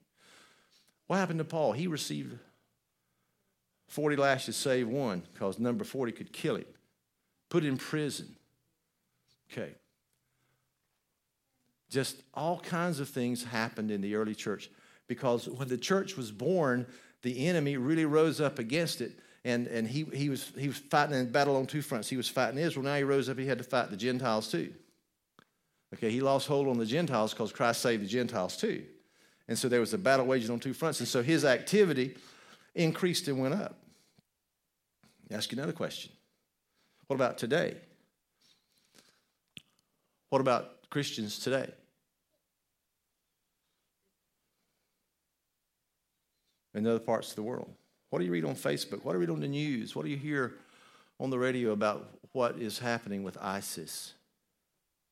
What 1.07 1.17
happened 1.17 1.39
to 1.39 1.45
Paul? 1.45 1.73
He 1.73 1.87
received 1.87 2.39
40 3.89 4.17
lashes, 4.17 4.57
save 4.57 4.89
one, 4.89 5.23
because 5.33 5.59
number 5.59 5.85
40 5.85 6.13
could 6.13 6.33
kill 6.33 6.57
him. 6.57 6.65
Put 7.51 7.65
in 7.65 7.77
prison. 7.77 8.35
Okay. 9.53 9.75
Just 11.91 12.17
all 12.33 12.59
kinds 12.59 12.99
of 12.99 13.09
things 13.09 13.45
happened 13.45 13.91
in 13.91 14.01
the 14.01 14.15
early 14.17 14.35
church 14.35 14.71
because 15.07 15.49
when 15.49 15.69
the 15.69 15.79
church 15.79 16.17
was 16.17 16.33
born, 16.33 16.87
the 17.23 17.47
enemy 17.47 17.77
really 17.77 18.05
rose 18.05 18.41
up 18.41 18.59
against 18.59 19.01
it. 19.01 19.13
And, 19.45 19.67
and 19.67 19.87
he, 19.87 20.05
he, 20.13 20.31
was, 20.31 20.53
he 20.57 20.69
was 20.69 20.79
fighting 20.79 21.15
in 21.15 21.31
battle 21.31 21.57
on 21.57 21.67
two 21.67 21.83
fronts. 21.83 22.09
He 22.09 22.17
was 22.17 22.29
fighting 22.29 22.59
Israel. 22.59 22.85
Now 22.85 22.97
he 22.97 23.03
rose 23.03 23.29
up, 23.29 23.39
he 23.39 23.47
had 23.47 23.59
to 23.59 23.65
fight 23.65 23.91
the 23.91 23.97
Gentiles 23.97 24.51
too. 24.51 24.73
Okay, 25.95 26.11
he 26.11 26.21
lost 26.21 26.49
hold 26.49 26.67
on 26.67 26.79
the 26.79 26.87
Gentiles 26.87 27.33
because 27.33 27.53
Christ 27.53 27.83
saved 27.83 28.03
the 28.03 28.09
Gentiles 28.09 28.57
too. 28.57 28.85
And 29.49 29.59
so 29.59 29.69
there 29.69 29.81
was 29.81 29.93
a 29.93 29.99
battle 29.99 30.27
waged 30.27 30.51
on 30.51 30.59
two 30.59 30.73
fronts. 30.73 31.01
And 31.01 31.09
so 31.09 31.23
his 31.23 31.45
activity 31.45 32.17
increased 32.75 33.29
and 33.29 33.39
went 33.39 33.55
up. 33.55 33.77
Ask 35.31 35.53
you 35.53 35.59
another 35.59 35.73
question. 35.73 36.13
What 37.07 37.17
about 37.17 37.39
today? 37.39 37.77
What 40.31 40.41
about 40.41 40.89
Christians 40.91 41.39
today? 41.39 41.71
In 46.75 46.87
other 46.87 46.99
parts 46.99 47.31
of 47.31 47.37
the 47.37 47.43
world? 47.43 47.73
What 48.11 48.19
do 48.19 48.25
you 48.25 48.33
read 48.33 48.45
on 48.45 48.55
Facebook? 48.55 49.05
What 49.05 49.13
do 49.13 49.19
you 49.19 49.21
read 49.21 49.31
on 49.31 49.41
the 49.41 49.49
news? 49.49 49.95
What 49.95 50.05
do 50.05 50.11
you 50.11 50.17
hear 50.17 50.55
on 51.21 51.31
the 51.31 51.39
radio 51.39 51.71
about 51.71 52.09
what 52.33 52.59
is 52.59 52.79
happening 52.79 53.23
with 53.23 53.39
ISIS? 53.41 54.15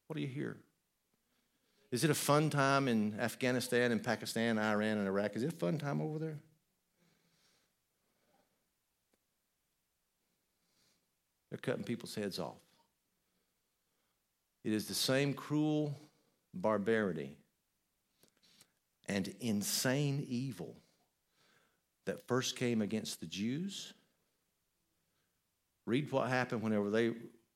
What 0.06 0.16
do 0.16 0.22
you 0.22 0.28
hear? 0.28 0.56
Is 1.92 2.04
it 2.04 2.10
a 2.10 2.14
fun 2.14 2.48
time 2.48 2.88
in 2.88 3.20
Afghanistan 3.20 3.92
and 3.92 4.02
Pakistan, 4.02 4.58
Iran 4.58 4.96
and 4.96 5.06
Iraq? 5.06 5.36
Is 5.36 5.42
it 5.42 5.52
a 5.52 5.56
fun 5.56 5.76
time 5.76 6.00
over 6.00 6.18
there? 6.18 6.38
They're 11.50 11.58
cutting 11.58 11.84
people's 11.84 12.14
heads 12.14 12.38
off. 12.38 12.56
It 14.64 14.72
is 14.72 14.86
the 14.86 14.94
same 14.94 15.34
cruel 15.34 15.94
barbarity 16.54 17.36
and 19.06 19.34
insane 19.40 20.24
evil 20.26 20.74
that 22.06 22.26
first 22.26 22.56
came 22.56 22.80
against 22.80 23.20
the 23.20 23.26
Jews. 23.26 23.92
Read 25.84 26.10
what 26.10 26.30
happened 26.30 26.62
whenever 26.62 26.88
they 26.88 27.12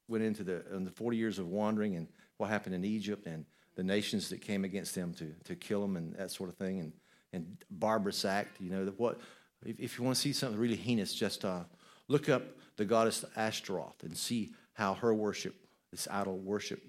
went 0.09 0.25
into 0.25 0.45
the, 0.45 0.63
in 0.75 0.85
the 0.85 0.91
40 0.91 1.17
years 1.17 1.39
of 1.39 1.49
wandering 1.49 1.97
and 1.97 2.07
what 2.37 2.51
happened 2.51 2.75
in 2.75 2.85
Egypt 2.85 3.27
and 3.27 3.47
the 3.77 3.85
nations 3.85 4.29
that 4.31 4.41
came 4.41 4.65
against 4.65 4.95
them 4.95 5.15
to, 5.15 5.33
to 5.45 5.55
kill 5.55 5.83
them 5.83 5.97
and 5.97 6.15
that 6.17 6.31
sort 6.31 6.49
of 6.49 6.57
thing, 6.57 6.81
and, 6.81 6.93
and 7.33 7.57
barbarous 7.71 8.25
act. 8.25 8.61
You 8.61 8.71
know, 8.71 8.85
that 8.85 8.99
what, 8.99 9.21
if, 9.65 9.79
if 9.79 9.99
you 9.99 10.05
want 10.05 10.17
to 10.17 10.21
see 10.21 10.33
something 10.33 10.59
really 10.59 10.77
heinous, 10.77 11.15
just 11.15 11.45
uh, 11.45 11.65
look 12.09 12.29
up 12.29 12.43
the 12.77 12.85
goddess 12.85 13.25
Ashtaroth 13.37 14.03
and 14.03 14.17
see 14.17 14.55
how 14.73 14.95
her 14.95 15.15
worship, 15.15 15.55
this 15.91 16.09
idol 16.11 16.39
worship, 16.39 16.83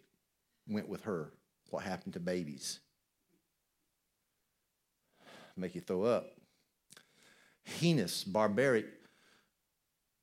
went 0.68 0.90
with 0.90 1.04
her. 1.04 1.32
What 1.70 1.84
happened 1.84 2.14
to 2.14 2.20
babies? 2.20 2.80
Make 5.56 5.76
you 5.76 5.82
throw 5.82 6.04
up. 6.04 6.34
Heinous, 7.64 8.24
barbaric, 8.24 8.86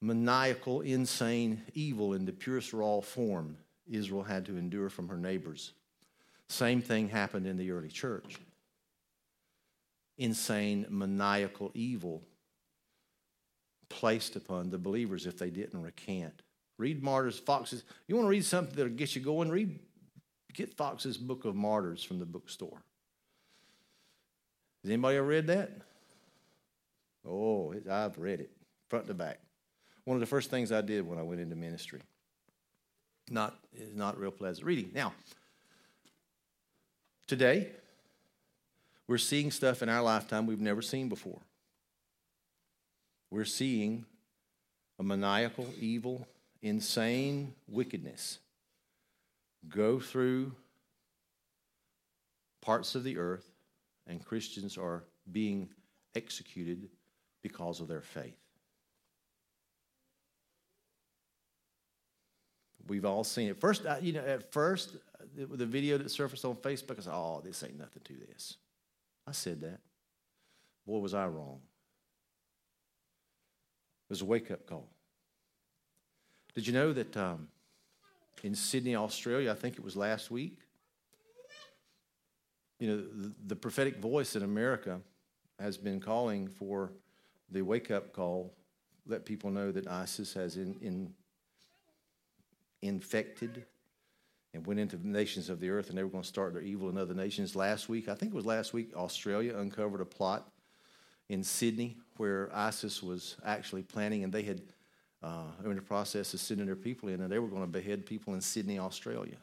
maniacal, 0.00 0.80
insane 0.80 1.62
evil 1.74 2.14
in 2.14 2.24
the 2.24 2.32
purest 2.32 2.72
raw 2.72 3.00
form 3.00 3.56
Israel 3.86 4.22
had 4.22 4.46
to 4.46 4.56
endure 4.56 4.88
from 4.88 5.08
her 5.08 5.16
neighbors. 5.16 5.72
Same 6.54 6.80
thing 6.80 7.08
happened 7.08 7.48
in 7.48 7.56
the 7.56 7.72
early 7.72 7.88
church. 7.88 8.38
Insane, 10.18 10.86
maniacal 10.88 11.72
evil 11.74 12.22
placed 13.88 14.36
upon 14.36 14.70
the 14.70 14.78
believers 14.78 15.26
if 15.26 15.36
they 15.36 15.50
didn't 15.50 15.82
recant. 15.82 16.42
Read 16.78 17.02
Martyrs, 17.02 17.40
Fox's. 17.40 17.82
You 18.06 18.14
want 18.14 18.26
to 18.26 18.30
read 18.30 18.44
something 18.44 18.76
that'll 18.76 18.92
get 18.92 19.16
you 19.16 19.20
going? 19.20 19.50
Read, 19.50 19.80
get 20.52 20.76
Fox's 20.76 21.16
Book 21.18 21.44
of 21.44 21.56
Martyrs 21.56 22.04
from 22.04 22.20
the 22.20 22.24
bookstore. 22.24 22.80
Has 24.84 24.92
anybody 24.92 25.16
ever 25.16 25.26
read 25.26 25.48
that? 25.48 25.72
Oh, 27.28 27.74
I've 27.90 28.16
read 28.16 28.38
it 28.38 28.52
front 28.88 29.08
to 29.08 29.14
back. 29.14 29.40
One 30.04 30.14
of 30.14 30.20
the 30.20 30.26
first 30.26 30.50
things 30.50 30.70
I 30.70 30.82
did 30.82 31.04
when 31.04 31.18
I 31.18 31.22
went 31.22 31.40
into 31.40 31.56
ministry. 31.56 32.00
Not 33.28 33.58
is 33.72 33.96
not 33.96 34.20
real 34.20 34.30
pleasant 34.30 34.64
reading. 34.64 34.92
Now, 34.94 35.14
today, 37.26 37.68
we're 39.06 39.18
seeing 39.18 39.50
stuff 39.50 39.82
in 39.82 39.88
our 39.88 40.02
lifetime 40.02 40.46
we've 40.46 40.60
never 40.60 40.82
seen 40.82 41.08
before. 41.08 41.40
We're 43.30 43.44
seeing 43.44 44.06
a 44.98 45.02
maniacal, 45.02 45.68
evil, 45.80 46.26
insane 46.62 47.54
wickedness 47.68 48.38
go 49.68 49.98
through 49.98 50.52
parts 52.60 52.94
of 52.94 53.04
the 53.04 53.18
earth, 53.18 53.46
and 54.06 54.24
Christians 54.24 54.78
are 54.78 55.04
being 55.30 55.68
executed 56.14 56.88
because 57.42 57.80
of 57.80 57.88
their 57.88 58.00
faith. 58.00 58.43
We've 62.86 63.04
all 63.04 63.24
seen 63.24 63.48
it. 63.48 63.60
First, 63.60 63.82
you 64.00 64.12
know, 64.12 64.20
at 64.20 64.52
first, 64.52 64.96
the 65.36 65.66
video 65.66 65.98
that 65.98 66.10
surfaced 66.10 66.44
on 66.44 66.56
Facebook, 66.56 66.98
I 66.98 67.02
said, 67.02 67.12
oh, 67.14 67.40
this 67.44 67.62
ain't 67.62 67.78
nothing 67.78 68.02
to 68.04 68.14
this. 68.28 68.56
I 69.26 69.32
said 69.32 69.60
that. 69.62 69.80
Boy, 70.86 70.98
was 70.98 71.14
I 71.14 71.26
wrong. 71.26 71.60
It 74.08 74.12
was 74.12 74.20
a 74.20 74.26
wake 74.26 74.50
up 74.50 74.66
call. 74.66 74.88
Did 76.54 76.66
you 76.66 76.72
know 76.72 76.92
that 76.92 77.16
um, 77.16 77.48
in 78.42 78.54
Sydney, 78.54 78.94
Australia, 78.94 79.50
I 79.50 79.54
think 79.54 79.76
it 79.76 79.84
was 79.84 79.96
last 79.96 80.30
week, 80.30 80.58
you 82.78 82.88
know, 82.88 82.96
the, 82.96 83.32
the 83.46 83.56
prophetic 83.56 83.98
voice 83.98 84.36
in 84.36 84.42
America 84.42 85.00
has 85.58 85.78
been 85.78 86.00
calling 86.00 86.48
for 86.48 86.92
the 87.50 87.62
wake 87.62 87.90
up 87.90 88.12
call, 88.12 88.52
let 89.06 89.24
people 89.24 89.50
know 89.50 89.72
that 89.72 89.86
ISIS 89.86 90.34
has 90.34 90.56
in, 90.56 90.76
in 90.82 91.12
infected 92.84 93.64
and 94.52 94.64
went 94.66 94.78
into 94.78 94.96
the 94.96 95.08
nations 95.08 95.48
of 95.48 95.58
the 95.58 95.70
earth 95.70 95.88
and 95.88 95.98
they 95.98 96.02
were 96.02 96.10
going 96.10 96.22
to 96.22 96.28
start 96.28 96.52
their 96.52 96.62
evil 96.62 96.88
in 96.88 96.96
other 96.96 97.14
nations. 97.14 97.56
Last 97.56 97.88
week, 97.88 98.08
I 98.08 98.14
think 98.14 98.32
it 98.32 98.36
was 98.36 98.46
last 98.46 98.72
week, 98.72 98.92
Australia 98.94 99.56
uncovered 99.58 100.00
a 100.00 100.04
plot 100.04 100.48
in 101.28 101.42
Sydney 101.42 101.96
where 102.16 102.50
ISIS 102.54 103.02
was 103.02 103.36
actually 103.44 103.82
planning 103.82 104.22
and 104.22 104.32
they 104.32 104.42
had, 104.42 104.62
uh, 105.22 105.46
in 105.64 105.74
the 105.74 105.82
process 105.82 106.34
of 106.34 106.40
sending 106.40 106.66
their 106.66 106.76
people 106.76 107.08
in 107.08 107.20
and 107.20 107.32
they 107.32 107.38
were 107.38 107.48
going 107.48 107.62
to 107.62 107.66
behead 107.66 108.06
people 108.06 108.34
in 108.34 108.40
Sydney, 108.40 108.78
Australia. 108.78 109.36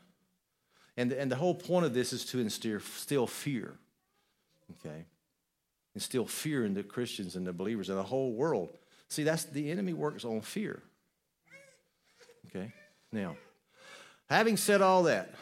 And, 0.96 1.12
and 1.12 1.32
the 1.32 1.36
whole 1.36 1.56
point 1.56 1.86
of 1.86 1.94
this 1.94 2.14
is 2.14 2.26
to 2.28 2.40
instill 2.40 3.28
fear, 3.28 3.76
okay? 4.80 5.06
Instill 5.96 6.26
fear 6.26 6.66
in 6.66 6.74
the 6.74 6.84
Christians 6.84 7.36
and 7.36 7.46
the 7.46 7.54
believers 7.54 7.90
and 7.90 7.98
the 7.98 8.04
whole 8.04 8.34
world. 8.34 8.78
See, 9.10 9.24
that's 9.24 9.46
the 9.46 9.72
enemy 9.72 9.94
works 9.94 10.24
on 10.24 10.42
fear. 10.42 10.82
Okay? 12.48 12.72
Now, 13.12 13.36
having 14.30 14.58
said 14.58 14.82
all 14.82 15.04
that, 15.04 15.34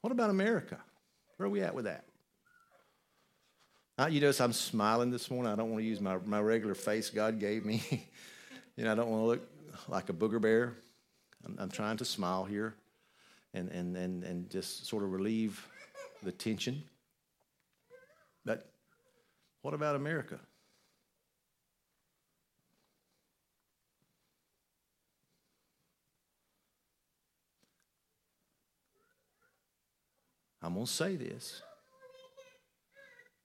what 0.00 0.12
about 0.12 0.30
America? 0.30 0.78
Where 1.36 1.46
are 1.46 1.50
we 1.50 1.62
at 1.62 1.74
with 1.74 1.86
that? 1.86 2.04
Uh, 3.98 4.06
you 4.06 4.20
notice 4.20 4.40
I'm 4.40 4.52
smiling 4.52 5.10
this 5.10 5.30
morning. 5.30 5.52
I 5.52 5.56
don't 5.56 5.70
want 5.70 5.82
to 5.82 5.86
use 5.86 6.00
my, 6.00 6.18
my 6.24 6.40
regular 6.40 6.74
face 6.74 7.10
God 7.10 7.38
gave 7.38 7.64
me. 7.64 7.82
you 8.76 8.84
know, 8.84 8.92
I 8.92 8.94
don't 8.94 9.10
want 9.10 9.22
to 9.22 9.26
look 9.26 9.48
like 9.88 10.08
a 10.08 10.12
booger 10.12 10.40
bear. 10.40 10.74
I'm, 11.44 11.56
I'm 11.58 11.70
trying 11.70 11.96
to 11.98 12.04
smile 12.04 12.44
here 12.44 12.74
and, 13.54 13.68
and, 13.70 13.96
and, 13.96 14.24
and 14.24 14.50
just 14.50 14.86
sort 14.86 15.02
of 15.02 15.12
relieve 15.12 15.66
the 16.22 16.32
tension. 16.32 16.82
But 18.44 18.70
what 19.62 19.74
about 19.74 19.96
America? 19.96 20.38
I'm 30.62 30.74
going 30.74 30.86
to 30.86 30.92
say 30.92 31.16
this. 31.16 31.60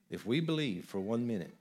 If 0.08 0.24
we 0.24 0.40
believe 0.40 0.84
for 0.84 1.00
one 1.00 1.26
minute 1.26 1.54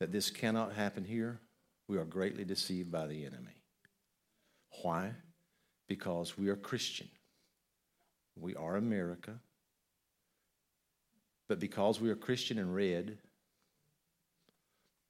that 0.00 0.12
this 0.12 0.30
cannot 0.30 0.74
happen 0.74 1.04
here, 1.04 1.40
we 1.88 1.96
are 1.96 2.04
greatly 2.04 2.44
deceived 2.44 2.92
by 2.92 3.06
the 3.06 3.24
enemy. 3.24 3.56
Why? 4.82 5.12
Because 5.88 6.36
we 6.36 6.48
are 6.50 6.56
Christian. 6.56 7.08
We 8.36 8.54
are 8.54 8.76
America. 8.76 9.40
But 11.48 11.58
because 11.58 12.00
we 12.00 12.10
are 12.10 12.14
Christian 12.14 12.58
and 12.58 12.74
red, 12.74 13.16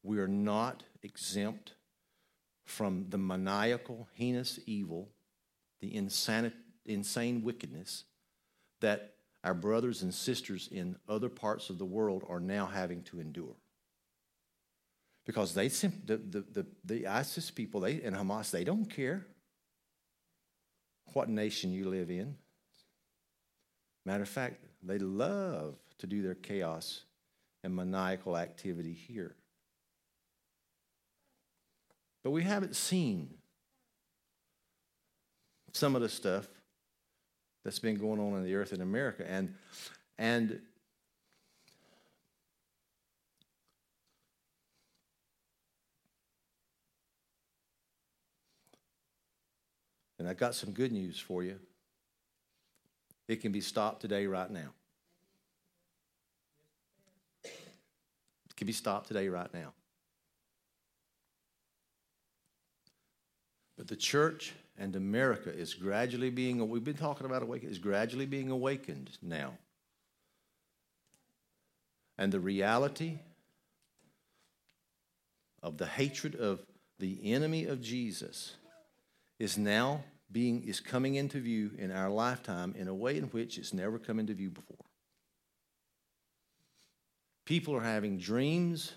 we 0.04 0.20
are 0.20 0.28
not 0.28 0.84
exempt 1.02 1.72
from 2.64 3.06
the 3.08 3.18
maniacal, 3.18 4.08
heinous 4.14 4.60
evil, 4.66 5.08
the 5.80 5.94
insane, 5.94 6.52
insane 6.86 7.42
wickedness 7.42 8.04
that 8.80 9.14
our 9.44 9.54
brothers 9.54 10.02
and 10.02 10.12
sisters 10.12 10.68
in 10.70 10.96
other 11.08 11.28
parts 11.28 11.70
of 11.70 11.78
the 11.78 11.84
world 11.84 12.24
are 12.28 12.40
now 12.40 12.66
having 12.66 13.02
to 13.04 13.20
endure. 13.20 13.56
Because 15.24 15.54
they 15.54 15.68
the, 15.68 16.16
the, 16.16 16.44
the, 16.52 16.66
the 16.84 17.06
ISIS 17.06 17.50
people 17.50 17.80
they, 17.80 18.00
and 18.02 18.16
Hamas, 18.16 18.50
they 18.50 18.64
don't 18.64 18.86
care 18.86 19.26
what 21.12 21.28
nation 21.28 21.72
you 21.72 21.88
live 21.88 22.10
in. 22.10 22.36
Matter 24.04 24.22
of 24.22 24.28
fact, 24.28 24.64
they 24.82 24.98
love 24.98 25.76
to 25.98 26.06
do 26.06 26.22
their 26.22 26.34
chaos 26.34 27.02
and 27.62 27.74
maniacal 27.74 28.36
activity 28.36 28.92
here. 28.92 29.34
But 32.22 32.30
we 32.30 32.42
haven't 32.42 32.76
seen 32.76 33.34
some 35.72 35.94
of 35.94 36.02
the 36.02 36.08
stuff 36.08 36.46
that's 37.64 37.78
been 37.78 37.96
going 37.96 38.20
on 38.20 38.34
in 38.38 38.44
the 38.44 38.54
earth 38.54 38.72
in 38.72 38.80
America. 38.80 39.24
And, 39.28 39.54
and 40.18 40.60
And 50.18 50.28
I 50.28 50.34
got 50.34 50.54
some 50.54 50.72
good 50.72 50.92
news 50.92 51.18
for 51.18 51.42
you. 51.44 51.58
It 53.28 53.40
can 53.40 53.52
be 53.52 53.60
stopped 53.60 54.00
today, 54.00 54.26
right 54.26 54.50
now. 54.50 54.72
It 57.44 58.56
can 58.56 58.66
be 58.66 58.72
stopped 58.72 59.06
today, 59.06 59.28
right 59.28 59.52
now. 59.54 59.72
But 63.76 63.86
the 63.86 63.96
church 63.96 64.54
and 64.78 64.94
America 64.94 65.52
is 65.52 65.74
gradually 65.74 66.30
being, 66.30 66.66
we've 66.68 66.84
been 66.84 66.96
talking 66.96 67.26
about 67.26 67.42
awakening, 67.42 67.72
is 67.72 67.78
gradually 67.78 68.26
being 68.26 68.50
awakened 68.50 69.10
now. 69.20 69.54
And 72.16 72.32
the 72.32 72.40
reality 72.40 73.18
of 75.62 75.78
the 75.78 75.86
hatred 75.86 76.34
of 76.36 76.60
the 76.98 77.32
enemy 77.32 77.66
of 77.66 77.80
Jesus 77.80 78.54
is 79.38 79.56
now 79.58 80.02
being 80.30 80.62
is 80.64 80.80
coming 80.80 81.14
into 81.14 81.40
view 81.40 81.70
in 81.78 81.90
our 81.90 82.10
lifetime 82.10 82.74
in 82.76 82.88
a 82.88 82.94
way 82.94 83.16
in 83.16 83.24
which 83.24 83.56
it's 83.56 83.72
never 83.72 83.98
come 83.98 84.18
into 84.18 84.34
view 84.34 84.50
before. 84.50 84.76
People 87.44 87.74
are 87.74 87.82
having 87.82 88.18
dreams 88.18 88.92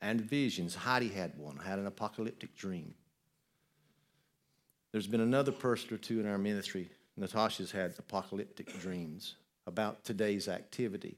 and 0.00 0.20
visions. 0.20 0.76
Heidi 0.76 1.08
had 1.08 1.36
one, 1.36 1.56
had 1.56 1.78
an 1.78 1.86
apocalyptic 1.86 2.54
dream. 2.54 2.94
There's 4.92 5.06
been 5.06 5.20
another 5.20 5.52
person 5.52 5.94
or 5.94 5.98
two 5.98 6.20
in 6.20 6.26
our 6.26 6.38
ministry. 6.38 6.88
Natasha's 7.16 7.70
had 7.70 7.94
apocalyptic 7.98 8.78
dreams 8.80 9.34
about 9.66 10.04
today's 10.04 10.48
activity. 10.48 11.16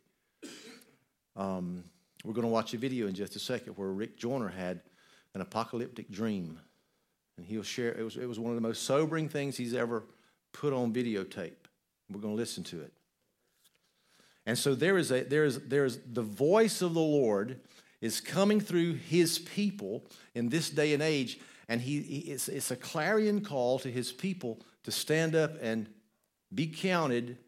Um, 1.36 1.84
we're 2.24 2.32
going 2.32 2.46
to 2.46 2.52
watch 2.52 2.74
a 2.74 2.78
video 2.78 3.06
in 3.06 3.14
just 3.14 3.36
a 3.36 3.38
second 3.38 3.74
where 3.74 3.88
Rick 3.88 4.18
Joyner 4.18 4.48
had 4.48 4.80
an 5.34 5.40
apocalyptic 5.40 6.10
dream. 6.10 6.58
And 7.36 7.46
he'll 7.46 7.62
share, 7.62 7.92
it 7.92 8.02
was, 8.02 8.16
it 8.16 8.26
was 8.26 8.38
one 8.38 8.50
of 8.50 8.56
the 8.56 8.66
most 8.66 8.82
sobering 8.82 9.28
things 9.28 9.56
he's 9.56 9.74
ever 9.74 10.04
put 10.52 10.72
on 10.72 10.92
videotape. 10.92 11.52
We're 12.10 12.20
going 12.20 12.34
to 12.34 12.40
listen 12.40 12.64
to 12.64 12.80
it. 12.80 12.92
And 14.46 14.58
so 14.58 14.74
there 14.74 14.98
is 14.98 15.12
a 15.12 15.22
there 15.22 15.44
is 15.44 15.60
there 15.60 15.84
is 15.84 16.00
the 16.12 16.22
voice 16.22 16.82
of 16.82 16.94
the 16.94 17.00
Lord 17.00 17.60
is 18.00 18.20
coming 18.20 18.60
through 18.60 18.94
his 18.94 19.38
people 19.38 20.02
in 20.34 20.48
this 20.48 20.70
day 20.70 20.94
and 20.94 21.02
age 21.02 21.38
and 21.70 21.80
he, 21.80 22.00
he 22.00 22.18
it's, 22.32 22.48
it's 22.48 22.72
a 22.72 22.76
clarion 22.76 23.42
call 23.42 23.78
to 23.78 23.90
his 23.90 24.10
people 24.10 24.58
to 24.82 24.90
stand 24.90 25.36
up 25.36 25.52
and 25.62 25.88
be 26.52 26.66
counted 26.66 27.38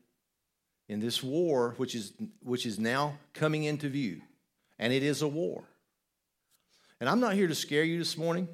in 0.88 1.00
this 1.00 1.24
war, 1.24 1.74
which 1.76 1.96
is, 1.96 2.12
which 2.40 2.64
is 2.64 2.78
now 2.78 3.18
coming 3.34 3.64
into 3.64 3.88
view. 3.88 4.22
And 4.78 4.92
it 4.92 5.02
is 5.02 5.22
a 5.22 5.28
war. 5.28 5.64
And 7.00 7.08
I'm 7.08 7.18
not 7.18 7.34
here 7.34 7.48
to 7.48 7.54
scare 7.54 7.82
you 7.82 7.98
this 7.98 8.16
morning, 8.16 8.46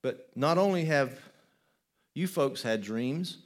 but 0.00 0.28
not 0.36 0.58
only 0.58 0.84
have 0.84 1.18
you 2.14 2.28
folks 2.28 2.62
had 2.62 2.82
dreams 2.82 3.38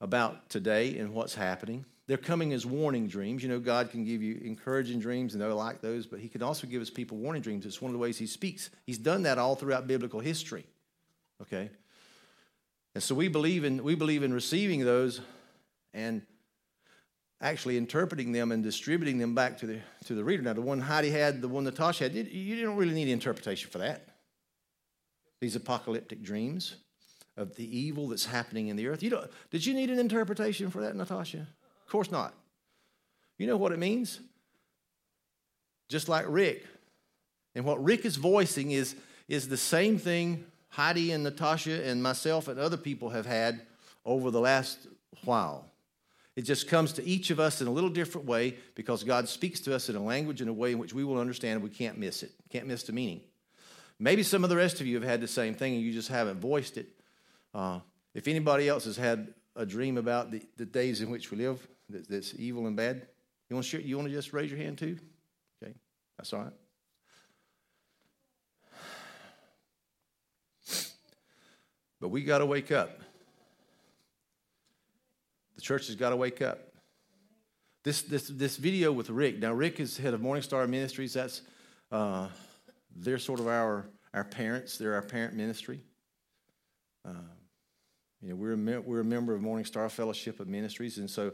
about 0.00 0.50
today 0.50 0.98
and 0.98 1.12
what's 1.12 1.34
happening, 1.34 1.84
they're 2.08 2.16
coming 2.16 2.54
as 2.54 2.64
warning 2.64 3.06
dreams. 3.06 3.42
You 3.42 3.50
know, 3.50 3.60
God 3.60 3.90
can 3.90 4.04
give 4.04 4.22
you 4.22 4.40
encouraging 4.42 4.98
dreams, 4.98 5.34
and 5.34 5.42
they're 5.42 5.52
like 5.52 5.82
those, 5.82 6.06
but 6.06 6.18
He 6.18 6.28
can 6.28 6.42
also 6.42 6.66
give 6.66 6.80
His 6.80 6.90
people 6.90 7.18
warning 7.18 7.42
dreams. 7.42 7.66
It's 7.66 7.80
one 7.80 7.90
of 7.90 7.92
the 7.92 7.98
ways 7.98 8.18
He 8.18 8.26
speaks. 8.26 8.70
He's 8.86 8.98
done 8.98 9.22
that 9.22 9.38
all 9.38 9.54
throughout 9.54 9.86
biblical 9.86 10.18
history. 10.18 10.64
Okay? 11.42 11.70
And 12.94 13.02
so 13.02 13.14
we 13.14 13.28
believe 13.28 13.62
in 13.62 13.84
we 13.84 13.94
believe 13.94 14.22
in 14.22 14.32
receiving 14.32 14.84
those 14.84 15.20
and 15.92 16.22
actually 17.40 17.76
interpreting 17.76 18.32
them 18.32 18.50
and 18.50 18.64
distributing 18.64 19.18
them 19.18 19.34
back 19.34 19.58
to 19.58 19.66
the 19.66 19.78
to 20.06 20.14
the 20.14 20.24
reader. 20.24 20.42
Now, 20.42 20.54
the 20.54 20.62
one 20.62 20.80
Heidi 20.80 21.10
had, 21.10 21.42
the 21.42 21.48
one 21.48 21.64
Natasha 21.64 22.04
had, 22.04 22.14
you 22.14 22.62
don't 22.62 22.76
really 22.76 22.94
need 22.94 23.08
interpretation 23.08 23.70
for 23.70 23.78
that. 23.78 24.08
These 25.40 25.54
apocalyptic 25.56 26.22
dreams 26.22 26.76
of 27.36 27.54
the 27.54 27.78
evil 27.78 28.08
that's 28.08 28.24
happening 28.24 28.68
in 28.68 28.76
the 28.76 28.88
earth. 28.88 29.02
You 29.02 29.10
don't, 29.10 29.30
did 29.50 29.64
you 29.64 29.74
need 29.74 29.90
an 29.90 30.00
interpretation 30.00 30.70
for 30.70 30.80
that, 30.80 30.96
Natasha? 30.96 31.46
Of 31.88 31.92
course 31.92 32.10
not. 32.10 32.34
You 33.38 33.46
know 33.46 33.56
what 33.56 33.72
it 33.72 33.78
means? 33.78 34.20
Just 35.88 36.06
like 36.06 36.26
Rick, 36.28 36.66
And 37.54 37.64
what 37.64 37.82
Rick 37.82 38.04
is 38.04 38.16
voicing 38.16 38.72
is, 38.72 38.94
is 39.26 39.48
the 39.48 39.56
same 39.56 39.96
thing 39.96 40.44
Heidi 40.68 41.12
and 41.12 41.24
Natasha 41.24 41.82
and 41.82 42.02
myself 42.02 42.46
and 42.46 42.60
other 42.60 42.76
people 42.76 43.08
have 43.08 43.24
had 43.24 43.62
over 44.04 44.30
the 44.30 44.38
last 44.38 44.86
while. 45.24 45.64
It 46.36 46.42
just 46.42 46.68
comes 46.68 46.92
to 46.92 47.04
each 47.06 47.30
of 47.30 47.40
us 47.40 47.62
in 47.62 47.66
a 47.66 47.70
little 47.70 47.88
different 47.88 48.26
way 48.26 48.56
because 48.74 49.02
God 49.02 49.26
speaks 49.26 49.60
to 49.60 49.74
us 49.74 49.88
in 49.88 49.96
a 49.96 50.02
language 50.02 50.42
in 50.42 50.48
a 50.48 50.52
way 50.52 50.72
in 50.72 50.78
which 50.78 50.92
we 50.92 51.04
will 51.04 51.18
understand 51.18 51.62
we 51.62 51.70
can't 51.70 51.96
miss 51.96 52.22
it, 52.22 52.32
can't 52.50 52.66
miss 52.66 52.82
the 52.82 52.92
meaning. 52.92 53.22
Maybe 53.98 54.22
some 54.22 54.44
of 54.44 54.50
the 54.50 54.56
rest 54.56 54.82
of 54.82 54.86
you 54.86 54.96
have 54.96 55.08
had 55.08 55.22
the 55.22 55.26
same 55.26 55.54
thing 55.54 55.72
and 55.72 55.82
you 55.82 55.94
just 55.94 56.08
haven't 56.08 56.38
voiced 56.38 56.76
it. 56.76 56.88
Uh, 57.54 57.80
if 58.12 58.28
anybody 58.28 58.68
else 58.68 58.84
has 58.84 58.98
had 58.98 59.32
a 59.56 59.64
dream 59.64 59.96
about 59.96 60.30
the, 60.30 60.42
the 60.58 60.66
days 60.66 61.00
in 61.00 61.08
which 61.08 61.30
we 61.30 61.38
live 61.38 61.66
that's 61.88 62.34
evil 62.36 62.66
and 62.66 62.76
bad, 62.76 63.06
you 63.48 63.56
want 63.56 63.66
to 63.66 63.82
you 63.82 63.96
want 63.96 64.08
to 64.08 64.14
just 64.14 64.32
raise 64.32 64.50
your 64.50 64.58
hand 64.58 64.78
too? 64.78 64.98
Okay, 65.62 65.74
that's 66.16 66.32
all 66.32 66.40
right. 66.40 66.52
But 72.00 72.08
we 72.08 72.22
got 72.22 72.38
to 72.38 72.46
wake 72.46 72.70
up. 72.70 73.00
The 75.56 75.62
church 75.62 75.88
has 75.88 75.96
got 75.96 76.10
to 76.10 76.16
wake 76.16 76.40
up. 76.40 76.60
This, 77.82 78.02
this, 78.02 78.28
this 78.28 78.56
video 78.56 78.92
with 78.92 79.10
Rick, 79.10 79.38
now 79.38 79.52
Rick 79.52 79.80
is 79.80 79.96
head 79.96 80.14
of 80.14 80.20
Morning 80.20 80.42
Star 80.42 80.66
Ministries. 80.66 81.14
That's, 81.14 81.42
uh, 81.90 82.28
they're 82.94 83.18
sort 83.18 83.40
of 83.40 83.48
our, 83.48 83.86
our 84.14 84.24
parents. 84.24 84.78
They're 84.78 84.94
our 84.94 85.02
parent 85.02 85.34
ministry. 85.34 85.80
Uh, 87.04 87.14
you 88.20 88.30
know, 88.30 88.36
we're 88.36 88.52
a, 88.52 88.80
we're 88.80 89.00
a 89.00 89.04
member 89.04 89.34
of 89.34 89.42
Morning 89.42 89.64
Star 89.64 89.88
Fellowship 89.88 90.38
of 90.38 90.48
Ministries, 90.48 90.98
and 90.98 91.08
so 91.08 91.32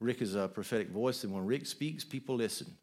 Rick 0.00 0.22
is 0.22 0.34
a 0.34 0.48
prophetic 0.48 0.90
voice, 0.90 1.24
and 1.24 1.32
when 1.32 1.44
Rick 1.44 1.66
speaks, 1.66 2.04
people 2.04 2.36
listen. 2.36 2.76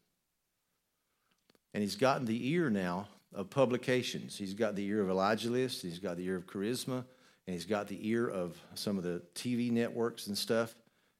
And 1.74 1.82
he's 1.82 1.96
gotten 1.96 2.26
the 2.26 2.48
ear 2.50 2.70
now 2.70 3.08
of 3.34 3.50
publications. 3.50 4.36
He's 4.36 4.54
got 4.54 4.74
the 4.74 4.86
ear 4.86 5.02
of 5.02 5.10
Elijah 5.10 5.50
List, 5.50 5.82
he's 5.82 5.98
got 5.98 6.16
the 6.16 6.24
ear 6.24 6.36
of 6.36 6.46
Charisma, 6.46 7.04
and 7.46 7.54
he's 7.54 7.64
got 7.64 7.88
the 7.88 8.08
ear 8.08 8.28
of 8.28 8.56
some 8.74 8.98
of 8.98 9.04
the 9.04 9.22
TV 9.34 9.70
networks 9.70 10.28
and 10.28 10.38
stuff. 10.38 10.74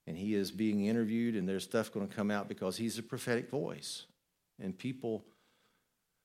And 0.06 0.16
he 0.16 0.34
is 0.34 0.50
being 0.50 0.86
interviewed, 0.86 1.34
and 1.34 1.46
there's 1.46 1.64
stuff 1.64 1.92
going 1.92 2.08
to 2.08 2.14
come 2.14 2.30
out 2.30 2.48
because 2.48 2.78
he's 2.78 2.98
a 2.98 3.02
prophetic 3.02 3.50
voice. 3.50 4.04
And 4.58 4.76
people, 4.76 5.22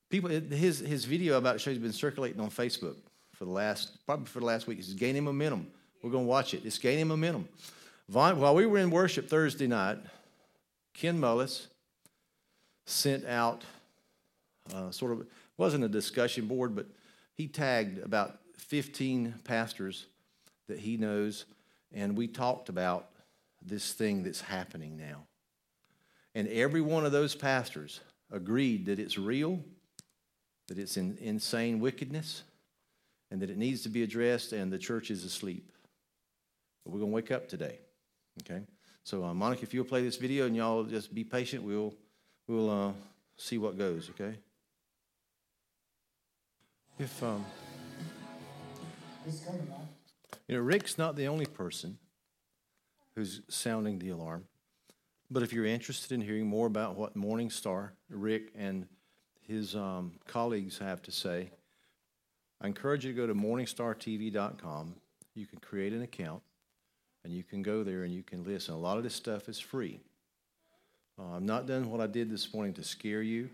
people, 0.08 0.30
his, 0.30 0.78
his 0.78 1.04
video 1.04 1.36
about 1.36 1.56
it 1.56 1.58
shows 1.60 1.74
has 1.74 1.82
been 1.82 1.92
circulating 1.92 2.40
on 2.40 2.48
Facebook 2.48 2.96
for 3.34 3.44
the 3.44 3.50
last, 3.50 3.98
probably 4.06 4.26
for 4.26 4.40
the 4.40 4.46
last 4.46 4.66
week. 4.66 4.78
It's 4.78 4.94
gaining 4.94 5.24
momentum. 5.24 5.66
We're 6.02 6.10
going 6.10 6.24
to 6.24 6.28
watch 6.28 6.54
it. 6.54 6.62
It's 6.64 6.78
gaining 6.78 7.08
momentum. 7.08 7.46
While 8.10 8.54
we 8.54 8.66
were 8.66 8.78
in 8.78 8.90
worship 8.90 9.28
Thursday 9.28 9.66
night, 9.66 9.98
Ken 10.92 11.18
Mullis 11.18 11.66
sent 12.86 13.24
out 13.26 13.64
uh, 14.72 14.90
sort 14.90 15.12
of 15.12 15.26
wasn't 15.56 15.84
a 15.84 15.88
discussion 15.88 16.46
board, 16.46 16.74
but 16.74 16.86
he 17.34 17.46
tagged 17.46 17.98
about 17.98 18.38
15 18.56 19.34
pastors 19.44 20.06
that 20.68 20.78
he 20.78 20.96
knows, 20.96 21.44
and 21.92 22.16
we 22.16 22.26
talked 22.26 22.68
about 22.68 23.10
this 23.64 23.92
thing 23.92 24.22
that's 24.22 24.40
happening 24.40 24.96
now. 24.96 25.24
And 26.34 26.48
every 26.48 26.80
one 26.80 27.06
of 27.06 27.12
those 27.12 27.34
pastors 27.34 28.00
agreed 28.32 28.86
that 28.86 28.98
it's 28.98 29.18
real, 29.18 29.60
that 30.68 30.78
it's 30.78 30.96
in 30.96 31.16
insane 31.20 31.78
wickedness, 31.78 32.42
and 33.30 33.40
that 33.40 33.50
it 33.50 33.58
needs 33.58 33.82
to 33.82 33.88
be 33.88 34.02
addressed, 34.02 34.52
and 34.52 34.72
the 34.72 34.78
church 34.78 35.10
is 35.10 35.24
asleep. 35.24 35.70
But 36.84 36.92
we're 36.92 37.00
going 37.00 37.10
to 37.10 37.14
wake 37.14 37.30
up 37.30 37.48
today. 37.48 37.78
Okay? 38.42 38.62
So, 39.04 39.24
uh, 39.24 39.34
Monica, 39.34 39.62
if 39.62 39.74
you'll 39.74 39.84
play 39.84 40.02
this 40.02 40.16
video 40.16 40.46
and 40.46 40.56
y'all 40.56 40.84
just 40.84 41.14
be 41.14 41.24
patient, 41.24 41.62
we'll, 41.62 41.94
we'll 42.48 42.70
uh, 42.70 42.92
see 43.36 43.58
what 43.58 43.76
goes, 43.76 44.10
okay? 44.10 44.38
If, 46.98 47.22
um, 47.22 47.44
you 50.48 50.56
know, 50.56 50.60
Rick's 50.60 50.96
not 50.96 51.16
the 51.16 51.26
only 51.26 51.46
person 51.46 51.98
who's 53.14 53.42
sounding 53.48 53.98
the 53.98 54.10
alarm. 54.10 54.44
But 55.30 55.42
if 55.42 55.52
you're 55.52 55.66
interested 55.66 56.12
in 56.12 56.20
hearing 56.20 56.46
more 56.46 56.66
about 56.66 56.96
what 56.96 57.16
Morning 57.16 57.50
Star, 57.50 57.94
Rick, 58.08 58.52
and 58.56 58.86
his 59.40 59.74
um, 59.74 60.12
colleagues 60.26 60.78
have 60.78 61.02
to 61.02 61.10
say, 61.10 61.50
I 62.60 62.66
encourage 62.66 63.04
you 63.04 63.12
to 63.12 63.16
go 63.16 63.26
to 63.26 63.34
morningstartv.com. 63.34 64.94
You 65.34 65.46
can 65.46 65.58
create 65.58 65.92
an 65.92 66.02
account 66.02 66.42
and 67.24 67.32
you 67.32 67.42
can 67.42 67.62
go 67.62 67.82
there 67.82 68.04
and 68.04 68.12
you 68.12 68.22
can 68.22 68.44
listen. 68.44 68.74
A 68.74 68.78
lot 68.78 68.98
of 68.98 69.02
this 69.02 69.14
stuff 69.14 69.48
is 69.48 69.58
free. 69.58 69.98
Uh, 71.18 71.36
I'm 71.36 71.46
not 71.46 71.66
done 71.66 71.90
what 71.90 72.00
I 72.00 72.06
did 72.06 72.30
this 72.30 72.52
morning 72.52 72.74
to 72.74 72.84
scare 72.84 73.22
you, 73.22 73.48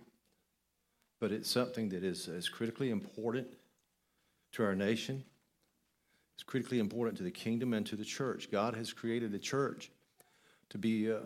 but 1.20 1.30
it's 1.30 1.50
something 1.50 1.88
that 1.90 2.02
is, 2.02 2.26
is 2.26 2.48
critically 2.48 2.90
important 2.90 3.46
to 4.52 4.64
our 4.64 4.74
nation. 4.74 5.22
It's 6.34 6.42
critically 6.42 6.78
important 6.78 7.18
to 7.18 7.22
the 7.22 7.30
kingdom 7.30 7.74
and 7.74 7.86
to 7.86 7.96
the 7.96 8.04
church. 8.04 8.50
God 8.50 8.74
has 8.74 8.92
created 8.92 9.30
the 9.30 9.38
church 9.38 9.90
to 10.70 10.78
be 10.78 11.08
a, 11.08 11.20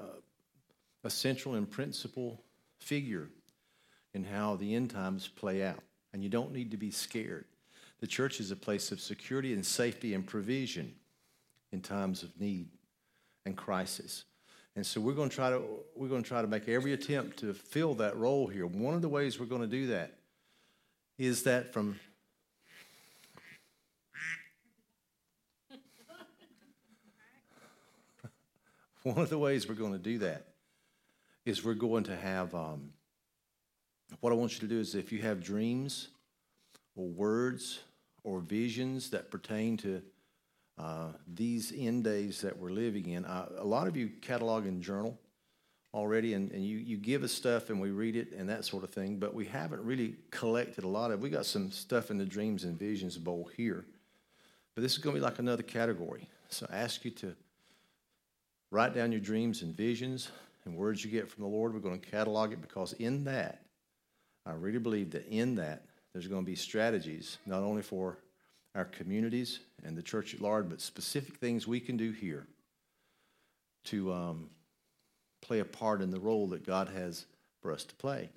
a 1.05 1.11
central 1.11 1.55
and 1.55 1.71
principal 1.71 2.43
figure 2.81 3.29
in 4.13 4.25
how 4.25 4.57
the 4.57 4.75
end 4.75 4.91
times 4.91 5.29
play 5.29 5.65
out. 5.65 5.83
And 6.13 6.23
you 6.23 6.29
don't 6.29 6.53
need 6.53 6.71
to 6.73 6.77
be 6.77 6.91
scared. 6.91 7.45
The 8.01 8.07
church 8.07 8.41
is 8.41 8.51
a 8.51 8.57
place 8.57 8.93
of 8.93 9.01
security 9.01 9.53
and 9.53 9.65
safety 9.65 10.15
and 10.15 10.27
provision 10.27 10.95
in 11.75 11.83
times 11.83 12.23
of 12.23 12.41
need 12.41 12.69
and 13.45 13.55
crisis. 13.57 14.25
And 14.77 14.87
so 14.87 15.01
we're 15.01 15.15
going 15.15 15.29
to 15.29 15.35
try 15.35 15.51
to 15.51 15.61
we're 15.95 16.09
going 16.09 16.23
to 16.23 16.29
try 16.29 16.41
to 16.41 16.49
make 16.49 16.69
every 16.69 16.93
attempt 16.95 17.41
to 17.41 17.53
fill 17.53 17.95
that 17.97 18.17
role 18.17 18.47
here. 18.47 18.67
One 18.67 18.95
of 18.95 19.03
the 19.03 19.09
ways 19.09 19.39
we're 19.39 19.47
going 19.47 19.61
to 19.63 19.67
do 19.67 19.89
that 19.89 20.15
is 21.19 21.43
that 21.43 21.73
from 21.73 21.99
one 29.03 29.19
of 29.19 29.29
the 29.31 29.39
ways 29.39 29.69
we're 29.69 29.75
going 29.75 29.93
to 29.93 29.99
do 29.99 30.19
that 30.19 30.47
is 31.45 31.65
we're 31.65 31.75
going 31.75 32.05
to 32.05 32.17
have 32.17 32.55
um, 32.55 32.91
what 34.21 34.33
I 34.33 34.37
want 34.37 34.55
you 34.55 34.61
to 34.61 34.67
do 34.67 34.79
is 34.81 34.95
if 34.95 35.11
you 35.13 35.21
have 35.23 35.43
dreams 35.43 36.09
or 36.97 37.09
words 37.09 37.81
or 38.23 38.39
visions 38.41 39.11
that 39.11 39.31
pertain 39.31 39.77
to 39.79 40.03
uh, 40.79 41.09
these 41.35 41.73
end 41.77 42.05
days 42.05 42.41
that 42.41 42.59
we're 42.59 42.71
living 42.71 43.09
in. 43.11 43.25
A 43.25 43.65
lot 43.65 43.87
of 43.87 43.97
you 43.97 44.09
catalog 44.21 44.67
and 44.67 44.83
journal 44.83 45.19
already, 45.93 46.35
and, 46.35 46.51
and 46.51 46.65
you, 46.65 46.79
you 46.79 46.97
give 46.97 47.23
us 47.23 47.33
stuff 47.33 47.71
and 47.71 47.81
we 47.81 47.91
read 47.91 48.17
it 48.17 48.33
and 48.33 48.49
that 48.49 48.65
sort 48.65 48.83
of 48.83 48.91
thing, 48.91 49.17
but 49.19 49.33
we 49.33 49.47
haven't 49.47 49.85
really 49.85 50.17
collected 50.31 50.83
a 50.83 50.89
lot 50.89 51.13
of 51.13 51.21
We 51.21 51.31
got 51.31 51.47
some 51.47 51.71
stuff 51.71 52.11
in 52.11 52.19
the 52.19 52.25
Dreams 52.25 52.65
and 52.65 52.77
Visions 52.77 53.17
Bowl 53.17 53.49
here, 53.57 53.85
but 54.75 54.83
this 54.83 54.93
is 54.93 54.99
going 54.99 55.15
to 55.15 55.21
be 55.21 55.25
like 55.25 55.39
another 55.39 55.63
category. 55.63 56.29
So 56.49 56.67
I 56.71 56.79
ask 56.79 57.05
you 57.05 57.13
to 57.13 57.35
write 58.73 58.95
down 58.95 59.13
your 59.13 59.21
dreams 59.21 59.63
and 59.63 59.75
visions 59.75 60.31
and 60.65 60.77
words 60.77 61.05
you 61.05 61.11
get 61.11 61.31
from 61.31 61.45
the 61.45 61.49
Lord. 61.49 61.73
We're 61.73 61.81
going 61.81 62.01
to 62.01 62.11
catalog 62.11 62.53
it 62.53 62.61
because 62.61 62.93
in 62.95 63.25
that, 63.25 63.63
I 64.45 64.53
really 64.53 64.79
believe 64.79 65.13
that 65.13 65.27
in 65.29 65.55
that, 65.57 65.83
there's 66.13 66.27
going 66.27 66.43
to 66.43 66.47
be 66.47 66.57
strategies 66.57 67.39
not 67.47 67.63
only 67.63 67.83
for 67.83 68.19
our 68.75 68.85
communities 68.85 69.61
and 69.85 69.97
the 69.97 70.03
church 70.03 70.35
at 70.35 70.41
large, 70.41 70.69
but 70.69 70.81
specific 70.81 71.37
things 71.37 71.67
we 71.67 71.81
can 71.81 71.97
do 71.97 72.11
here 72.11 72.47
to 73.85 74.13
um, 74.13 74.51
play 75.41 75.61
a 75.61 75.65
part 75.65 76.01
in 76.01 76.11
the 76.11 76.19
role 76.19 76.47
that 76.49 76.67
God 76.67 76.89
has 76.89 77.27
for 77.61 77.73
us 77.73 77.85
to 77.85 77.95
play. 77.95 78.31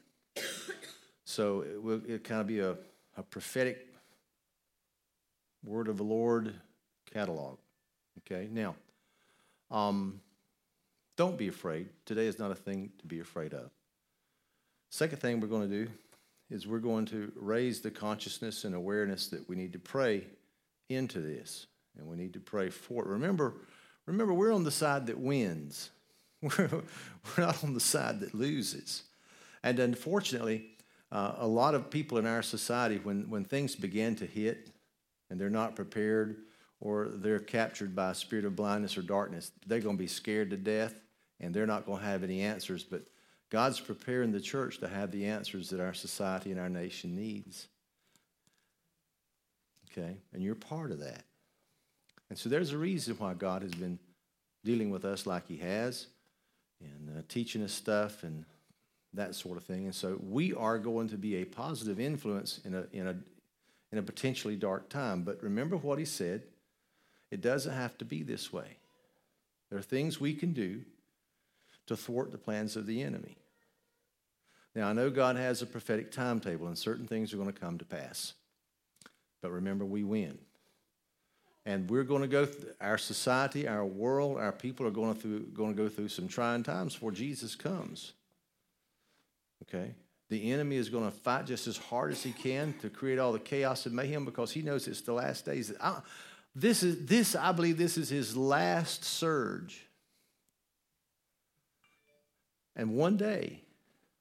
So 1.26 1.62
it 1.62 1.82
will 1.84 2.02
it 2.08 2.24
kind 2.24 2.40
of 2.40 2.48
be 2.48 2.60
a, 2.60 2.78
a 3.18 3.24
prophetic 3.24 3.88
word 5.66 5.90
of 5.90 5.98
the 5.98 6.04
Lord 6.04 6.54
catalog. 7.14 7.58
Okay, 8.20 8.48
now, 8.52 8.76
um, 9.70 10.22
don't 11.18 11.38
be 11.38 11.48
afraid. 11.48 11.90
Today 12.06 12.28
is 12.28 12.40
not 12.40 12.52
a 12.52 12.56
thing 12.56 12.92
to 13.00 13.06
be 13.06 13.20
afraid 13.20 13.54
of. 13.54 13.70
Second 14.90 15.20
thing 15.20 15.40
we're 15.42 15.48
going 15.48 15.70
to 15.70 15.86
do 15.86 15.92
is 16.50 16.66
we're 16.66 16.80
going 16.80 17.06
to 17.06 17.32
raise 17.36 17.82
the 17.82 17.92
consciousness 17.92 18.64
and 18.64 18.74
awareness 18.74 19.28
that 19.28 19.48
we 19.50 19.56
need 19.56 19.74
to 19.74 19.80
pray 19.80 20.24
into 20.90 21.20
this 21.20 21.68
and 21.98 22.08
we 22.08 22.16
need 22.16 22.34
to 22.34 22.40
pray 22.40 22.70
for 22.70 23.04
it. 23.04 23.08
Remember, 23.08 23.56
remember 24.06 24.34
we're 24.34 24.54
on 24.54 24.64
the 24.64 24.72
side 24.72 25.08
that 25.08 25.18
wins. 25.18 25.90
We're, 26.42 26.84
not 27.36 27.64
on 27.64 27.74
the 27.74 27.80
side 27.80 28.20
that 28.20 28.36
loses. 28.36 29.02
And 29.64 29.80
unfortunately, 29.80 30.66
uh, 31.12 31.34
a 31.38 31.48
lot 31.48 31.74
of 31.74 31.90
people 31.90 32.20
in 32.20 32.28
our 32.28 32.44
society, 32.44 33.00
when, 33.02 33.28
when 33.28 33.44
things 33.44 33.76
begin 33.76 34.16
to 34.18 34.26
hit 34.28 34.70
and 35.32 35.42
they're 35.42 35.50
not 35.50 35.76
prepared 35.76 36.38
or 36.80 37.08
they're 37.08 37.40
captured 37.40 37.96
by 37.96 38.12
a 38.12 38.16
spirit 38.16 38.46
of 38.46 38.56
blindness 38.56 39.00
or 39.00 39.02
darkness, 39.02 39.52
they're 39.66 39.80
going 39.80 39.98
to 39.98 40.02
be 40.02 40.08
scared 40.08 40.52
to 40.52 40.58
death 40.58 41.02
and 41.40 41.56
they're 41.56 41.66
not 41.66 41.88
going 41.88 42.00
to 42.00 42.06
have 42.06 42.24
any 42.24 42.42
answers. 42.42 42.84
But 42.84 43.04
God's 43.50 43.80
preparing 43.80 44.32
the 44.32 44.42
church 44.42 44.80
to 44.80 44.88
have 44.88 45.12
the 45.12 45.26
answers 45.26 45.70
that 45.70 45.80
our 45.80 45.94
society 45.94 46.52
and 46.52 46.60
our 46.60 46.70
nation 46.70 47.16
needs. 47.16 47.68
Okay? 49.92 50.18
And 50.34 50.44
you're 50.44 50.56
part 50.56 50.92
of 50.92 51.00
that. 51.00 51.24
And 52.30 52.38
so 52.38 52.50
there's 52.50 52.74
a 52.74 52.78
reason 52.78 53.16
why 53.18 53.34
God 53.34 53.62
has 53.62 53.74
been 53.74 54.00
dealing 54.66 54.90
with 54.90 55.06
us 55.06 55.26
like 55.26 55.48
He 55.48 55.58
has 55.58 56.08
and 56.82 57.18
uh, 57.18 57.22
teaching 57.30 57.64
us 57.64 57.72
stuff 57.72 58.24
and 58.24 58.44
that 59.14 59.34
sort 59.34 59.58
of 59.58 59.64
thing. 59.64 59.86
And 59.86 59.96
so 59.96 60.20
we 60.22 60.54
are 60.54 60.78
going 60.78 61.08
to 61.10 61.18
be 61.18 61.38
a 61.38 61.46
positive 61.46 62.00
influence 62.00 62.60
in 62.66 62.76
a, 62.76 62.86
in 62.92 63.08
a, 63.08 63.16
in 63.92 63.98
a 63.98 64.04
potentially 64.04 64.58
dark 64.58 64.90
time. 64.90 65.24
But 65.24 65.42
remember 65.42 65.78
what 65.78 66.00
he 66.00 66.06
said 66.06 66.44
it 67.30 67.42
doesn't 67.42 67.74
have 67.74 67.98
to 67.98 68.06
be 68.06 68.24
this 68.24 68.54
way. 68.54 68.78
There 69.70 69.78
are 69.78 69.84
things 69.84 70.20
we 70.20 70.34
can 70.34 70.54
do 70.54 70.82
to 71.88 71.98
thwart 71.98 72.32
the 72.32 72.38
plans 72.38 72.76
of 72.76 72.86
the 72.86 73.02
enemy. 73.02 73.38
Now, 74.76 74.90
I 74.90 74.94
know 74.94 75.10
God 75.10 75.38
has 75.38 75.62
a 75.62 75.66
prophetic 75.66 76.12
timetable, 76.12 76.68
and 76.68 76.78
certain 76.78 77.08
things 77.08 77.34
are 77.34 77.38
going 77.38 77.52
to 77.52 77.60
come 77.60 77.80
to 77.80 77.86
pass. 77.86 78.34
But 79.42 79.52
remember, 79.52 79.86
we 79.86 80.04
win. 80.04 80.38
And 81.66 81.90
we're 81.90 82.04
going 82.04 82.22
to 82.22 82.28
go, 82.28 82.46
th- 82.46 82.76
our 82.80 82.98
society, 82.98 83.68
our 83.68 83.86
world, 83.86 84.38
our 84.38 84.52
people 84.52 84.86
are 84.86 84.92
going, 84.92 85.16
through, 85.16 85.48
going 85.48 85.76
to 85.76 85.84
go 85.84 85.90
through 85.90 86.10
some 86.10 86.28
trying 86.28 86.64
times 86.64 86.94
before 86.94 87.12
Jesus 87.12 87.56
comes. 87.56 88.14
Okay? 89.64 89.96
The 90.30 90.52
enemy 90.52 90.76
is 90.76 90.90
going 90.90 91.06
to 91.06 91.12
fight 91.12 91.46
just 91.46 91.68
as 91.68 91.78
hard 91.78 92.12
as 92.12 92.22
he 92.22 92.32
can 92.32 92.74
to 92.82 92.90
create 92.90 93.18
all 93.18 93.34
the 93.34 93.40
chaos 93.40 93.86
and 93.86 93.96
mayhem 93.96 94.26
because 94.26 94.52
he 94.52 94.62
knows 94.62 94.88
it's 94.88 95.02
the 95.02 95.14
last 95.14 95.46
days. 95.46 95.74
I, 95.82 96.02
this 96.56 96.84
is 96.84 97.06
this 97.06 97.36
I 97.36 97.52
believe 97.52 97.78
this 97.78 97.98
is 97.98 98.10
his 98.10 98.36
last 98.36 99.04
surge. 99.04 99.87
And 102.78 102.92
one 102.92 103.18
day, 103.18 103.64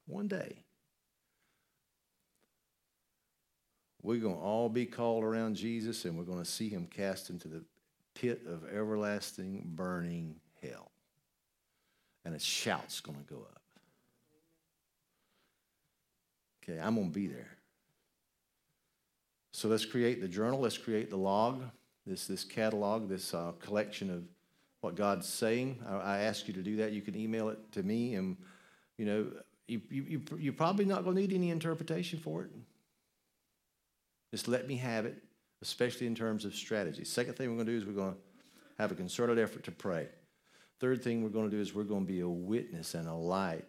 one 0.07 0.29
day, 0.29 0.65
we're 4.03 4.19
going 4.19 4.35
to 4.35 4.41
all 4.41 4.71
be 4.71 4.87
called 4.87 5.23
around 5.23 5.57
Jesus 5.57 6.07
and 6.07 6.17
we're 6.17 6.25
going 6.25 6.39
to 6.39 6.51
see 6.51 6.71
him 6.71 6.87
cast 6.87 7.29
into 7.29 7.49
the 7.49 7.63
pit 8.15 8.43
of 8.49 8.65
everlasting 8.75 9.63
burning 9.75 10.37
hell. 10.63 10.91
And 12.25 12.35
a 12.35 12.39
shout's 12.39 13.01
going 13.01 13.19
to 13.19 13.35
go 13.35 13.41
up. 13.41 13.63
Okay, 16.65 16.81
I'm 16.81 16.95
going 16.95 17.13
to 17.13 17.15
be 17.15 17.27
there. 17.27 17.59
So 19.53 19.69
let's 19.69 19.85
create 19.85 20.23
the 20.23 20.29
journal, 20.29 20.61
let's 20.61 20.79
create 20.79 21.11
the 21.11 21.17
log, 21.17 21.63
this, 22.07 22.27
this 22.27 22.43
catalog, 22.43 23.09
this 23.09 23.35
uh, 23.35 23.53
collection 23.61 24.11
of 24.11 24.25
what 24.87 24.95
God's 24.95 25.29
saying. 25.29 25.81
I, 25.85 25.97
I, 25.97 26.19
ask 26.21 26.47
you 26.47 26.55
to 26.55 26.63
do 26.63 26.77
that. 26.77 26.93
You 26.93 27.03
can 27.03 27.17
email 27.17 27.49
it 27.49 27.59
to 27.73 27.83
me, 27.83 28.15
and 28.15 28.37
you 28.97 29.05
know, 29.05 29.27
you, 29.67 29.83
you, 29.91 30.23
you're 30.39 30.53
probably 30.53 30.85
not 30.85 31.03
going 31.03 31.17
to 31.17 31.23
need 31.23 31.33
any 31.33 31.51
interpretation 31.51 32.21
for 32.21 32.45
it. 32.45 32.51
Just 34.33 34.47
let 34.47 34.69
me 34.69 34.77
have 34.77 35.05
it, 35.05 35.21
especially 35.61 36.07
in 36.07 36.15
terms 36.15 36.45
of 36.45 36.55
strategy. 36.55 37.05
Second 37.05 37.35
thing 37.35 37.51
we're 37.51 37.57
going 37.57 37.67
to 37.67 37.73
do 37.73 37.79
is 37.79 37.85
we're 37.85 38.01
going 38.01 38.13
to 38.13 38.19
have 38.79 38.93
a 38.93 38.95
concerted 38.95 39.41
effort 39.41 39.65
to 39.65 39.73
pray. 39.73 40.07
Third 40.79 41.03
thing 41.03 41.25
we're 41.25 41.31
going 41.31 41.51
to 41.51 41.57
do 41.57 41.61
is 41.61 41.75
we're 41.75 41.83
going 41.83 42.07
to 42.07 42.13
be 42.13 42.21
a 42.21 42.29
witness 42.29 42.95
and 42.95 43.09
a 43.09 43.15
light, 43.15 43.67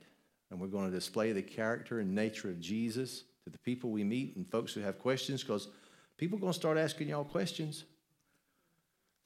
and 0.52 0.62
we're 0.62 0.68
going 0.68 0.86
to 0.86 0.96
display 0.96 1.32
the 1.32 1.42
character 1.42 2.00
and 2.00 2.14
nature 2.14 2.50
of 2.50 2.60
Jesus 2.60 3.24
to 3.44 3.50
the 3.50 3.58
people 3.60 3.90
we 3.90 4.04
meet 4.04 4.36
and 4.36 4.48
folks 4.52 4.72
who 4.72 4.82
have 4.82 5.00
questions, 5.00 5.42
because 5.42 5.70
people 6.18 6.38
are 6.38 6.42
going 6.42 6.54
to 6.54 6.60
start 6.60 6.78
asking 6.78 7.10
y'all 7.10 7.24
questions 7.24 7.86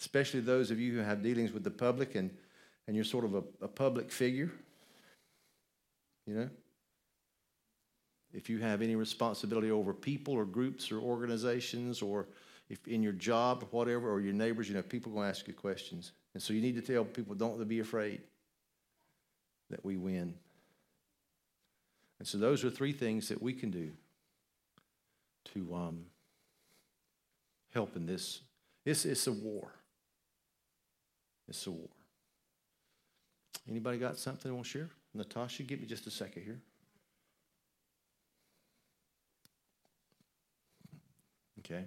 especially 0.02 0.39
those 0.39 0.72
of 0.72 0.80
you 0.80 0.91
who 0.93 0.99
have 0.99 1.22
dealings 1.22 1.52
with 1.52 1.64
the 1.64 1.70
public 1.72 2.16
and, 2.16 2.32
and 2.88 2.95
you're 2.95 3.06
sort 3.06 3.24
of 3.24 3.36
a, 3.36 3.43
a 3.62 3.68
public 3.68 4.12
figure. 4.12 4.52
You 6.26 6.34
know? 6.34 6.49
If 8.34 8.49
you 8.49 8.58
have 8.60 8.82
any 8.82 8.95
responsibility 8.95 9.70
over 9.70 9.93
people 9.93 10.34
or 10.34 10.43
groups 10.43 10.91
or 10.91 10.99
organizations 10.99 12.02
or 12.02 12.28
if 12.68 12.88
in 12.88 13.04
your 13.04 13.14
job 13.14 13.62
or 13.62 13.68
whatever 13.68 14.12
or 14.12 14.22
your 14.22 14.34
neighbors, 14.34 14.68
you 14.68 14.74
know, 14.74 14.82
people 14.82 15.12
are 15.12 15.16
going 15.16 15.26
to 15.26 15.38
ask 15.38 15.47
you 15.47 15.54
questions. 15.54 16.14
And 16.34 16.41
so 16.41 16.54
you 16.54 16.62
need 16.62 16.76
to 16.76 16.82
tell 16.82 17.06
people 17.06 17.36
don't 17.36 17.68
be 17.68 17.80
afraid 17.80 18.22
that 19.70 19.86
we 19.86 19.97
win. 19.97 20.34
And 22.18 22.28
so 22.28 22.39
those 22.39 22.64
are 22.64 22.72
three 22.72 22.93
things 22.93 23.30
that 23.30 23.41
we 23.41 23.54
can 23.54 23.70
do 23.70 23.91
to 25.54 25.76
um, 25.76 26.06
help 27.72 27.95
in 27.95 28.08
this. 28.08 28.41
It's, 28.84 29.06
it's 29.06 29.28
a 29.28 29.32
war. 29.32 29.72
It's 31.52 31.68
a 31.68 31.72
war. 31.72 31.89
Anybody 33.70 33.97
got 33.97 34.18
something 34.18 34.49
they 34.49 34.56
want 34.56 34.64
to 34.68 34.72
share? 34.72 34.89
Natasha, 35.14 35.64
give 35.64 35.82
me 35.82 35.86
just 35.86 36.08
a 36.08 36.10
second 36.10 36.43
here. 36.43 36.62
Okay. 41.60 41.84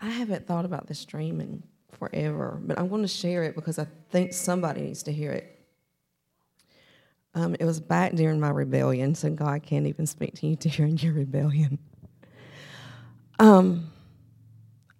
I 0.00 0.08
haven't 0.08 0.46
thought 0.46 0.64
about 0.64 0.86
this 0.86 1.04
dream 1.04 1.42
in 1.42 1.62
forever, 1.92 2.58
but 2.62 2.78
I'm 2.78 2.88
going 2.88 3.02
to 3.02 3.08
share 3.08 3.44
it 3.44 3.54
because 3.54 3.78
I 3.78 3.86
think 4.08 4.32
somebody 4.32 4.80
needs 4.80 5.02
to 5.02 5.12
hear 5.12 5.32
it. 5.32 5.66
Um, 7.34 7.54
it 7.60 7.66
was 7.66 7.78
back 7.78 8.14
during 8.14 8.40
my 8.40 8.48
rebellion, 8.48 9.14
so 9.14 9.28
God 9.28 9.62
can't 9.62 9.86
even 9.86 10.06
speak 10.06 10.34
to 10.36 10.46
you 10.46 10.56
during 10.56 10.96
your 10.96 11.12
rebellion. 11.12 11.78
Um, 13.38 13.90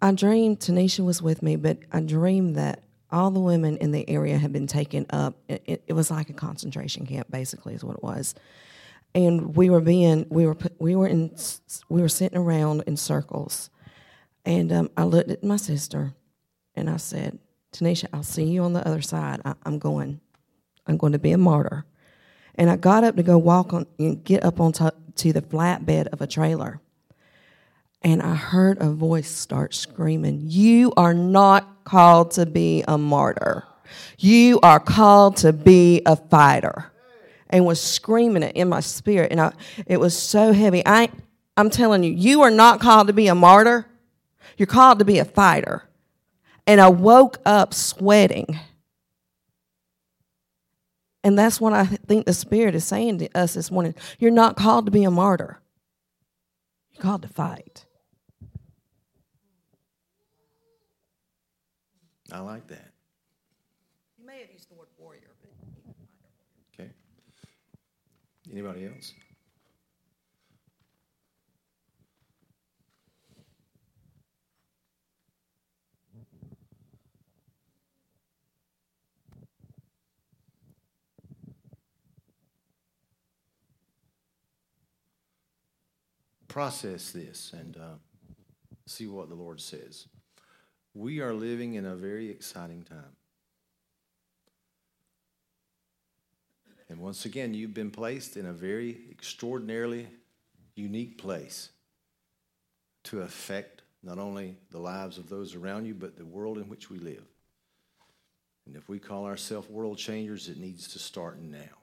I 0.01 0.11
dreamed 0.13 0.59
Tanisha 0.59 1.03
was 1.03 1.21
with 1.21 1.43
me, 1.43 1.55
but 1.55 1.79
I 1.91 1.99
dreamed 1.99 2.55
that 2.55 2.83
all 3.11 3.31
the 3.31 3.39
women 3.39 3.77
in 3.77 3.91
the 3.91 4.07
area 4.09 4.37
had 4.37 4.53
been 4.53 4.67
taken 4.67 5.05
up. 5.09 5.35
It, 5.47 5.63
it, 5.65 5.83
it, 5.87 5.93
was 5.93 6.09
like 6.09 6.29
a 6.29 6.33
concentration 6.33 7.05
camp, 7.05 7.29
basically, 7.29 7.73
is 7.73 7.83
what 7.83 7.97
it 7.97 8.03
was. 8.03 8.35
And 9.13 9.55
we 9.55 9.69
were 9.69 9.81
being, 9.81 10.25
we 10.29 10.45
were, 10.45 10.55
we 10.77 10.95
were 10.95 11.07
in, 11.07 11.35
we 11.89 12.01
were 12.01 12.09
sitting 12.09 12.37
around 12.37 12.83
in 12.85 12.95
circles. 12.95 13.69
And 14.45 14.71
um, 14.71 14.89
I 14.95 15.03
looked 15.03 15.31
at 15.31 15.43
my 15.43 15.57
sister, 15.57 16.13
and 16.75 16.89
I 16.89 16.97
said, 16.97 17.39
"Tanisha, 17.73 18.07
I'll 18.13 18.23
see 18.23 18.45
you 18.45 18.63
on 18.63 18.73
the 18.73 18.87
other 18.87 19.01
side. 19.01 19.41
I, 19.43 19.55
I'm 19.63 19.79
going, 19.79 20.21
I'm 20.87 20.97
going 20.97 21.13
to 21.13 21.19
be 21.19 21.31
a 21.31 21.37
martyr." 21.37 21.85
And 22.55 22.69
I 22.69 22.77
got 22.77 23.03
up 23.03 23.15
to 23.17 23.23
go 23.23 23.37
walk 23.37 23.73
on 23.73 23.85
and 23.97 24.23
get 24.23 24.43
up 24.43 24.59
on 24.59 24.71
top 24.71 24.95
to 25.15 25.33
the 25.33 25.41
flatbed 25.41 26.07
of 26.07 26.21
a 26.21 26.27
trailer 26.27 26.79
and 28.01 28.21
I 28.21 28.35
heard 28.35 28.81
a 28.81 28.89
voice 28.89 29.29
start 29.29 29.73
screaming, 29.73 30.43
You 30.45 30.93
are 30.95 31.13
not 31.13 31.83
called 31.83 32.31
to 32.31 32.45
be 32.45 32.83
a 32.87 32.97
martyr. 32.97 33.65
You 34.17 34.59
are 34.61 34.79
called 34.79 35.37
to 35.37 35.51
be 35.51 36.01
a 36.05 36.15
fighter. 36.15 36.91
And 37.49 37.65
was 37.65 37.81
screaming 37.81 38.43
it 38.43 38.55
in 38.55 38.69
my 38.69 38.79
spirit. 38.79 39.31
And 39.31 39.41
I, 39.41 39.53
it 39.87 39.99
was 39.99 40.15
so 40.15 40.53
heavy. 40.53 40.83
I, 40.85 41.09
I'm 41.57 41.71
telling 41.71 42.03
you, 42.03 42.11
you 42.11 42.41
are 42.43 42.51
not 42.51 42.79
called 42.79 43.07
to 43.07 43.13
be 43.13 43.27
a 43.27 43.33
martyr. 43.33 43.87
You're 44.55 44.67
called 44.67 44.99
to 44.99 45.05
be 45.05 45.17
a 45.17 45.25
fighter. 45.25 45.83
And 46.67 46.79
I 46.79 46.89
woke 46.89 47.39
up 47.45 47.73
sweating. 47.73 48.59
And 51.23 51.37
that's 51.37 51.59
what 51.59 51.73
I 51.73 51.85
think 51.85 52.27
the 52.27 52.33
Spirit 52.33 52.75
is 52.75 52.85
saying 52.85 53.17
to 53.19 53.29
us 53.33 53.55
this 53.55 53.71
morning. 53.71 53.95
You're 54.19 54.31
not 54.31 54.55
called 54.55 54.85
to 54.85 54.91
be 54.91 55.03
a 55.03 55.11
martyr, 55.11 55.59
you're 56.91 57.01
called 57.01 57.23
to 57.23 57.27
fight. 57.27 57.85
I 62.31 62.39
like 62.39 62.67
that. 62.67 62.91
You 64.17 64.25
may 64.25 64.41
have 64.41 64.51
used 64.51 64.69
the 64.69 64.75
word 64.75 64.87
warrior, 64.97 65.21
but. 65.41 65.49
Okay. 66.73 66.91
Anybody 68.51 68.85
else? 68.85 69.13
Process 86.47 87.11
this 87.11 87.53
and 87.53 87.77
uh, 87.77 87.95
see 88.87 89.07
what 89.07 89.29
the 89.29 89.35
Lord 89.35 89.61
says. 89.61 90.07
We 90.99 91.21
are 91.21 91.33
living 91.33 91.75
in 91.75 91.85
a 91.85 91.95
very 91.95 92.29
exciting 92.29 92.83
time. 92.83 93.15
And 96.89 96.99
once 96.99 97.23
again, 97.23 97.53
you've 97.53 97.73
been 97.73 97.89
placed 97.89 98.35
in 98.35 98.45
a 98.45 98.51
very 98.51 98.99
extraordinarily 99.09 100.09
unique 100.75 101.17
place 101.17 101.69
to 103.03 103.21
affect 103.21 103.83
not 104.03 104.19
only 104.19 104.57
the 104.71 104.79
lives 104.79 105.17
of 105.17 105.29
those 105.29 105.55
around 105.55 105.85
you, 105.85 105.93
but 105.93 106.17
the 106.17 106.25
world 106.25 106.57
in 106.57 106.67
which 106.67 106.89
we 106.89 106.99
live. 106.99 107.23
And 108.65 108.75
if 108.75 108.89
we 108.89 108.99
call 108.99 109.25
ourselves 109.25 109.69
world 109.69 109.97
changers, 109.97 110.49
it 110.49 110.57
needs 110.57 110.89
to 110.89 110.99
start 110.99 111.39
now. 111.39 111.77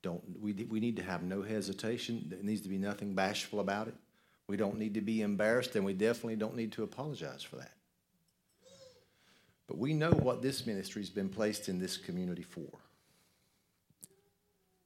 Don't, 0.00 0.22
we, 0.40 0.54
we 0.54 0.80
need 0.80 0.96
to 0.96 1.02
have 1.02 1.22
no 1.22 1.42
hesitation. 1.42 2.24
There 2.30 2.42
needs 2.42 2.62
to 2.62 2.70
be 2.70 2.78
nothing 2.78 3.12
bashful 3.12 3.60
about 3.60 3.88
it. 3.88 3.94
We 4.48 4.56
don't 4.56 4.78
need 4.78 4.94
to 4.94 5.00
be 5.00 5.20
embarrassed, 5.22 5.76
and 5.76 5.84
we 5.84 5.92
definitely 5.92 6.36
don't 6.36 6.56
need 6.56 6.72
to 6.72 6.82
apologize 6.82 7.42
for 7.42 7.56
that. 7.56 7.74
But 9.66 9.78
we 9.78 9.92
know 9.92 10.10
what 10.10 10.40
this 10.40 10.66
ministry 10.66 11.02
has 11.02 11.10
been 11.10 11.28
placed 11.28 11.68
in 11.68 11.78
this 11.78 11.98
community 11.98 12.42
for 12.42 12.78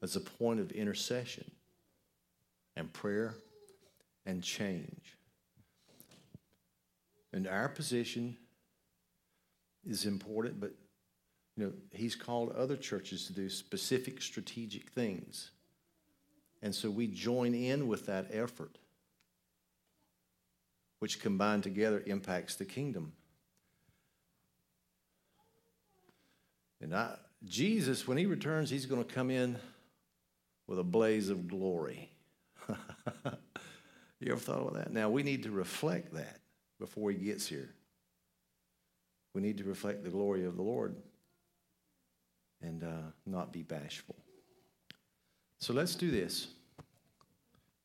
as 0.02 0.16
a 0.16 0.20
point 0.20 0.58
of 0.58 0.72
intercession 0.72 1.48
and 2.74 2.92
prayer 2.92 3.36
and 4.26 4.42
change. 4.42 5.16
And 7.32 7.46
our 7.46 7.68
position 7.68 8.36
is 9.86 10.04
important, 10.04 10.60
but 10.60 10.74
You 11.56 11.66
know, 11.66 11.72
He's 11.90 12.14
called 12.14 12.52
other 12.52 12.76
churches 12.76 13.26
to 13.26 13.32
do 13.32 13.48
specific 13.50 14.22
strategic 14.22 14.90
things. 14.90 15.50
And 16.62 16.74
so 16.74 16.90
we 16.90 17.08
join 17.08 17.54
in 17.54 17.88
with 17.88 18.06
that 18.06 18.28
effort, 18.32 18.78
which 21.02 21.18
combined 21.18 21.64
together 21.64 22.00
impacts 22.06 22.54
the 22.54 22.64
kingdom. 22.64 23.12
And 26.80 26.94
I, 26.94 27.16
Jesus, 27.44 28.06
when 28.06 28.18
he 28.18 28.26
returns, 28.26 28.70
he's 28.70 28.86
going 28.86 29.04
to 29.04 29.12
come 29.12 29.28
in 29.28 29.58
with 30.68 30.78
a 30.78 30.84
blaze 30.84 31.28
of 31.28 31.48
glory. 31.48 32.08
you 34.20 34.30
ever 34.30 34.36
thought 34.36 34.60
about 34.60 34.74
that? 34.74 34.92
Now, 34.92 35.10
we 35.10 35.24
need 35.24 35.42
to 35.42 35.50
reflect 35.50 36.14
that 36.14 36.38
before 36.78 37.10
he 37.10 37.16
gets 37.16 37.48
here. 37.48 37.74
We 39.34 39.42
need 39.42 39.58
to 39.58 39.64
reflect 39.64 40.04
the 40.04 40.10
glory 40.10 40.44
of 40.44 40.54
the 40.54 40.62
Lord 40.62 40.94
and 42.62 42.84
uh, 42.84 43.10
not 43.26 43.52
be 43.52 43.64
bashful. 43.64 44.14
So 45.58 45.72
let's 45.72 45.96
do 45.96 46.12
this. 46.12 46.46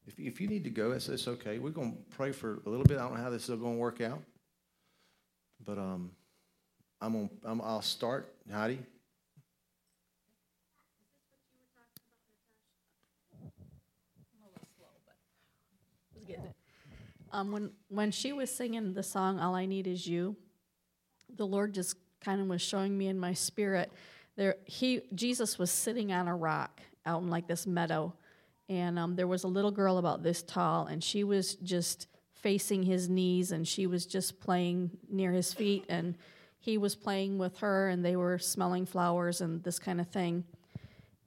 If, 0.08 0.20
if 0.20 0.42
you 0.42 0.48
need 0.48 0.64
to 0.64 0.70
go, 0.70 0.92
it's, 0.92 1.10
it's 1.10 1.28
okay. 1.28 1.60
We're 1.60 1.70
going 1.72 1.92
to 1.92 2.16
pray 2.16 2.32
for 2.32 2.62
a 2.66 2.70
little 2.70 2.86
bit. 2.86 2.98
I 2.98 3.02
don't 3.02 3.16
know 3.16 3.22
how 3.22 3.30
this 3.30 3.50
is 3.50 3.60
going 3.60 3.74
to 3.74 3.80
work 3.80 4.00
out. 4.02 4.24
But 5.64 5.78
um, 5.78 6.12
I'm 7.02 7.16
on, 7.16 7.30
I'm, 7.44 7.62
I'll 7.62 7.82
start. 7.82 8.34
Heidi? 8.52 8.80
Um, 17.34 17.52
when 17.52 17.72
when 17.90 18.12
she 18.12 18.32
was 18.32 18.50
singing 18.50 18.94
the 18.94 19.04
song 19.04 19.40
"All 19.40 19.54
I 19.54 19.66
Need 19.66 19.86
Is 19.86 20.08
You," 20.08 20.36
the 21.36 21.46
Lord 21.46 21.74
just 21.74 21.98
kind 22.22 22.40
of 22.40 22.48
was 22.48 22.62
showing 22.62 22.98
me 22.98 23.08
in 23.08 23.20
my 23.20 23.34
spirit 23.34 23.92
there. 24.38 24.56
He 24.64 25.02
Jesus 25.14 25.60
was 25.60 25.70
sitting 25.70 26.14
on 26.14 26.28
a 26.28 26.36
rock 26.36 26.82
out 27.06 27.22
in 27.22 27.30
like 27.30 27.48
this 27.48 27.68
meadow, 27.68 28.14
and 28.70 29.00
um, 29.00 29.16
there 29.16 29.28
was 29.28 29.44
a 29.44 29.48
little 29.48 29.72
girl 29.72 29.98
about 29.98 30.24
this 30.24 30.44
tall, 30.44 30.88
and 30.88 31.04
she 31.04 31.24
was 31.24 31.56
just 31.56 32.08
facing 32.34 32.84
his 32.84 33.10
knees, 33.10 33.52
and 33.52 33.68
she 33.68 33.88
was 33.88 34.06
just 34.06 34.40
playing 34.40 34.92
near 35.10 35.32
his 35.32 35.54
feet, 35.54 35.86
and 35.90 36.16
he 36.60 36.78
was 36.78 36.96
playing 36.96 37.38
with 37.38 37.58
her, 37.60 37.90
and 37.90 38.04
they 38.04 38.16
were 38.16 38.38
smelling 38.38 38.86
flowers 38.86 39.42
and 39.42 39.64
this 39.64 39.80
kind 39.80 40.02
of 40.02 40.08
thing. 40.10 40.44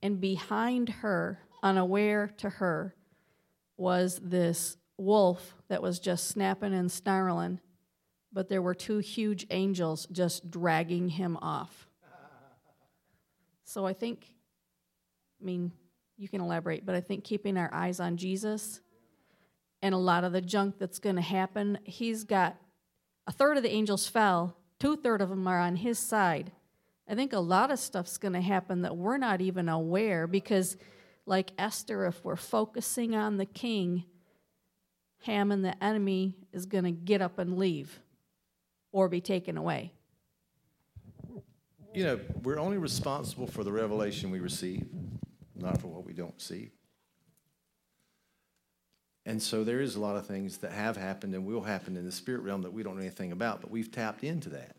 And 0.03 0.21
behind 0.21 0.89
her, 0.89 1.41
unaware 1.63 2.29
to 2.39 2.49
her, 2.51 2.95
was 3.77 4.21
this 4.23 4.77
wolf 4.99 5.55
that 5.69 5.83
was 5.83 5.99
just 5.99 6.29
snapping 6.29 6.75
and 6.75 6.93
snarling, 6.93 7.61
but 8.33 8.49
there 8.49 8.63
were 8.63 8.75
two 8.75 8.99
huge 8.99 9.47
angels 9.51 10.07
just 10.13 10.51
dragging 10.51 11.09
him 11.09 11.39
off. 11.39 11.89
So 13.65 13.87
I 13.87 13.93
think, 13.93 14.27
I 15.41 15.45
mean, 15.45 15.73
you 16.21 16.29
can 16.29 16.43
elaborate, 16.43 16.85
but 16.85 16.95
I 16.95 17.01
think 17.01 17.25
keeping 17.25 17.57
our 17.57 17.73
eyes 17.73 17.99
on 17.99 18.19
Jesus 18.19 18.83
and 19.81 19.95
a 19.95 19.99
lot 19.99 20.23
of 20.23 20.33
the 20.33 20.43
junk 20.43 20.75
that's 20.79 20.99
going 20.99 21.17
to 21.17 21.23
happen, 21.23 21.79
he's 21.85 22.25
got 22.25 22.57
a 23.27 23.33
third 23.33 23.57
of 23.57 23.63
the 23.63 23.73
angels 23.73 24.07
fell, 24.07 24.55
two 24.79 24.99
thirds 24.99 25.23
of 25.23 25.31
them 25.31 25.47
are 25.47 25.59
on 25.59 25.77
his 25.77 25.99
side. 25.99 26.53
I 27.09 27.15
think 27.15 27.33
a 27.33 27.41
lot 27.41 27.71
of 27.71 27.79
stuff's 27.79 28.19
going 28.19 28.35
to 28.35 28.41
happen 28.43 28.83
that 28.83 28.99
we're 28.99 29.17
not 29.17 29.41
even 29.41 29.71
aware 29.71 30.27
because, 30.27 30.77
like 31.25 31.53
Esther, 31.59 32.05
if 32.05 32.23
we're 32.23 32.37
focusing 32.37 33.17
on 33.17 33.39
the 33.39 33.47
king, 33.47 34.05
Haman, 35.21 35.63
the 35.63 35.83
enemy, 35.83 36.37
is 36.53 36.67
going 36.67 36.85
to 36.85 36.91
get 36.91 37.23
up 37.23 37.39
and 37.39 37.57
leave 37.57 37.99
or 38.93 39.09
be 39.09 39.23
taken 39.23 39.57
away. 39.57 39.95
You 41.95 42.05
know, 42.05 42.21
we're 42.43 42.59
only 42.59 42.77
responsible 42.77 43.47
for 43.47 43.65
the 43.65 43.73
revelation 43.73 44.31
we 44.31 44.41
receive, 44.41 44.87
not 45.61 45.81
for 45.81 45.89
what 45.89 46.05
we 46.05 46.13
don't 46.13 46.41
see. 46.41 46.71
And 49.27 49.43
so 49.43 49.65
there 49.65 49.81
is 49.81 49.97
a 49.97 50.01
lot 50.01 50.17
of 50.17 50.27
things 50.27 50.59
that 50.59 50.73
have 50.73 50.97
happened 50.97 51.35
and 51.35 51.45
will 51.45 51.63
happen 51.63 51.97
in 51.97 52.05
the 52.05 52.13
spirit 52.13 52.43
realm 52.43 52.63
that 52.63 52.73
we 52.73 52.83
don't 52.83 52.97
know 52.97 53.03
anything 53.03 53.33
about, 53.33 53.61
but 53.61 53.71
we've 53.71 53.93
tapped 53.93 54.25
into 54.25 54.49
that. 54.51 54.77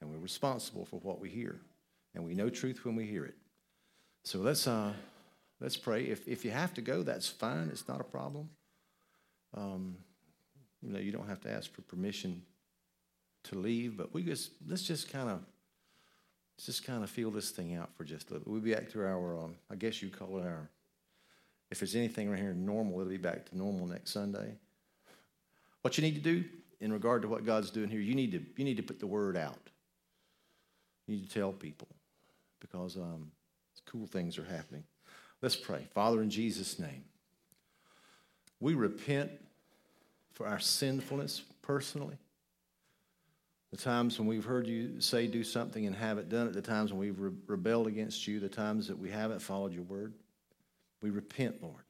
And 0.00 0.10
we're 0.10 0.18
responsible 0.18 0.84
for 0.84 1.00
what 1.00 1.20
we 1.20 1.30
hear. 1.30 1.60
And 2.14 2.24
we 2.24 2.34
know 2.34 2.50
truth 2.50 2.84
when 2.84 2.96
we 2.96 3.06
hear 3.06 3.24
it. 3.24 3.34
So 4.24 4.38
let's 4.38 4.66
uh 4.66 4.92
let's 5.60 5.76
pray. 5.76 6.04
If 6.04 6.26
if 6.28 6.44
you 6.44 6.50
have 6.50 6.74
to 6.74 6.80
go, 6.80 7.02
that's 7.02 7.28
fine. 7.28 7.68
It's 7.70 7.88
not 7.88 8.00
a 8.00 8.04
problem. 8.04 8.50
Um, 9.54 9.96
you 10.82 10.92
know, 10.92 10.98
you 10.98 11.12
don't 11.12 11.28
have 11.28 11.40
to 11.42 11.50
ask 11.50 11.72
for 11.72 11.82
permission 11.82 12.42
to 13.44 13.58
leave, 13.58 13.96
but 13.96 14.12
we 14.12 14.22
just 14.22 14.50
let's 14.68 14.82
just 14.82 15.10
kind 15.10 15.30
of 15.30 15.40
just 16.64 16.86
kind 16.86 17.04
of 17.04 17.10
feel 17.10 17.30
this 17.30 17.50
thing 17.50 17.76
out 17.76 17.90
for 17.94 18.04
just 18.04 18.30
a 18.30 18.34
little. 18.34 18.50
We'll 18.50 18.62
be 18.62 18.74
back 18.74 18.90
to 18.92 19.04
our, 19.04 19.38
um, 19.38 19.56
I 19.70 19.74
guess 19.74 20.00
you 20.00 20.08
call 20.08 20.38
it 20.38 20.44
our. 20.44 20.70
If 21.70 21.80
there's 21.80 21.96
anything 21.96 22.30
right 22.30 22.38
here 22.38 22.54
normal, 22.54 23.00
it'll 23.00 23.10
be 23.10 23.16
back 23.16 23.46
to 23.50 23.58
normal 23.58 23.86
next 23.86 24.12
Sunday. 24.12 24.54
What 25.82 25.98
you 25.98 26.02
need 26.02 26.14
to 26.14 26.20
do 26.20 26.44
in 26.80 26.92
regard 26.92 27.22
to 27.22 27.28
what 27.28 27.44
God's 27.44 27.70
doing 27.70 27.88
here, 27.88 28.00
you 28.00 28.14
need 28.14 28.32
to 28.32 28.42
you 28.56 28.64
need 28.64 28.76
to 28.76 28.82
put 28.82 29.00
the 29.00 29.06
word 29.06 29.36
out. 29.36 29.58
You 31.06 31.16
need 31.16 31.28
to 31.28 31.34
tell 31.34 31.52
people 31.52 31.88
because 32.60 32.96
um, 32.96 33.30
cool 33.84 34.06
things 34.06 34.38
are 34.38 34.44
happening. 34.44 34.84
Let's 35.42 35.56
pray, 35.56 35.86
Father, 35.94 36.22
in 36.22 36.30
Jesus' 36.30 36.78
name. 36.78 37.04
We 38.60 38.74
repent 38.74 39.30
for 40.32 40.46
our 40.46 40.58
sinfulness 40.58 41.42
personally. 41.62 42.16
The 43.70 43.76
times 43.76 44.18
when 44.18 44.28
we've 44.28 44.44
heard 44.44 44.66
you 44.66 45.00
say 45.00 45.26
do 45.26 45.42
something 45.42 45.86
and 45.86 45.94
haven't 45.94 46.28
done 46.28 46.46
it, 46.46 46.52
the 46.52 46.62
times 46.62 46.92
when 46.92 47.00
we've 47.00 47.18
re- 47.18 47.32
rebelled 47.46 47.86
against 47.86 48.26
you, 48.26 48.38
the 48.38 48.48
times 48.48 48.86
that 48.88 48.98
we 48.98 49.10
haven't 49.10 49.42
followed 49.42 49.72
your 49.72 49.82
word. 49.82 50.14
We 51.02 51.10
repent, 51.10 51.62
Lord, 51.62 51.84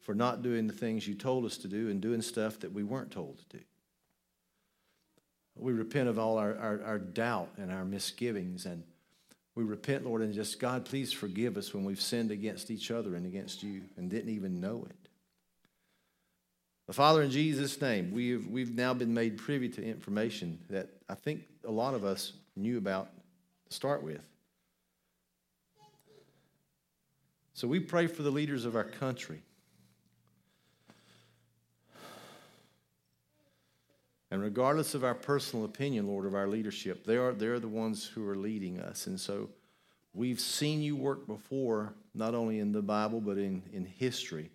for 0.00 0.14
not 0.14 0.42
doing 0.42 0.66
the 0.66 0.72
things 0.72 1.08
you 1.08 1.14
told 1.14 1.44
us 1.44 1.56
to 1.58 1.68
do 1.68 1.88
and 1.88 2.00
doing 2.00 2.22
stuff 2.22 2.60
that 2.60 2.72
we 2.72 2.82
weren't 2.82 3.10
told 3.10 3.38
to 3.38 3.58
do. 3.58 3.64
We 5.56 5.72
repent 5.72 6.08
of 6.08 6.18
all 6.18 6.38
our, 6.38 6.56
our, 6.56 6.82
our 6.84 6.98
doubt 6.98 7.50
and 7.56 7.72
our 7.72 7.84
misgivings. 7.84 8.64
And 8.66 8.82
we 9.54 9.64
repent, 9.64 10.06
Lord, 10.06 10.22
and 10.22 10.32
just, 10.32 10.60
God, 10.60 10.84
please 10.84 11.12
forgive 11.12 11.56
us 11.56 11.74
when 11.74 11.84
we've 11.84 12.00
sinned 12.00 12.30
against 12.30 12.70
each 12.70 12.90
other 12.90 13.14
and 13.14 13.26
against 13.26 13.62
you 13.62 13.82
and 13.96 14.08
didn't 14.08 14.30
even 14.30 14.60
know 14.60 14.86
it. 14.88 15.09
The 16.90 16.94
Father, 16.94 17.22
in 17.22 17.30
Jesus' 17.30 17.80
name, 17.80 18.10
we've, 18.10 18.48
we've 18.48 18.74
now 18.74 18.92
been 18.92 19.14
made 19.14 19.38
privy 19.38 19.68
to 19.68 19.80
information 19.80 20.58
that 20.70 20.88
I 21.08 21.14
think 21.14 21.42
a 21.64 21.70
lot 21.70 21.94
of 21.94 22.04
us 22.04 22.32
knew 22.56 22.78
about 22.78 23.10
to 23.68 23.72
start 23.72 24.02
with. 24.02 24.20
So 27.54 27.68
we 27.68 27.78
pray 27.78 28.08
for 28.08 28.24
the 28.24 28.30
leaders 28.32 28.64
of 28.64 28.74
our 28.74 28.82
country. 28.82 29.40
And 34.32 34.42
regardless 34.42 34.92
of 34.94 35.04
our 35.04 35.14
personal 35.14 35.64
opinion, 35.66 36.08
Lord, 36.08 36.26
of 36.26 36.34
our 36.34 36.48
leadership, 36.48 37.06
they 37.06 37.18
are, 37.18 37.30
they're 37.30 37.60
the 37.60 37.68
ones 37.68 38.04
who 38.04 38.26
are 38.28 38.34
leading 38.34 38.80
us. 38.80 39.06
And 39.06 39.20
so 39.20 39.50
we've 40.12 40.40
seen 40.40 40.82
you 40.82 40.96
work 40.96 41.28
before, 41.28 41.94
not 42.16 42.34
only 42.34 42.58
in 42.58 42.72
the 42.72 42.82
Bible, 42.82 43.20
but 43.20 43.38
in, 43.38 43.62
in 43.72 43.84
history 43.84 44.50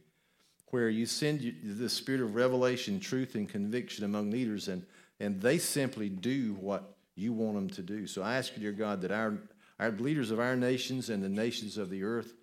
where 0.75 0.89
you 0.89 1.05
send 1.05 1.55
the 1.63 1.87
spirit 1.87 2.19
of 2.19 2.35
revelation, 2.35 2.99
truth, 2.99 3.35
and 3.35 3.47
conviction 3.47 4.03
among 4.03 4.29
leaders, 4.29 4.67
and, 4.67 4.85
and 5.21 5.41
they 5.41 5.57
simply 5.57 6.09
do 6.09 6.53
what 6.59 6.97
you 7.15 7.31
want 7.31 7.55
them 7.55 7.69
to 7.69 7.81
do. 7.81 8.05
So 8.05 8.21
I 8.21 8.35
ask 8.35 8.51
you, 8.57 8.61
dear 8.61 8.73
God, 8.73 8.99
that 9.03 9.11
our, 9.13 9.37
our 9.79 9.91
leaders 9.91 10.31
of 10.31 10.41
our 10.41 10.57
nations 10.57 11.09
and 11.09 11.23
the 11.23 11.29
nations 11.29 11.77
of 11.77 11.89
the 11.89 12.03
earth, 12.03 12.33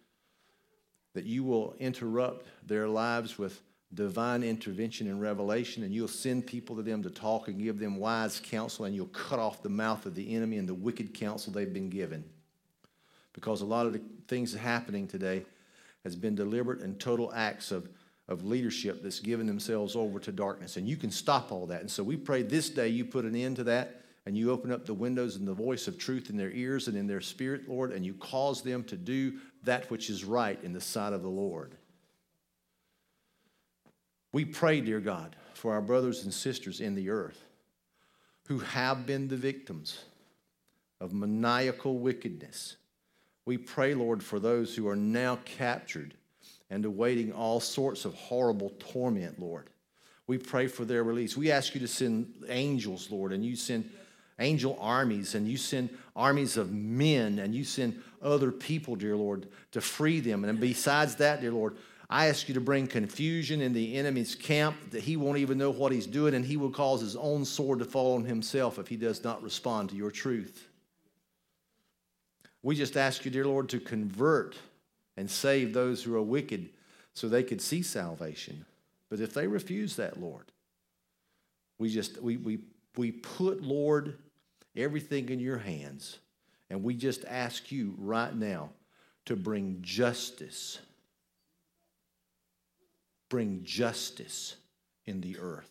that 1.12 1.26
you 1.26 1.45
will 1.45 1.76
interrupt 1.78 2.47
their 2.66 2.89
lives 2.89 3.37
with 3.37 3.61
divine 3.93 4.43
intervention 4.43 5.09
and 5.09 5.20
revelation, 5.20 5.83
and 5.83 5.93
you'll 5.93 6.09
send 6.09 6.47
people 6.47 6.74
to 6.76 6.83
them 6.83 7.03
to 7.03 7.11
talk 7.11 7.49
and 7.49 7.62
give 7.62 7.78
them 7.78 7.97
wise 7.99 8.41
counsel, 8.43 8.87
and 8.87 8.97
you'll 8.97 9.09
cut 9.09 9.41
off 9.41 9.62
the 9.62 9.68
mouth 9.68 10.07
of 10.07 10.14
the 10.14 10.35
enemy 10.35 10.57
and 10.57 10.66
the 10.66 10.72
wicked 10.72 11.12
counsel 11.12 11.53
they've 11.53 11.74
been 11.74 11.91
given. 11.91 12.24
Because 13.35 13.61
a 13.61 13.66
lot 13.66 13.85
of 13.85 13.93
the 13.93 14.01
things 14.26 14.55
happening 14.55 15.07
today 15.07 15.45
has 16.03 16.16
been 16.16 16.35
deliberate 16.35 16.80
and 16.80 16.99
total 16.99 17.30
acts 17.35 17.70
of 17.70 17.91
of 18.33 18.45
leadership 18.45 19.03
that's 19.03 19.20
given 19.20 19.47
themselves 19.47 19.95
over 19.95 20.18
to 20.18 20.33
darkness. 20.33 20.76
And 20.76 20.89
you 20.89 20.97
can 20.97 21.11
stop 21.11 21.53
all 21.53 21.66
that. 21.66 21.83
And 21.83 21.91
so 21.91 22.03
we 22.03 22.16
pray 22.16 22.43
this 22.43 22.70
day 22.70 22.89
you 22.89 23.05
put 23.05 23.24
an 23.24 23.37
end 23.37 23.57
to 23.57 23.64
that 23.64 24.01
and 24.26 24.37
you 24.37 24.51
open 24.51 24.72
up 24.72 24.87
the 24.87 24.95
windows 24.95 25.37
and 25.37 25.47
the 25.47 25.55
voice 25.55 25.87
of 25.87 25.99
truth 25.99 26.30
in 26.30 26.37
their 26.37 26.51
ears 26.51 26.89
and 26.89 26.97
in 26.97 27.07
their 27.07 27.20
spirit, 27.20 27.68
Lord, 27.68 27.93
and 27.93 28.05
you 28.05 28.14
cause 28.14 28.62
them 28.62 28.85
to 28.85 28.97
do 28.97 29.35
that 29.64 29.91
which 29.91 30.11
is 30.11 30.24
right 30.24 30.59
in 30.62 30.72
the 30.72 30.80
sight 30.80 31.12
of 31.12 31.22
the 31.22 31.28
Lord. 31.28 31.76
We 34.33 34.45
pray, 34.45 34.80
dear 34.80 35.01
God, 35.01 35.37
for 35.55 35.72
our 35.72 35.83
brothers 35.83 36.24
and 36.24 36.33
sisters 36.33 36.80
in 36.80 36.95
the 36.95 37.11
earth 37.11 37.45
who 38.47 38.61
have 38.61 39.07
been 39.07 39.28
the 39.28 39.37
victims 39.37 40.05
of 41.01 41.12
maniacal 41.12 41.99
wickedness. 41.99 42.76
We 43.45 43.59
pray, 43.59 43.95
Lord, 43.95 44.22
for 44.22 44.39
those 44.39 44.74
who 44.74 44.89
are 44.89 44.97
now 44.97 45.39
captured 45.45 46.14
and 46.73 46.87
awaiting 46.87 47.31
all 47.33 47.61
sorts 47.61 48.07
of 48.07 48.14
horrible 48.14 48.73
torment, 48.79 49.39
Lord. 49.39 49.68
We 50.27 50.39
pray 50.39 50.68
for 50.68 50.87
their 50.87 51.05
release. 51.05 51.37
We 51.37 51.53
ask 51.53 51.75
you 51.75 51.81
to 51.83 51.87
send 51.89 52.33
angels, 52.49 53.11
Lord, 53.11 53.35
and 53.35 53.45
you 53.45 53.57
send 53.57 53.91
angel 54.39 54.79
armies 54.81 55.35
and 55.35 55.47
you 55.47 55.59
send 55.59 55.91
armies 56.16 56.57
of 56.57 56.73
men 56.73 57.39
and 57.41 57.55
you 57.55 57.64
send 57.64 58.03
other 58.23 58.51
people, 58.51 58.97
dear 58.97 59.14
Lord, 59.16 59.49
to 59.73 59.83
free 59.83 60.20
them. 60.20 60.45
And 60.45 60.59
besides 60.59 61.16
that, 61.16 61.43
dear 61.43 61.53
Lord, 61.53 61.77
I 62.09 62.29
ask 62.29 62.49
you 62.49 62.55
to 62.55 62.61
bring 62.61 62.87
confusion 62.87 63.61
in 63.61 63.75
the 63.75 63.95
enemy's 63.97 64.35
camp 64.35 64.93
that 64.93 65.03
he 65.03 65.18
won't 65.18 65.39
even 65.39 65.59
know 65.59 65.70
what 65.70 65.93
he's 65.93 66.07
doing 66.07 66.35
and 66.35 66.43
he 66.45 66.57
will 66.57 66.70
cause 66.70 67.03
his 67.03 67.16
own 67.16 67.45
sword 67.45 67.81
to 67.81 67.85
fall 67.85 68.14
on 68.14 68.25
himself 68.25 68.79
if 68.79 68.89
he 68.89 68.97
does 68.97 69.23
not 69.23 69.43
respond 69.43 69.91
to 69.91 69.97
your 69.97 70.11
truth. 70.11 70.68
We 72.62 72.77
just 72.77 72.97
ask 72.97 73.27
you, 73.27 73.31
dear 73.31 73.45
Lord, 73.45 73.68
to 73.70 73.79
convert 73.79 74.57
and 75.17 75.31
save 75.31 75.73
those 75.73 76.03
who 76.03 76.15
are 76.17 76.23
wicked 76.23 76.71
so 77.15 77.29
they 77.29 77.43
could 77.43 77.61
see 77.61 77.83
salvation. 77.83 78.65
But 79.09 79.21
if 79.21 79.35
they 79.35 79.47
refuse 79.47 79.97
that, 79.97 80.21
Lord, 80.21 80.51
we 81.79 81.91
just 81.91 82.21
we 82.23 82.37
we 82.37 82.61
we 82.97 83.13
put, 83.13 83.63
Lord, 83.63 84.19
everything 84.77 85.29
in 85.29 85.41
your 85.41 85.59
hands, 85.59 86.19
and 86.71 86.83
we 86.83 86.95
just 86.95 87.25
ask 87.27 87.71
you 87.71 87.95
right 87.99 88.35
now 88.35 88.71
to 89.27 89.37
bring 89.37 89.79
justice. 89.83 90.79
Bring 93.29 93.63
justice 93.65 94.57
in 95.07 95.21
the 95.21 95.39
earth. 95.39 95.71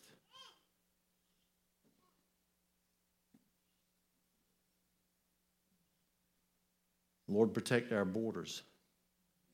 Lord, 7.28 7.54
protect 7.54 7.92
our 7.92 8.04
borders. 8.04 8.62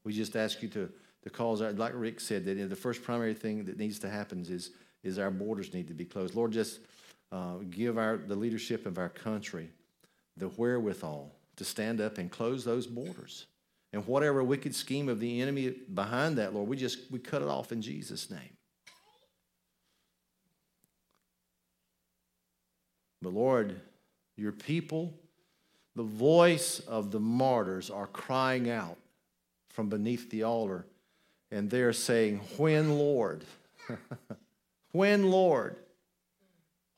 We 0.08 0.14
just 0.14 0.36
ask 0.36 0.62
you 0.62 0.70
to, 0.70 0.88
to 1.24 1.28
cause 1.28 1.60
our, 1.60 1.70
like 1.72 1.92
Rick 1.94 2.20
said, 2.20 2.46
that 2.46 2.70
the 2.70 2.74
first 2.74 3.02
primary 3.02 3.34
thing 3.34 3.66
that 3.66 3.76
needs 3.76 3.98
to 3.98 4.08
happen 4.08 4.40
is, 4.48 4.70
is 5.04 5.18
our 5.18 5.30
borders 5.30 5.74
need 5.74 5.86
to 5.88 5.92
be 5.92 6.06
closed. 6.06 6.34
Lord, 6.34 6.50
just 6.50 6.80
uh, 7.30 7.56
give 7.68 7.98
our, 7.98 8.16
the 8.16 8.34
leadership 8.34 8.86
of 8.86 8.96
our 8.96 9.10
country 9.10 9.68
the 10.38 10.46
wherewithal 10.46 11.30
to 11.56 11.62
stand 11.62 12.00
up 12.00 12.16
and 12.16 12.30
close 12.30 12.64
those 12.64 12.86
borders. 12.86 13.44
And 13.92 14.06
whatever 14.06 14.42
wicked 14.42 14.74
scheme 14.74 15.10
of 15.10 15.20
the 15.20 15.42
enemy 15.42 15.74
behind 15.92 16.38
that, 16.38 16.54
Lord, 16.54 16.70
we 16.70 16.78
just 16.78 17.10
we 17.10 17.18
cut 17.18 17.42
it 17.42 17.48
off 17.48 17.70
in 17.70 17.82
Jesus' 17.82 18.30
name. 18.30 18.56
But 23.20 23.34
Lord, 23.34 23.78
your 24.38 24.52
people, 24.52 25.12
the 25.96 26.02
voice 26.02 26.80
of 26.80 27.10
the 27.10 27.20
martyrs 27.20 27.90
are 27.90 28.06
crying 28.06 28.70
out 28.70 28.96
from 29.78 29.88
beneath 29.88 30.28
the 30.30 30.42
altar, 30.42 30.84
and 31.52 31.70
they're 31.70 31.92
saying, 31.92 32.40
When, 32.56 32.98
Lord? 32.98 33.44
when, 34.90 35.30
Lord? 35.30 35.76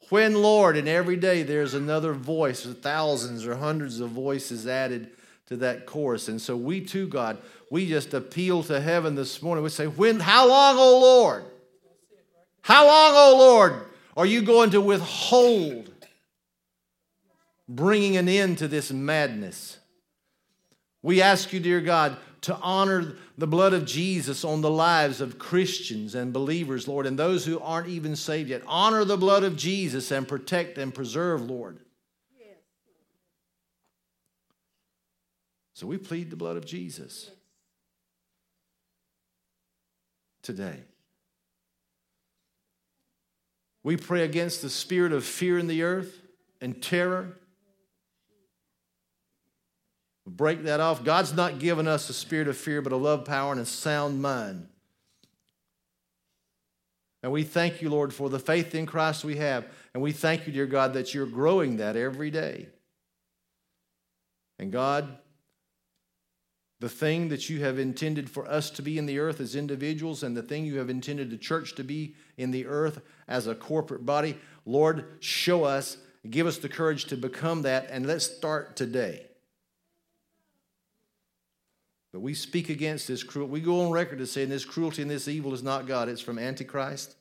When, 0.08 0.40
Lord? 0.40 0.78
And 0.78 0.88
every 0.88 1.16
day 1.16 1.42
there's 1.42 1.74
another 1.74 2.14
voice, 2.14 2.64
thousands 2.64 3.44
or 3.44 3.56
hundreds 3.56 4.00
of 4.00 4.08
voices 4.08 4.66
added 4.66 5.10
to 5.48 5.58
that 5.58 5.84
chorus. 5.84 6.28
And 6.28 6.40
so 6.40 6.56
we 6.56 6.80
too, 6.80 7.06
God, 7.06 7.36
we 7.70 7.86
just 7.86 8.14
appeal 8.14 8.62
to 8.62 8.80
heaven 8.80 9.14
this 9.14 9.42
morning. 9.42 9.62
We 9.62 9.68
say, 9.68 9.86
When, 9.86 10.18
how 10.18 10.48
long, 10.48 10.78
O 10.78 11.00
Lord? 11.00 11.44
How 12.62 12.86
long, 12.86 13.12
O 13.14 13.36
Lord, 13.38 13.74
are 14.16 14.24
you 14.24 14.40
going 14.40 14.70
to 14.70 14.80
withhold 14.80 15.92
bringing 17.68 18.16
an 18.16 18.26
end 18.26 18.56
to 18.56 18.68
this 18.68 18.90
madness? 18.90 19.76
We 21.02 21.22
ask 21.22 21.52
you, 21.52 21.60
dear 21.60 21.82
God, 21.82 22.16
to 22.42 22.56
honor 22.56 23.16
the 23.36 23.46
blood 23.46 23.74
of 23.74 23.84
Jesus 23.84 24.44
on 24.44 24.62
the 24.62 24.70
lives 24.70 25.20
of 25.20 25.38
Christians 25.38 26.14
and 26.14 26.32
believers, 26.32 26.88
Lord, 26.88 27.06
and 27.06 27.18
those 27.18 27.44
who 27.44 27.60
aren't 27.60 27.88
even 27.88 28.16
saved 28.16 28.48
yet. 28.48 28.62
Honor 28.66 29.04
the 29.04 29.18
blood 29.18 29.44
of 29.44 29.56
Jesus 29.56 30.10
and 30.10 30.26
protect 30.26 30.78
and 30.78 30.94
preserve, 30.94 31.42
Lord. 31.42 31.78
So 35.74 35.86
we 35.86 35.96
plead 35.96 36.30
the 36.30 36.36
blood 36.36 36.58
of 36.58 36.66
Jesus 36.66 37.30
today. 40.42 40.76
We 43.82 43.96
pray 43.96 44.24
against 44.24 44.60
the 44.60 44.68
spirit 44.68 45.12
of 45.12 45.24
fear 45.24 45.58
in 45.58 45.68
the 45.68 45.82
earth 45.82 46.20
and 46.60 46.82
terror 46.82 47.38
break 50.36 50.64
that 50.64 50.80
off. 50.80 51.04
God's 51.04 51.34
not 51.34 51.58
given 51.58 51.88
us 51.88 52.08
a 52.08 52.14
spirit 52.14 52.48
of 52.48 52.56
fear, 52.56 52.82
but 52.82 52.92
a 52.92 52.96
love, 52.96 53.24
power, 53.24 53.52
and 53.52 53.60
a 53.60 53.66
sound 53.66 54.22
mind. 54.22 54.68
And 57.22 57.32
we 57.32 57.42
thank 57.42 57.82
you, 57.82 57.90
Lord, 57.90 58.14
for 58.14 58.30
the 58.30 58.38
faith 58.38 58.74
in 58.74 58.86
Christ 58.86 59.24
we 59.24 59.36
have. 59.36 59.66
And 59.92 60.02
we 60.02 60.12
thank 60.12 60.46
you, 60.46 60.52
dear 60.52 60.66
God, 60.66 60.94
that 60.94 61.12
you're 61.12 61.26
growing 61.26 61.76
that 61.76 61.96
every 61.96 62.30
day. 62.30 62.68
And 64.58 64.72
God, 64.72 65.18
the 66.80 66.88
thing 66.88 67.28
that 67.28 67.50
you 67.50 67.62
have 67.62 67.78
intended 67.78 68.30
for 68.30 68.48
us 68.48 68.70
to 68.70 68.82
be 68.82 68.96
in 68.96 69.04
the 69.04 69.18
earth 69.18 69.38
as 69.40 69.54
individuals 69.54 70.22
and 70.22 70.34
the 70.34 70.42
thing 70.42 70.64
you 70.64 70.78
have 70.78 70.88
intended 70.88 71.30
the 71.30 71.36
church 71.36 71.74
to 71.74 71.84
be 71.84 72.14
in 72.38 72.50
the 72.50 72.66
earth 72.66 73.02
as 73.28 73.46
a 73.46 73.54
corporate 73.54 74.06
body, 74.06 74.38
Lord, 74.64 75.04
show 75.20 75.64
us, 75.64 75.98
give 76.28 76.46
us 76.46 76.56
the 76.56 76.68
courage 76.70 77.04
to 77.06 77.16
become 77.16 77.62
that, 77.62 77.88
and 77.90 78.06
let's 78.06 78.24
start 78.24 78.76
today. 78.76 79.29
But 82.12 82.20
we 82.20 82.34
speak 82.34 82.68
against 82.68 83.06
this 83.06 83.22
cruelty. 83.22 83.52
We 83.52 83.60
go 83.60 83.84
on 83.84 83.90
record 83.90 84.20
as 84.20 84.32
saying 84.32 84.48
this 84.48 84.64
cruelty 84.64 85.02
and 85.02 85.10
this 85.10 85.28
evil 85.28 85.54
is 85.54 85.62
not 85.62 85.86
God. 85.86 86.08
It's 86.08 86.20
from 86.20 86.38
Antichrist. 86.38 87.14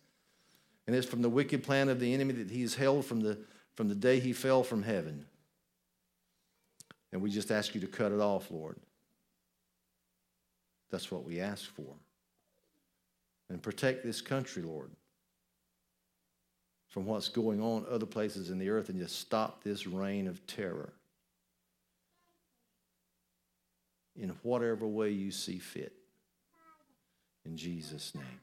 And 0.88 0.96
it's 0.96 1.08
from 1.08 1.22
the 1.22 1.30
wicked 1.30 1.64
plan 1.64 1.90
of 1.90 2.00
the 2.00 2.14
enemy 2.14 2.34
that 2.34 2.50
he 2.50 2.62
has 2.62 2.74
held 2.74 3.06
from 3.06 3.22
the, 3.22 3.38
from 3.76 3.88
the 3.90 3.96
day 3.96 4.20
he 4.20 4.34
fell 4.34 4.64
from 4.64 4.82
heaven. 4.82 5.26
And 7.12 7.22
we 7.22 7.30
just 7.30 7.52
ask 7.52 7.76
you 7.76 7.82
to 7.82 7.88
cut 7.88 8.12
it 8.12 8.20
off, 8.20 8.50
Lord. 8.50 8.78
That's 10.90 11.12
what 11.12 11.24
we 11.24 11.40
ask 11.40 11.66
for. 11.66 11.94
And 13.50 13.62
protect 13.62 14.04
this 14.04 14.22
country, 14.22 14.64
Lord, 14.64 14.90
from 16.88 17.06
what's 17.06 17.30
going 17.30 17.62
on 17.62 17.86
other 17.90 18.08
places 18.08 18.50
in 18.50 18.58
the 18.58 18.70
earth 18.70 18.90
and 18.90 19.00
just 19.00 19.20
stop 19.20 19.64
this 19.64 19.86
reign 19.86 20.28
of 20.28 20.46
terror 20.48 20.94
in 24.16 24.30
whatever 24.44 24.88
way 24.88 25.10
you 25.10 25.32
see 25.32 25.60
fit. 25.60 25.94
In 27.46 27.58
Jesus' 27.58 28.14
name. 28.16 28.42